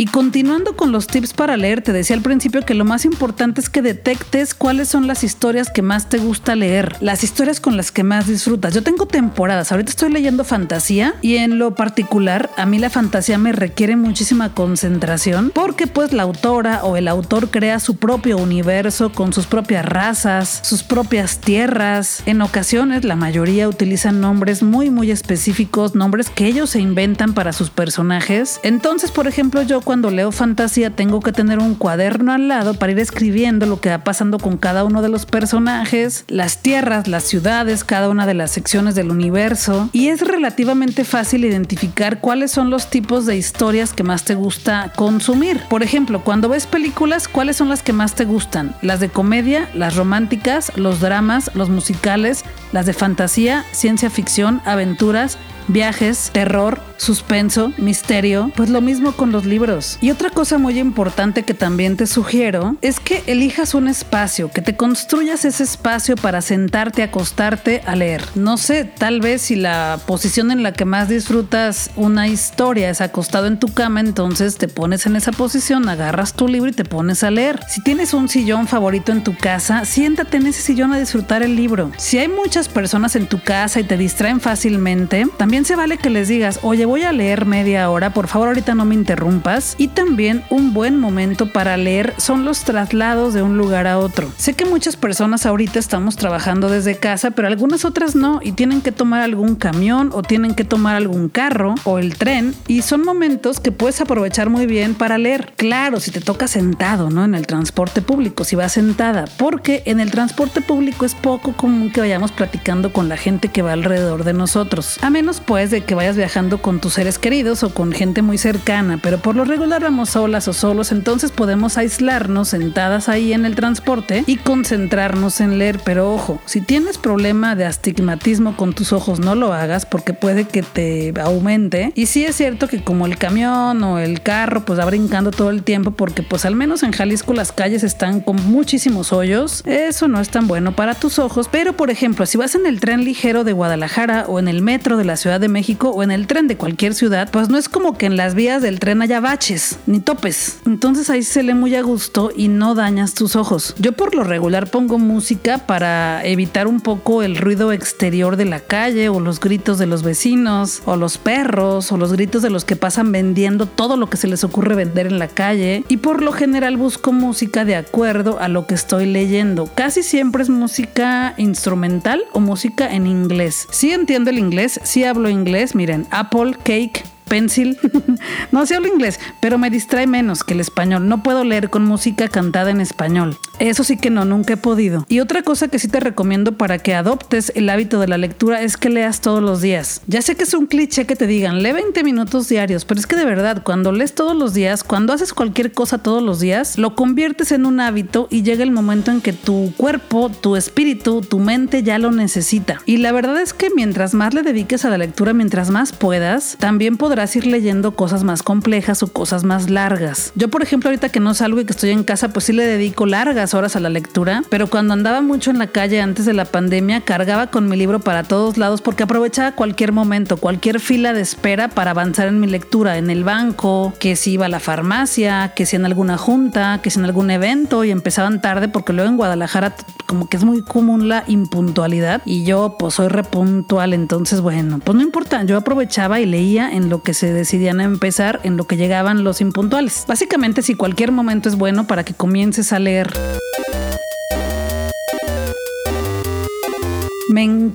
Y 0.00 0.06
continuando 0.06 0.76
con 0.76 0.92
los 0.92 1.08
tips 1.08 1.32
para 1.32 1.56
leer, 1.56 1.82
te 1.82 1.92
decía 1.92 2.14
al 2.14 2.22
principio 2.22 2.64
que 2.64 2.74
lo 2.74 2.84
más 2.84 3.04
importante 3.04 3.60
es 3.60 3.68
que 3.68 3.82
detectes 3.82 4.54
cuáles 4.54 4.88
son 4.88 5.08
las 5.08 5.24
historias 5.24 5.70
que 5.70 5.82
más 5.82 6.08
te 6.08 6.18
gusta 6.18 6.54
leer, 6.54 6.94
las 7.00 7.24
historias 7.24 7.58
con 7.58 7.76
las 7.76 7.90
que 7.90 8.04
más 8.04 8.28
disfrutas. 8.28 8.72
Yo 8.72 8.84
tengo 8.84 9.06
temporadas, 9.06 9.72
ahorita 9.72 9.90
estoy 9.90 10.12
leyendo 10.12 10.44
fantasía 10.44 11.16
y 11.20 11.38
en 11.38 11.58
lo 11.58 11.74
particular 11.74 12.48
a 12.56 12.64
mí 12.64 12.78
la 12.78 12.90
fantasía 12.90 13.38
me 13.38 13.50
requiere 13.50 13.96
muchísima 13.96 14.54
concentración 14.54 15.50
porque 15.52 15.88
pues 15.88 16.12
la 16.12 16.22
autora 16.22 16.84
o 16.84 16.96
el 16.96 17.08
autor 17.08 17.50
crea 17.50 17.80
su 17.80 17.96
propio 17.96 18.36
universo 18.36 19.10
con 19.10 19.32
sus 19.32 19.46
propias 19.46 19.84
razas, 19.84 20.60
sus 20.62 20.84
propias 20.84 21.40
tierras. 21.40 22.22
En 22.24 22.40
ocasiones 22.40 23.02
la 23.02 23.16
mayoría 23.16 23.68
utilizan 23.68 24.20
nombres 24.20 24.62
muy 24.62 24.90
muy 24.90 25.10
específicos, 25.10 25.96
nombres 25.96 26.30
que 26.30 26.46
ellos 26.46 26.70
se 26.70 26.78
inventan 26.78 27.34
para 27.34 27.52
sus 27.52 27.70
personajes. 27.70 28.60
Entonces, 28.62 29.10
por 29.10 29.26
ejemplo, 29.26 29.62
yo 29.62 29.80
cuando 29.88 30.10
leo 30.10 30.32
fantasía 30.32 30.90
tengo 30.90 31.20
que 31.20 31.32
tener 31.32 31.60
un 31.60 31.74
cuaderno 31.74 32.32
al 32.32 32.46
lado 32.46 32.74
para 32.74 32.92
ir 32.92 32.98
escribiendo 32.98 33.64
lo 33.64 33.80
que 33.80 33.88
va 33.88 34.04
pasando 34.04 34.38
con 34.38 34.58
cada 34.58 34.84
uno 34.84 35.00
de 35.00 35.08
los 35.08 35.24
personajes, 35.24 36.26
las 36.28 36.58
tierras, 36.58 37.08
las 37.08 37.24
ciudades, 37.24 37.84
cada 37.84 38.10
una 38.10 38.26
de 38.26 38.34
las 38.34 38.50
secciones 38.50 38.94
del 38.94 39.10
universo. 39.10 39.88
Y 39.94 40.08
es 40.08 40.20
relativamente 40.20 41.04
fácil 41.04 41.46
identificar 41.46 42.20
cuáles 42.20 42.50
son 42.50 42.68
los 42.68 42.90
tipos 42.90 43.24
de 43.24 43.38
historias 43.38 43.94
que 43.94 44.02
más 44.02 44.24
te 44.24 44.34
gusta 44.34 44.92
consumir. 44.94 45.58
Por 45.70 45.82
ejemplo, 45.82 46.22
cuando 46.22 46.50
ves 46.50 46.66
películas, 46.66 47.26
¿cuáles 47.26 47.56
son 47.56 47.70
las 47.70 47.82
que 47.82 47.94
más 47.94 48.14
te 48.14 48.26
gustan? 48.26 48.74
Las 48.82 49.00
de 49.00 49.08
comedia, 49.08 49.70
las 49.72 49.96
románticas, 49.96 50.70
los 50.76 51.00
dramas, 51.00 51.50
los 51.54 51.70
musicales, 51.70 52.44
las 52.72 52.84
de 52.84 52.92
fantasía, 52.92 53.64
ciencia 53.72 54.10
ficción, 54.10 54.60
aventuras, 54.66 55.38
viajes, 55.68 56.30
terror, 56.32 56.80
suspenso, 56.96 57.72
misterio, 57.78 58.50
pues 58.56 58.70
lo 58.70 58.80
mismo 58.80 59.12
con 59.12 59.32
los 59.32 59.44
libros. 59.44 59.98
Y 60.00 60.10
otra 60.10 60.30
cosa 60.30 60.58
muy 60.58 60.78
importante 60.78 61.44
que 61.44 61.54
también 61.54 61.96
te 61.96 62.06
sugiero 62.06 62.76
es 62.80 63.00
que 63.00 63.22
elijas 63.26 63.74
un 63.74 63.88
espacio, 63.88 64.50
que 64.50 64.62
te 64.62 64.76
construyas 64.76 65.44
ese 65.44 65.62
espacio 65.62 66.16
para 66.16 66.42
sentarte, 66.42 67.02
acostarte 67.02 67.82
a 67.86 67.94
leer. 67.94 68.24
No 68.34 68.56
sé, 68.56 68.84
tal 68.84 69.20
vez 69.20 69.42
si 69.42 69.56
la 69.56 70.00
posición 70.06 70.50
en 70.50 70.62
la 70.62 70.72
que 70.72 70.84
más 70.84 71.08
disfrutas 71.08 71.90
una 71.96 72.28
historia 72.28 72.90
es 72.90 73.00
acostado 73.00 73.46
en 73.46 73.58
tu 73.58 73.68
cama, 73.72 74.00
entonces 74.00 74.56
te 74.56 74.68
pones 74.68 75.06
en 75.06 75.16
esa 75.16 75.32
posición, 75.32 75.88
agarras 75.88 76.34
tu 76.34 76.48
libro 76.48 76.70
y 76.70 76.74
te 76.74 76.84
pones 76.84 77.22
a 77.22 77.30
leer. 77.30 77.60
Si 77.68 77.82
tienes 77.82 78.14
un 78.14 78.28
sillón 78.28 78.66
favorito 78.66 79.12
en 79.12 79.22
tu 79.22 79.36
casa, 79.36 79.84
siéntate 79.84 80.38
en 80.38 80.46
ese 80.46 80.62
sillón 80.62 80.92
a 80.92 80.98
disfrutar 80.98 81.42
el 81.42 81.56
libro. 81.56 81.92
Si 81.96 82.18
hay 82.18 82.28
muchas 82.28 82.68
personas 82.68 83.16
en 83.16 83.26
tu 83.26 83.40
casa 83.40 83.80
y 83.80 83.84
te 83.84 83.96
distraen 83.96 84.40
fácilmente, 84.40 85.26
también 85.36 85.57
se 85.64 85.76
vale 85.76 85.98
que 85.98 86.10
les 86.10 86.28
digas, 86.28 86.60
oye, 86.62 86.84
voy 86.84 87.02
a 87.02 87.12
leer 87.12 87.46
media 87.46 87.90
hora, 87.90 88.12
por 88.12 88.28
favor 88.28 88.48
ahorita 88.48 88.74
no 88.74 88.84
me 88.84 88.94
interrumpas. 88.94 89.74
Y 89.78 89.88
también 89.88 90.44
un 90.50 90.74
buen 90.74 90.98
momento 90.98 91.52
para 91.52 91.76
leer 91.76 92.14
son 92.18 92.44
los 92.44 92.64
traslados 92.64 93.34
de 93.34 93.42
un 93.42 93.56
lugar 93.56 93.86
a 93.86 93.98
otro. 93.98 94.30
Sé 94.36 94.54
que 94.54 94.64
muchas 94.64 94.96
personas 94.96 95.46
ahorita 95.46 95.78
estamos 95.78 96.16
trabajando 96.16 96.68
desde 96.68 96.96
casa, 96.96 97.30
pero 97.30 97.48
algunas 97.48 97.84
otras 97.84 98.14
no 98.14 98.40
y 98.42 98.52
tienen 98.52 98.80
que 98.80 98.92
tomar 98.92 99.22
algún 99.22 99.54
camión 99.54 100.10
o 100.12 100.22
tienen 100.22 100.54
que 100.54 100.64
tomar 100.64 100.96
algún 100.96 101.28
carro 101.28 101.74
o 101.84 101.98
el 101.98 102.16
tren 102.16 102.54
y 102.66 102.82
son 102.82 103.04
momentos 103.04 103.60
que 103.60 103.72
puedes 103.72 104.00
aprovechar 104.00 104.50
muy 104.50 104.66
bien 104.66 104.94
para 104.94 105.18
leer. 105.18 105.52
Claro, 105.56 106.00
si 106.00 106.10
te 106.10 106.20
toca 106.20 106.48
sentado, 106.48 107.10
¿no? 107.10 107.24
En 107.24 107.34
el 107.34 107.46
transporte 107.46 108.02
público, 108.02 108.44
si 108.44 108.56
vas 108.56 108.72
sentada, 108.72 109.24
porque 109.38 109.82
en 109.86 110.00
el 110.00 110.10
transporte 110.10 110.60
público 110.60 111.04
es 111.04 111.14
poco 111.14 111.52
común 111.52 111.90
que 111.90 112.00
vayamos 112.00 112.32
platicando 112.32 112.92
con 112.92 113.08
la 113.08 113.16
gente 113.16 113.48
que 113.48 113.62
va 113.62 113.72
alrededor 113.72 114.24
de 114.24 114.32
nosotros. 114.32 114.98
A 115.02 115.10
menos 115.10 115.40
después 115.48 115.70
de 115.70 115.80
que 115.80 115.94
vayas 115.94 116.14
viajando 116.14 116.60
con 116.60 116.78
tus 116.78 116.92
seres 116.92 117.18
queridos 117.18 117.62
o 117.62 117.72
con 117.72 117.92
gente 117.92 118.20
muy 118.20 118.36
cercana, 118.36 119.00
pero 119.02 119.16
por 119.16 119.34
lo 119.34 119.46
regular 119.46 119.82
vamos 119.82 120.10
solas 120.10 120.46
o 120.46 120.52
solos, 120.52 120.92
entonces 120.92 121.30
podemos 121.30 121.78
aislarnos 121.78 122.48
sentadas 122.48 123.08
ahí 123.08 123.32
en 123.32 123.46
el 123.46 123.54
transporte 123.54 124.24
y 124.26 124.36
concentrarnos 124.36 125.40
en 125.40 125.56
leer. 125.56 125.80
Pero 125.82 126.12
ojo, 126.12 126.38
si 126.44 126.60
tienes 126.60 126.98
problema 126.98 127.56
de 127.56 127.64
astigmatismo 127.64 128.58
con 128.58 128.74
tus 128.74 128.92
ojos, 128.92 129.20
no 129.20 129.34
lo 129.34 129.54
hagas 129.54 129.86
porque 129.86 130.12
puede 130.12 130.44
que 130.44 130.62
te 130.62 131.14
aumente. 131.18 131.92
Y 131.94 132.04
sí 132.04 132.26
es 132.26 132.36
cierto 132.36 132.68
que 132.68 132.84
como 132.84 133.06
el 133.06 133.16
camión 133.16 133.82
o 133.84 133.98
el 133.98 134.20
carro 134.20 134.66
pues 134.66 134.78
va 134.78 134.84
brincando 134.84 135.30
todo 135.30 135.48
el 135.48 135.62
tiempo 135.62 135.92
porque 135.92 136.22
pues 136.22 136.44
al 136.44 136.56
menos 136.56 136.82
en 136.82 136.92
Jalisco 136.92 137.32
las 137.32 137.52
calles 137.52 137.84
están 137.84 138.20
con 138.20 138.36
muchísimos 138.50 139.14
hoyos, 139.14 139.62
eso 139.64 140.08
no 140.08 140.20
es 140.20 140.28
tan 140.28 140.46
bueno 140.46 140.76
para 140.76 140.92
tus 140.92 141.18
ojos. 141.18 141.48
Pero 141.50 141.72
por 141.72 141.88
ejemplo, 141.88 142.26
si 142.26 142.36
vas 142.36 142.54
en 142.54 142.66
el 142.66 142.80
tren 142.80 143.02
ligero 143.02 143.44
de 143.44 143.54
Guadalajara 143.54 144.26
o 144.28 144.38
en 144.38 144.48
el 144.48 144.60
metro 144.60 144.98
de 144.98 145.06
la 145.06 145.16
ciudad 145.16 145.37
de 145.38 145.48
México 145.48 145.90
o 145.90 146.02
en 146.02 146.10
el 146.10 146.26
tren 146.26 146.48
de 146.48 146.56
cualquier 146.56 146.94
ciudad, 146.94 147.28
pues 147.30 147.48
no 147.48 147.58
es 147.58 147.68
como 147.68 147.96
que 147.96 148.06
en 148.06 148.16
las 148.16 148.34
vías 148.34 148.62
del 148.62 148.80
tren 148.80 149.02
haya 149.02 149.20
baches 149.20 149.78
ni 149.86 150.00
topes. 150.00 150.58
Entonces 150.66 151.10
ahí 151.10 151.22
se 151.22 151.42
lee 151.42 151.54
muy 151.54 151.74
a 151.74 151.82
gusto 151.82 152.30
y 152.34 152.48
no 152.48 152.74
dañas 152.74 153.14
tus 153.14 153.36
ojos. 153.36 153.74
Yo 153.78 153.92
por 153.92 154.14
lo 154.14 154.24
regular 154.24 154.70
pongo 154.70 154.98
música 154.98 155.58
para 155.66 156.24
evitar 156.24 156.66
un 156.66 156.80
poco 156.80 157.22
el 157.22 157.36
ruido 157.36 157.72
exterior 157.72 158.36
de 158.36 158.44
la 158.44 158.60
calle 158.60 159.08
o 159.08 159.20
los 159.20 159.40
gritos 159.40 159.78
de 159.78 159.86
los 159.86 160.02
vecinos 160.02 160.82
o 160.84 160.96
los 160.96 161.18
perros 161.18 161.90
o 161.92 161.96
los 161.96 162.12
gritos 162.12 162.42
de 162.42 162.50
los 162.50 162.64
que 162.64 162.76
pasan 162.76 163.12
vendiendo 163.12 163.66
todo 163.66 163.96
lo 163.96 164.08
que 164.08 164.16
se 164.16 164.28
les 164.28 164.44
ocurre 164.44 164.74
vender 164.74 165.06
en 165.06 165.18
la 165.18 165.28
calle. 165.28 165.84
Y 165.88 165.98
por 165.98 166.22
lo 166.22 166.32
general 166.32 166.76
busco 166.76 167.12
música 167.12 167.64
de 167.64 167.76
acuerdo 167.76 168.38
a 168.40 168.48
lo 168.48 168.66
que 168.66 168.74
estoy 168.74 169.06
leyendo. 169.06 169.68
Casi 169.74 170.02
siempre 170.02 170.42
es 170.42 170.50
música 170.50 171.34
instrumental 171.36 172.22
o 172.32 172.40
música 172.40 172.92
en 172.92 173.06
inglés. 173.06 173.66
Sí 173.70 173.92
entiendo 173.92 174.30
el 174.30 174.38
inglés, 174.38 174.80
sí 174.84 175.04
hablo 175.04 175.17
inglés, 175.26 175.74
miren, 175.74 176.06
Apple 176.10 176.56
Cake 176.62 177.02
pencil. 177.28 177.78
no 178.52 178.66
sé 178.66 178.74
hablo 178.74 178.88
inglés, 178.88 179.20
pero 179.40 179.58
me 179.58 179.70
distrae 179.70 180.06
menos 180.06 180.44
que 180.44 180.54
el 180.54 180.60
español. 180.60 181.08
No 181.08 181.22
puedo 181.22 181.44
leer 181.44 181.70
con 181.70 181.84
música 181.84 182.28
cantada 182.28 182.70
en 182.70 182.80
español. 182.80 183.38
Eso 183.58 183.84
sí 183.84 183.96
que 183.96 184.10
no, 184.10 184.24
nunca 184.24 184.54
he 184.54 184.56
podido. 184.56 185.04
Y 185.08 185.20
otra 185.20 185.42
cosa 185.42 185.68
que 185.68 185.78
sí 185.78 185.88
te 185.88 186.00
recomiendo 186.00 186.52
para 186.52 186.78
que 186.78 186.94
adoptes 186.94 187.52
el 187.54 187.68
hábito 187.70 187.98
de 187.98 188.08
la 188.08 188.18
lectura 188.18 188.62
es 188.62 188.76
que 188.76 188.88
leas 188.88 189.20
todos 189.20 189.42
los 189.42 189.60
días. 189.60 190.00
Ya 190.06 190.22
sé 190.22 190.36
que 190.36 190.44
es 190.44 190.54
un 190.54 190.66
cliché 190.66 191.06
que 191.06 191.16
te 191.16 191.26
digan, 191.26 191.62
lee 191.62 191.72
20 191.72 192.04
minutos 192.04 192.48
diarios, 192.48 192.84
pero 192.84 193.00
es 193.00 193.06
que 193.06 193.16
de 193.16 193.24
verdad, 193.24 193.62
cuando 193.64 193.92
lees 193.92 194.14
todos 194.14 194.36
los 194.36 194.54
días, 194.54 194.84
cuando 194.84 195.12
haces 195.12 195.32
cualquier 195.34 195.72
cosa 195.72 195.98
todos 195.98 196.22
los 196.22 196.40
días, 196.40 196.78
lo 196.78 196.94
conviertes 196.94 197.52
en 197.52 197.66
un 197.66 197.80
hábito 197.80 198.28
y 198.30 198.42
llega 198.42 198.62
el 198.62 198.70
momento 198.70 199.10
en 199.10 199.20
que 199.20 199.32
tu 199.32 199.72
cuerpo, 199.76 200.30
tu 200.30 200.56
espíritu, 200.56 201.20
tu 201.20 201.38
mente 201.38 201.82
ya 201.82 201.98
lo 201.98 202.12
necesita. 202.12 202.80
Y 202.86 202.98
la 202.98 203.12
verdad 203.12 203.40
es 203.40 203.52
que 203.52 203.70
mientras 203.74 204.14
más 204.14 204.34
le 204.34 204.42
dediques 204.42 204.84
a 204.84 204.90
la 204.90 204.98
lectura, 204.98 205.32
mientras 205.32 205.70
más 205.70 205.92
puedas, 205.92 206.56
también 206.58 206.96
podrás 206.96 207.17
ir 207.36 207.46
leyendo 207.46 207.92
cosas 207.92 208.24
más 208.24 208.42
complejas 208.42 209.02
o 209.02 209.08
cosas 209.08 209.44
más 209.44 209.70
largas. 209.70 210.32
Yo, 210.34 210.48
por 210.48 210.62
ejemplo, 210.62 210.88
ahorita 210.90 211.08
que 211.08 211.20
no 211.20 211.34
salgo 211.34 211.60
y 211.60 211.64
que 211.64 211.72
estoy 211.72 211.90
en 211.90 212.04
casa, 212.04 212.28
pues 212.28 212.46
sí 212.46 212.52
le 212.52 212.66
dedico 212.66 213.06
largas 213.06 213.54
horas 213.54 213.76
a 213.76 213.80
la 213.80 213.88
lectura, 213.88 214.42
pero 214.48 214.68
cuando 214.68 214.94
andaba 214.94 215.20
mucho 215.20 215.50
en 215.50 215.58
la 215.58 215.68
calle 215.68 216.00
antes 216.00 216.24
de 216.26 216.32
la 216.32 216.44
pandemia, 216.44 217.02
cargaba 217.02 217.48
con 217.48 217.68
mi 217.68 217.76
libro 217.76 218.00
para 218.00 218.22
todos 218.22 218.58
lados 218.58 218.82
porque 218.82 219.02
aprovechaba 219.02 219.52
cualquier 219.52 219.92
momento, 219.92 220.36
cualquier 220.36 220.80
fila 220.80 221.12
de 221.12 221.20
espera 221.20 221.68
para 221.68 221.92
avanzar 221.92 222.28
en 222.28 222.40
mi 222.40 222.46
lectura, 222.46 222.98
en 222.98 223.10
el 223.10 223.24
banco, 223.24 223.92
que 223.98 224.16
si 224.16 224.32
iba 224.32 224.46
a 224.46 224.48
la 224.48 224.60
farmacia, 224.60 225.52
que 225.54 225.66
si 225.66 225.76
en 225.76 225.84
alguna 225.84 226.16
junta, 226.16 226.80
que 226.82 226.90
si 226.90 226.98
en 226.98 227.04
algún 227.04 227.30
evento 227.30 227.84
y 227.84 227.90
empezaban 227.90 228.40
tarde 228.40 228.68
porque 228.68 228.92
luego 228.92 229.10
en 229.10 229.16
Guadalajara 229.16 229.74
como 230.06 230.28
que 230.28 230.38
es 230.38 230.44
muy 230.44 230.62
común 230.62 231.08
la 231.08 231.24
impuntualidad 231.26 232.22
y 232.24 232.44
yo 232.44 232.76
pues 232.78 232.94
soy 232.94 233.08
repuntual, 233.08 233.92
entonces 233.92 234.40
bueno, 234.40 234.80
pues 234.82 234.96
no 234.96 235.02
importa, 235.02 235.42
yo 235.44 235.56
aprovechaba 235.56 236.20
y 236.20 236.26
leía 236.26 236.70
en 236.70 236.88
lo 236.88 237.02
que 237.02 237.07
se 237.14 237.32
decidían 237.32 237.80
a 237.80 237.84
empezar, 237.84 238.40
en 238.42 238.56
lo 238.56 238.64
que 238.66 238.76
llegaban 238.76 239.24
los 239.24 239.40
impuntuales. 239.40 240.04
Básicamente 240.06 240.62
si 240.62 240.74
cualquier 240.74 241.12
momento 241.12 241.48
es 241.48 241.56
bueno 241.56 241.86
para 241.86 242.04
que 242.04 242.14
comiences 242.14 242.72
a 242.72 242.78
leer. 242.78 243.12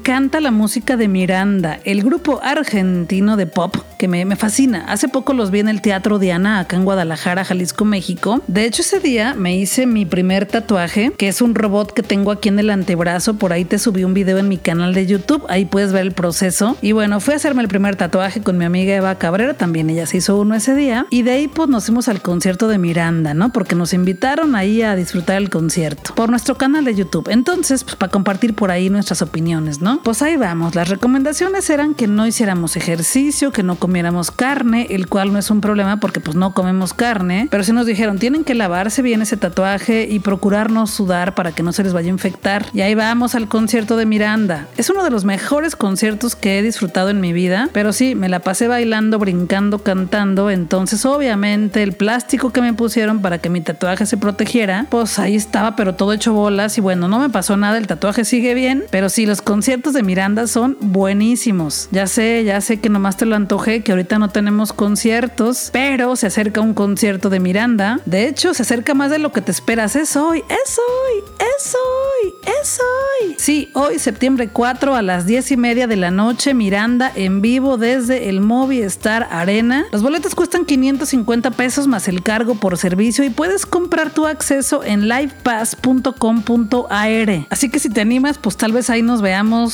Encanta 0.04 0.42
la 0.42 0.52
música 0.52 0.98
de 0.98 1.08
Miranda, 1.08 1.80
el 1.86 2.04
grupo 2.04 2.42
argentino 2.44 3.38
de 3.38 3.48
pop 3.48 3.78
que 3.98 4.10
me, 4.10 4.26
me, 4.26 4.36
fascina. 4.36 4.84
Hace 4.90 5.08
poco 5.08 5.32
los 5.32 5.50
vi 5.50 5.60
en 5.60 5.70
el 5.70 5.82
Teatro 5.82 6.20
Diana, 6.20 6.60
acá 6.60 6.76
en 6.76 6.84
Guadalajara, 6.84 7.46
Jalisco, 7.46 7.86
México. 7.86 8.42
De 8.48 8.66
hecho, 8.66 8.82
ese 8.82 9.00
día 9.00 9.34
me 9.34 9.56
hice 9.56 9.86
mi 9.86 10.06
primer 10.06 10.46
tatuaje, 10.46 11.14
que 11.18 11.30
es 11.30 11.42
un 11.42 11.56
robot 11.56 11.94
que 11.94 12.04
tengo 12.04 12.32
aquí 12.32 12.50
en 12.50 12.60
el 12.60 12.70
antebrazo. 12.70 13.36
Por 13.36 13.54
ahí 13.54 13.64
te 13.64 13.80
subí 13.80 14.04
un 14.04 14.14
video 14.14 14.40
en 14.40 14.50
mi 14.50 14.58
canal 14.58 14.94
de 14.94 15.06
YouTube, 15.06 15.46
ahí 15.48 15.64
puedes 15.64 15.94
ver 15.94 16.02
el 16.02 16.12
proceso. 16.12 16.76
Y 16.82 16.92
bueno, 16.92 17.22
fui 17.22 17.36
a 17.36 17.38
hacerme 17.38 17.62
el 17.62 17.70
primer 17.70 17.96
tatuaje 17.96 18.42
con 18.42 18.58
mi 18.58 18.66
amiga 18.66 18.94
Eva 18.94 19.16
Cabrera, 19.18 19.54
también 19.54 19.90
ella 19.90 20.06
se 20.06 20.18
hizo 20.18 20.38
uno 20.38 20.54
ese 20.54 20.76
día. 20.76 21.06
Y 21.12 21.22
de 21.22 21.32
ahí 21.32 21.48
pues 21.48 21.70
nos 21.70 21.86
fuimos 21.86 22.10
al 22.10 22.22
concierto 22.22 22.68
de 22.68 22.78
Miranda, 22.78 23.34
¿no? 23.34 23.54
Porque 23.54 23.74
nos 23.74 23.94
invitaron 23.94 24.58
ahí 24.58 24.82
a 24.82 24.98
disfrutar 24.98 25.38
el 25.38 25.50
concierto 25.50 26.14
por 26.14 26.30
nuestro 26.30 26.56
canal 26.56 26.84
de 26.84 26.94
YouTube. 26.94 27.30
Entonces, 27.30 27.86
pues 27.86 27.96
para 27.96 28.12
compartir 28.12 28.54
por 28.54 28.70
ahí 28.70 28.90
nuestras 28.90 29.22
opiniones 29.22 29.80
¿no? 29.80 29.93
Pues 30.04 30.22
ahí 30.22 30.38
vamos. 30.38 30.76
Las 30.76 30.90
recomendaciones 30.90 31.70
eran 31.70 31.94
que 31.94 32.08
no 32.08 32.26
hiciéramos 32.26 32.76
ejercicio, 32.76 33.52
que 33.52 33.64
no 33.64 33.76
comiéramos 33.76 34.32
carne, 34.32 34.88
el 34.90 35.08
cual 35.08 35.34
no 35.34 35.40
es 35.40 35.50
un 35.52 35.62
problema 35.62 35.98
porque 36.00 36.20
pues 36.20 36.36
no 36.36 36.54
comemos 36.54 36.94
carne, 36.94 37.48
pero 37.52 37.64
sí 37.64 37.72
nos 37.74 37.86
dijeron, 37.86 38.20
tienen 38.20 38.44
que 38.44 38.56
lavarse 38.56 39.02
bien 39.02 39.22
ese 39.22 39.38
tatuaje 39.38 40.08
y 40.10 40.20
procurar 40.20 40.72
no 40.72 40.88
sudar 40.88 41.36
para 41.36 41.52
que 41.52 41.64
no 41.64 41.74
se 41.74 41.84
les 41.84 41.94
vaya 41.94 42.08
a 42.08 42.12
infectar. 42.12 42.66
Y 42.74 42.82
ahí 42.82 42.96
vamos 42.96 43.36
al 43.36 43.48
concierto 43.48 43.98
de 43.98 44.06
Miranda. 44.06 44.68
Es 44.78 44.90
uno 44.90 45.04
de 45.04 45.10
los 45.10 45.26
mejores 45.26 45.76
conciertos 45.76 46.36
que 46.36 46.60
he 46.60 46.62
disfrutado 46.62 47.10
en 47.10 47.20
mi 47.20 47.34
vida, 47.34 47.70
pero 47.74 47.94
sí, 47.94 48.16
me 48.16 48.30
la 48.30 48.40
pasé 48.40 48.68
bailando, 48.68 49.20
brincando, 49.20 49.80
cantando, 49.80 50.50
entonces 50.50 51.06
obviamente 51.06 51.84
el 51.84 51.94
plástico 51.94 52.52
que 52.52 52.62
me 52.62 52.74
pusieron 52.74 53.22
para 53.22 53.40
que 53.40 53.50
mi 53.50 53.62
tatuaje 53.62 54.06
se 54.06 54.18
protegiera, 54.18 54.88
pues 54.90 55.20
ahí 55.20 55.36
estaba, 55.36 55.76
pero 55.76 55.96
todo 55.96 56.14
hecho 56.14 56.34
bolas 56.34 56.78
y 56.78 56.82
bueno, 56.82 57.08
no 57.08 57.20
me 57.20 57.30
pasó 57.30 57.58
nada, 57.58 57.78
el 57.78 57.88
tatuaje 57.88 58.26
sigue 58.26 58.54
bien, 58.54 58.86
pero 58.90 59.10
sí, 59.10 59.26
los 59.26 59.42
conciertos 59.42 59.83
de 59.92 60.04
Miranda 60.04 60.48
son 60.48 60.78
buenísimos. 60.80 61.90
Ya 61.92 62.08
sé, 62.08 62.46
ya 62.46 62.62
sé 62.62 62.80
que 62.80 62.88
nomás 62.90 63.18
te 63.18 63.26
lo 63.26 63.36
antojé, 63.36 63.84
que 63.84 63.92
ahorita 63.92 64.20
no 64.20 64.30
tenemos 64.30 64.72
conciertos, 64.72 65.70
pero 65.74 66.16
se 66.16 66.28
acerca 66.28 66.62
un 66.62 66.74
concierto 66.74 67.30
de 67.30 67.42
Miranda. 67.42 68.00
De 68.06 68.28
hecho, 68.28 68.54
se 68.54 68.62
acerca 68.62 68.94
más 68.94 69.12
de 69.12 69.20
lo 69.20 69.34
que 69.34 69.42
te 69.42 69.52
esperas. 69.52 69.98
Es 69.98 70.16
hoy, 70.16 70.44
es 70.48 70.78
hoy, 70.78 71.24
es 71.40 71.76
hoy, 71.76 72.34
es 72.62 72.80
hoy. 72.80 73.36
Sí, 73.38 73.70
hoy, 73.74 74.00
septiembre 74.00 74.48
4 74.48 74.96
a 74.96 75.02
las 75.02 75.26
10 75.26 75.52
y 75.52 75.58
media 75.58 75.88
de 75.88 75.98
la 75.98 76.12
noche, 76.12 76.54
Miranda 76.54 77.12
en 77.16 77.42
vivo 77.42 77.78
desde 77.78 78.30
el 78.30 78.40
Movistar 78.40 79.28
Arena. 79.32 79.86
Los 79.92 80.04
boletos 80.04 80.36
cuestan 80.36 80.66
550 80.66 81.52
pesos 81.52 81.88
más 81.88 82.08
el 82.08 82.24
cargo 82.24 82.56
por 82.56 82.78
servicio 82.78 83.24
y 83.24 83.30
puedes 83.30 83.66
comprar 83.66 84.12
tu 84.12 84.28
acceso 84.28 84.84
en 84.84 85.10
livepass.com.ar. 85.10 87.48
Así 87.50 87.70
que 87.70 87.80
si 87.80 87.90
te 87.90 88.02
animas, 88.02 88.38
pues 88.38 88.56
tal 88.56 88.72
vez 88.72 88.90
ahí 88.90 89.02
nos 89.02 89.22
veamos 89.22 89.73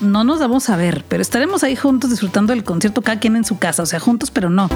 no 0.00 0.24
nos 0.24 0.40
vamos 0.40 0.68
a 0.70 0.76
ver, 0.76 1.04
pero 1.08 1.22
estaremos 1.22 1.62
ahí 1.64 1.76
juntos 1.76 2.10
disfrutando 2.10 2.52
del 2.52 2.64
concierto 2.64 3.02
cada 3.02 3.20
quien 3.20 3.36
en 3.36 3.44
su 3.44 3.58
casa, 3.58 3.82
o 3.82 3.86
sea, 3.86 4.00
juntos 4.00 4.30
pero 4.30 4.50
no. 4.50 4.68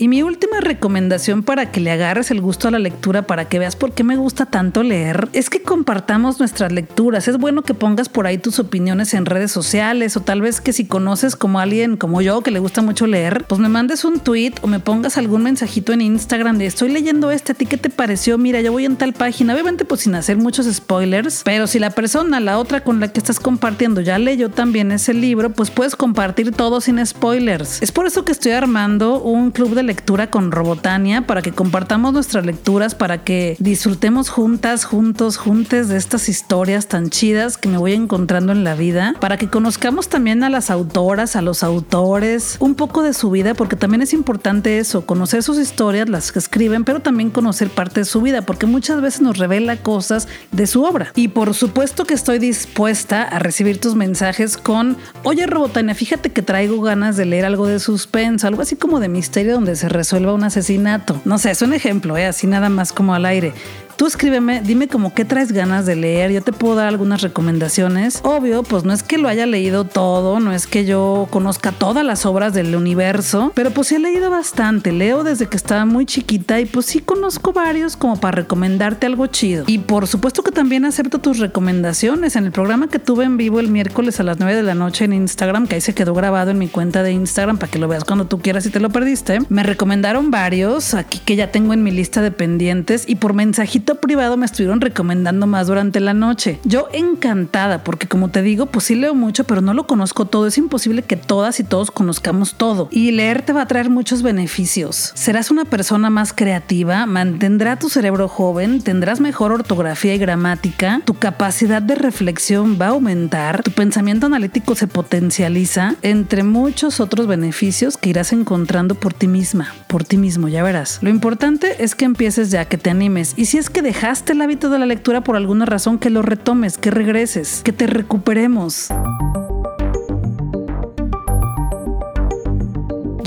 Y 0.00 0.06
mi 0.06 0.22
última 0.22 0.60
recomendación 0.60 1.42
para 1.42 1.72
que 1.72 1.80
le 1.80 1.90
agarres 1.90 2.30
el 2.30 2.40
gusto 2.40 2.68
a 2.68 2.70
la 2.70 2.78
lectura, 2.78 3.26
para 3.26 3.48
que 3.48 3.58
veas 3.58 3.74
por 3.74 3.90
qué 3.92 4.04
me 4.04 4.14
gusta 4.14 4.46
tanto 4.46 4.84
leer, 4.84 5.28
es 5.32 5.50
que 5.50 5.62
compartamos 5.62 6.38
nuestras 6.38 6.70
lecturas. 6.70 7.26
Es 7.26 7.36
bueno 7.36 7.62
que 7.62 7.74
pongas 7.74 8.08
por 8.08 8.28
ahí 8.28 8.38
tus 8.38 8.60
opiniones 8.60 9.12
en 9.14 9.26
redes 9.26 9.50
sociales 9.50 10.16
o 10.16 10.20
tal 10.20 10.40
vez 10.40 10.60
que 10.60 10.72
si 10.72 10.86
conoces 10.86 11.34
como 11.34 11.58
alguien 11.58 11.96
como 11.96 12.22
yo 12.22 12.42
que 12.42 12.52
le 12.52 12.60
gusta 12.60 12.80
mucho 12.80 13.08
leer, 13.08 13.44
pues 13.48 13.60
me 13.60 13.68
mandes 13.68 14.04
un 14.04 14.20
tweet 14.20 14.54
o 14.62 14.68
me 14.68 14.78
pongas 14.78 15.18
algún 15.18 15.42
mensajito 15.42 15.92
en 15.92 16.00
Instagram 16.00 16.58
de 16.58 16.66
estoy 16.66 16.92
leyendo 16.92 17.32
este, 17.32 17.50
¿a 17.50 17.54
ti 17.56 17.66
qué 17.66 17.76
te 17.76 17.90
pareció? 17.90 18.38
Mira, 18.38 18.60
yo 18.60 18.70
voy 18.70 18.84
en 18.84 18.94
tal 18.94 19.14
página, 19.14 19.52
obviamente 19.52 19.84
pues 19.84 20.02
sin 20.02 20.14
hacer 20.14 20.36
muchos 20.36 20.72
spoilers, 20.72 21.42
pero 21.44 21.66
si 21.66 21.80
la 21.80 21.90
persona, 21.90 22.38
la 22.38 22.58
otra 22.60 22.84
con 22.84 23.00
la 23.00 23.08
que 23.08 23.18
estás 23.18 23.40
compartiendo 23.40 24.00
ya 24.00 24.16
leyó 24.20 24.48
también 24.48 24.92
ese 24.92 25.12
libro, 25.12 25.50
pues 25.50 25.72
puedes 25.72 25.96
compartir 25.96 26.52
todo 26.52 26.80
sin 26.80 27.04
spoilers. 27.04 27.82
Es 27.82 27.90
por 27.90 28.06
eso 28.06 28.24
que 28.24 28.30
estoy 28.30 28.52
armando 28.52 29.20
un 29.20 29.50
club 29.50 29.74
de 29.74 29.87
lectura 29.88 30.30
con 30.30 30.52
Robotania 30.52 31.26
para 31.26 31.42
que 31.42 31.50
compartamos 31.50 32.12
nuestras 32.12 32.46
lecturas, 32.46 32.94
para 32.94 33.24
que 33.24 33.56
disfrutemos 33.58 34.28
juntas, 34.28 34.84
juntos, 34.84 35.38
juntes 35.38 35.88
de 35.88 35.96
estas 35.96 36.28
historias 36.28 36.86
tan 36.86 37.08
chidas 37.10 37.56
que 37.56 37.68
me 37.68 37.78
voy 37.78 37.94
encontrando 37.94 38.52
en 38.52 38.64
la 38.64 38.74
vida, 38.74 39.14
para 39.18 39.38
que 39.38 39.48
conozcamos 39.48 40.08
también 40.08 40.44
a 40.44 40.50
las 40.50 40.70
autoras, 40.70 41.36
a 41.36 41.42
los 41.42 41.62
autores, 41.62 42.56
un 42.60 42.74
poco 42.74 43.02
de 43.02 43.14
su 43.14 43.30
vida, 43.30 43.54
porque 43.54 43.76
también 43.76 44.02
es 44.02 44.12
importante 44.12 44.78
eso, 44.78 45.06
conocer 45.06 45.42
sus 45.42 45.58
historias, 45.58 46.08
las 46.08 46.32
que 46.32 46.38
escriben, 46.38 46.84
pero 46.84 47.00
también 47.00 47.30
conocer 47.30 47.70
parte 47.70 48.00
de 48.00 48.04
su 48.04 48.20
vida, 48.20 48.42
porque 48.42 48.66
muchas 48.66 49.00
veces 49.00 49.22
nos 49.22 49.38
revela 49.38 49.82
cosas 49.82 50.28
de 50.52 50.66
su 50.66 50.84
obra. 50.84 51.12
Y 51.14 51.28
por 51.28 51.54
supuesto 51.54 52.04
que 52.04 52.14
estoy 52.14 52.38
dispuesta 52.38 53.22
a 53.22 53.38
recibir 53.38 53.80
tus 53.80 53.94
mensajes 53.94 54.58
con, 54.58 54.98
oye 55.22 55.46
Robotania, 55.46 55.94
fíjate 55.94 56.30
que 56.30 56.42
traigo 56.42 56.82
ganas 56.82 57.16
de 57.16 57.24
leer 57.24 57.46
algo 57.46 57.66
de 57.66 57.80
suspenso, 57.80 58.46
algo 58.46 58.60
así 58.60 58.76
como 58.76 59.00
de 59.00 59.08
misterio 59.08 59.54
donde 59.54 59.76
se 59.78 59.88
resuelva 59.88 60.34
un 60.34 60.44
asesinato. 60.44 61.20
No 61.24 61.38
sé, 61.38 61.52
es 61.52 61.62
un 61.62 61.72
ejemplo, 61.72 62.16
¿eh? 62.18 62.26
así 62.26 62.46
nada 62.46 62.68
más 62.68 62.92
como 62.92 63.14
al 63.14 63.24
aire. 63.24 63.54
Tú 63.98 64.06
escríbeme, 64.06 64.62
dime 64.64 64.86
como 64.86 65.12
qué 65.12 65.24
traes 65.24 65.50
ganas 65.50 65.84
de 65.84 65.96
leer, 65.96 66.30
yo 66.30 66.40
te 66.40 66.52
puedo 66.52 66.76
dar 66.76 66.86
algunas 66.86 67.20
recomendaciones. 67.20 68.20
Obvio, 68.22 68.62
pues 68.62 68.84
no 68.84 68.92
es 68.92 69.02
que 69.02 69.18
lo 69.18 69.26
haya 69.26 69.44
leído 69.44 69.82
todo, 69.82 70.38
no 70.38 70.52
es 70.52 70.68
que 70.68 70.84
yo 70.84 71.26
conozca 71.30 71.72
todas 71.72 72.04
las 72.04 72.24
obras 72.24 72.54
del 72.54 72.76
universo, 72.76 73.50
pero 73.56 73.72
pues 73.72 73.88
sí 73.88 73.96
he 73.96 73.98
leído 73.98 74.30
bastante, 74.30 74.92
leo 74.92 75.24
desde 75.24 75.48
que 75.48 75.56
estaba 75.56 75.84
muy 75.84 76.06
chiquita 76.06 76.60
y 76.60 76.66
pues 76.66 76.86
sí 76.86 77.00
conozco 77.00 77.52
varios 77.52 77.96
como 77.96 78.20
para 78.20 78.36
recomendarte 78.36 79.04
algo 79.04 79.26
chido. 79.26 79.64
Y 79.66 79.78
por 79.78 80.06
supuesto 80.06 80.44
que 80.44 80.52
también 80.52 80.84
acepto 80.84 81.18
tus 81.18 81.38
recomendaciones. 81.38 82.36
En 82.36 82.44
el 82.44 82.52
programa 82.52 82.86
que 82.86 83.00
tuve 83.00 83.24
en 83.24 83.36
vivo 83.36 83.58
el 83.58 83.68
miércoles 83.68 84.20
a 84.20 84.22
las 84.22 84.38
9 84.38 84.54
de 84.54 84.62
la 84.62 84.76
noche 84.76 85.06
en 85.06 85.12
Instagram, 85.12 85.66
que 85.66 85.74
ahí 85.74 85.80
se 85.80 85.92
quedó 85.92 86.14
grabado 86.14 86.52
en 86.52 86.58
mi 86.58 86.68
cuenta 86.68 87.02
de 87.02 87.10
Instagram 87.10 87.58
para 87.58 87.72
que 87.72 87.80
lo 87.80 87.88
veas 87.88 88.04
cuando 88.04 88.28
tú 88.28 88.38
quieras 88.38 88.62
si 88.62 88.70
te 88.70 88.78
lo 88.78 88.90
perdiste, 88.90 89.40
me 89.48 89.64
recomendaron 89.64 90.30
varios 90.30 90.94
aquí 90.94 91.18
que 91.24 91.34
ya 91.34 91.50
tengo 91.50 91.72
en 91.72 91.82
mi 91.82 91.90
lista 91.90 92.22
de 92.22 92.30
pendientes 92.30 93.02
y 93.08 93.16
por 93.16 93.34
mensajito 93.34 93.87
privado 93.96 94.36
me 94.36 94.46
estuvieron 94.46 94.80
recomendando 94.80 95.46
más 95.46 95.66
durante 95.66 96.00
la 96.00 96.14
noche. 96.14 96.60
Yo 96.64 96.88
encantada, 96.92 97.84
porque 97.84 98.08
como 98.08 98.28
te 98.28 98.42
digo, 98.42 98.66
pues 98.66 98.86
sí 98.86 98.94
leo 98.94 99.14
mucho, 99.14 99.44
pero 99.44 99.60
no 99.60 99.74
lo 99.74 99.86
conozco 99.86 100.24
todo. 100.24 100.46
Es 100.46 100.58
imposible 100.58 101.02
que 101.02 101.16
todas 101.16 101.60
y 101.60 101.64
todos 101.64 101.90
conozcamos 101.90 102.54
todo. 102.54 102.88
Y 102.90 103.10
leer 103.12 103.42
te 103.42 103.52
va 103.52 103.62
a 103.62 103.66
traer 103.66 103.90
muchos 103.90 104.22
beneficios. 104.22 105.12
Serás 105.14 105.50
una 105.50 105.64
persona 105.64 106.10
más 106.10 106.32
creativa, 106.32 107.06
mantendrá 107.06 107.78
tu 107.78 107.88
cerebro 107.88 108.28
joven, 108.28 108.82
tendrás 108.82 109.20
mejor 109.20 109.52
ortografía 109.52 110.14
y 110.14 110.18
gramática, 110.18 111.02
tu 111.04 111.14
capacidad 111.14 111.82
de 111.82 111.94
reflexión 111.94 112.78
va 112.80 112.86
a 112.86 112.90
aumentar, 112.90 113.62
tu 113.62 113.70
pensamiento 113.70 114.26
analítico 114.26 114.74
se 114.74 114.86
potencializa, 114.86 115.96
entre 116.02 116.42
muchos 116.42 117.00
otros 117.00 117.26
beneficios 117.26 117.96
que 117.96 118.10
irás 118.10 118.32
encontrando 118.32 118.94
por 118.94 119.14
ti 119.14 119.28
misma, 119.28 119.74
por 119.86 120.04
ti 120.04 120.16
mismo, 120.16 120.48
ya 120.48 120.62
verás. 120.62 120.98
Lo 121.02 121.10
importante 121.10 121.82
es 121.82 121.94
que 121.94 122.04
empieces 122.04 122.50
ya, 122.50 122.66
que 122.66 122.78
te 122.78 122.90
animes. 122.90 123.34
Y 123.36 123.46
si 123.46 123.58
es 123.58 123.70
dejaste 123.82 124.32
el 124.32 124.40
hábito 124.40 124.70
de 124.70 124.78
la 124.78 124.86
lectura 124.86 125.22
por 125.22 125.36
alguna 125.36 125.64
razón, 125.64 125.98
que 125.98 126.10
lo 126.10 126.22
retomes, 126.22 126.78
que 126.78 126.90
regreses, 126.90 127.62
que 127.64 127.72
te 127.72 127.86
recuperemos. 127.86 128.88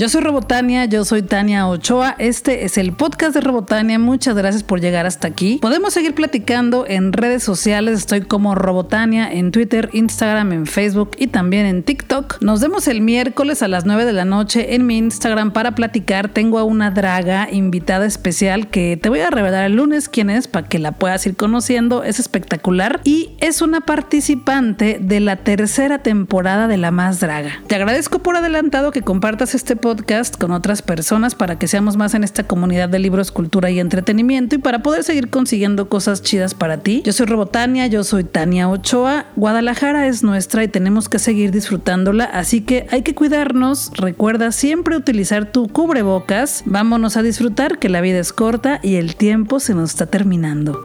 Yo 0.02 0.08
soy 0.08 0.22
Robotania, 0.22 0.84
yo 0.86 1.04
soy 1.04 1.22
Tania 1.22 1.68
Ochoa. 1.68 2.16
Este 2.18 2.64
es 2.64 2.76
el 2.76 2.92
podcast 2.92 3.34
de 3.34 3.40
Robotania. 3.40 4.00
Muchas 4.00 4.34
gracias 4.34 4.64
por 4.64 4.80
llegar 4.80 5.06
hasta 5.06 5.28
aquí. 5.28 5.60
Podemos 5.62 5.94
seguir 5.94 6.12
platicando 6.12 6.84
en 6.88 7.12
redes 7.12 7.44
sociales. 7.44 8.00
Estoy 8.00 8.22
como 8.22 8.56
Robotania 8.56 9.32
en 9.32 9.52
Twitter, 9.52 9.90
Instagram, 9.92 10.50
en 10.54 10.66
Facebook 10.66 11.12
y 11.18 11.28
también 11.28 11.66
en 11.66 11.84
TikTok. 11.84 12.42
Nos 12.42 12.60
vemos 12.60 12.88
el 12.88 13.00
miércoles 13.00 13.62
a 13.62 13.68
las 13.68 13.86
9 13.86 14.04
de 14.04 14.12
la 14.12 14.24
noche 14.24 14.74
en 14.74 14.86
mi 14.86 14.98
Instagram 14.98 15.52
para 15.52 15.76
platicar. 15.76 16.28
Tengo 16.30 16.58
a 16.58 16.64
una 16.64 16.90
draga 16.90 17.48
invitada 17.52 18.04
especial 18.04 18.70
que 18.70 18.98
te 19.00 19.08
voy 19.08 19.20
a 19.20 19.30
revelar 19.30 19.66
el 19.66 19.76
lunes 19.76 20.08
quién 20.08 20.30
es 20.30 20.48
para 20.48 20.66
que 20.66 20.80
la 20.80 20.90
puedas 20.90 21.24
ir 21.28 21.36
conociendo. 21.36 22.02
Es 22.02 22.18
espectacular 22.18 23.00
y 23.04 23.36
es 23.38 23.62
una 23.62 23.82
participante 23.82 24.98
de 25.00 25.20
la 25.20 25.36
tercera 25.36 26.00
temporada 26.00 26.66
de 26.66 26.76
La 26.76 26.90
Más 26.90 27.20
Draga. 27.20 27.52
Te 27.68 27.76
agradezco 27.76 28.18
por 28.18 28.34
adelantado 28.36 28.90
que 28.90 29.02
compartas 29.02 29.54
este 29.54 29.76
podcast 29.76 29.91
con 30.38 30.52
otras 30.52 30.82
personas 30.82 31.34
para 31.34 31.58
que 31.58 31.68
seamos 31.68 31.96
más 31.96 32.14
en 32.14 32.24
esta 32.24 32.44
comunidad 32.44 32.88
de 32.88 32.98
libros, 32.98 33.30
cultura 33.30 33.70
y 33.70 33.78
entretenimiento 33.78 34.54
y 34.54 34.58
para 34.58 34.82
poder 34.82 35.04
seguir 35.04 35.28
consiguiendo 35.28 35.88
cosas 35.88 36.22
chidas 36.22 36.54
para 36.54 36.78
ti. 36.78 37.02
Yo 37.04 37.12
soy 37.12 37.26
Robotania, 37.26 37.86
yo 37.86 38.04
soy 38.04 38.24
Tania 38.24 38.68
Ochoa. 38.68 39.26
Guadalajara 39.36 40.06
es 40.06 40.22
nuestra 40.22 40.64
y 40.64 40.68
tenemos 40.68 41.08
que 41.08 41.18
seguir 41.18 41.50
disfrutándola, 41.50 42.24
así 42.24 42.62
que 42.62 42.86
hay 42.90 43.02
que 43.02 43.14
cuidarnos. 43.14 43.90
Recuerda 43.94 44.52
siempre 44.52 44.96
utilizar 44.96 45.52
tu 45.52 45.68
cubrebocas. 45.68 46.62
Vámonos 46.64 47.16
a 47.16 47.22
disfrutar 47.22 47.78
que 47.78 47.88
la 47.88 48.00
vida 48.00 48.18
es 48.18 48.32
corta 48.32 48.80
y 48.82 48.96
el 48.96 49.16
tiempo 49.16 49.60
se 49.60 49.74
nos 49.74 49.90
está 49.90 50.06
terminando. 50.06 50.80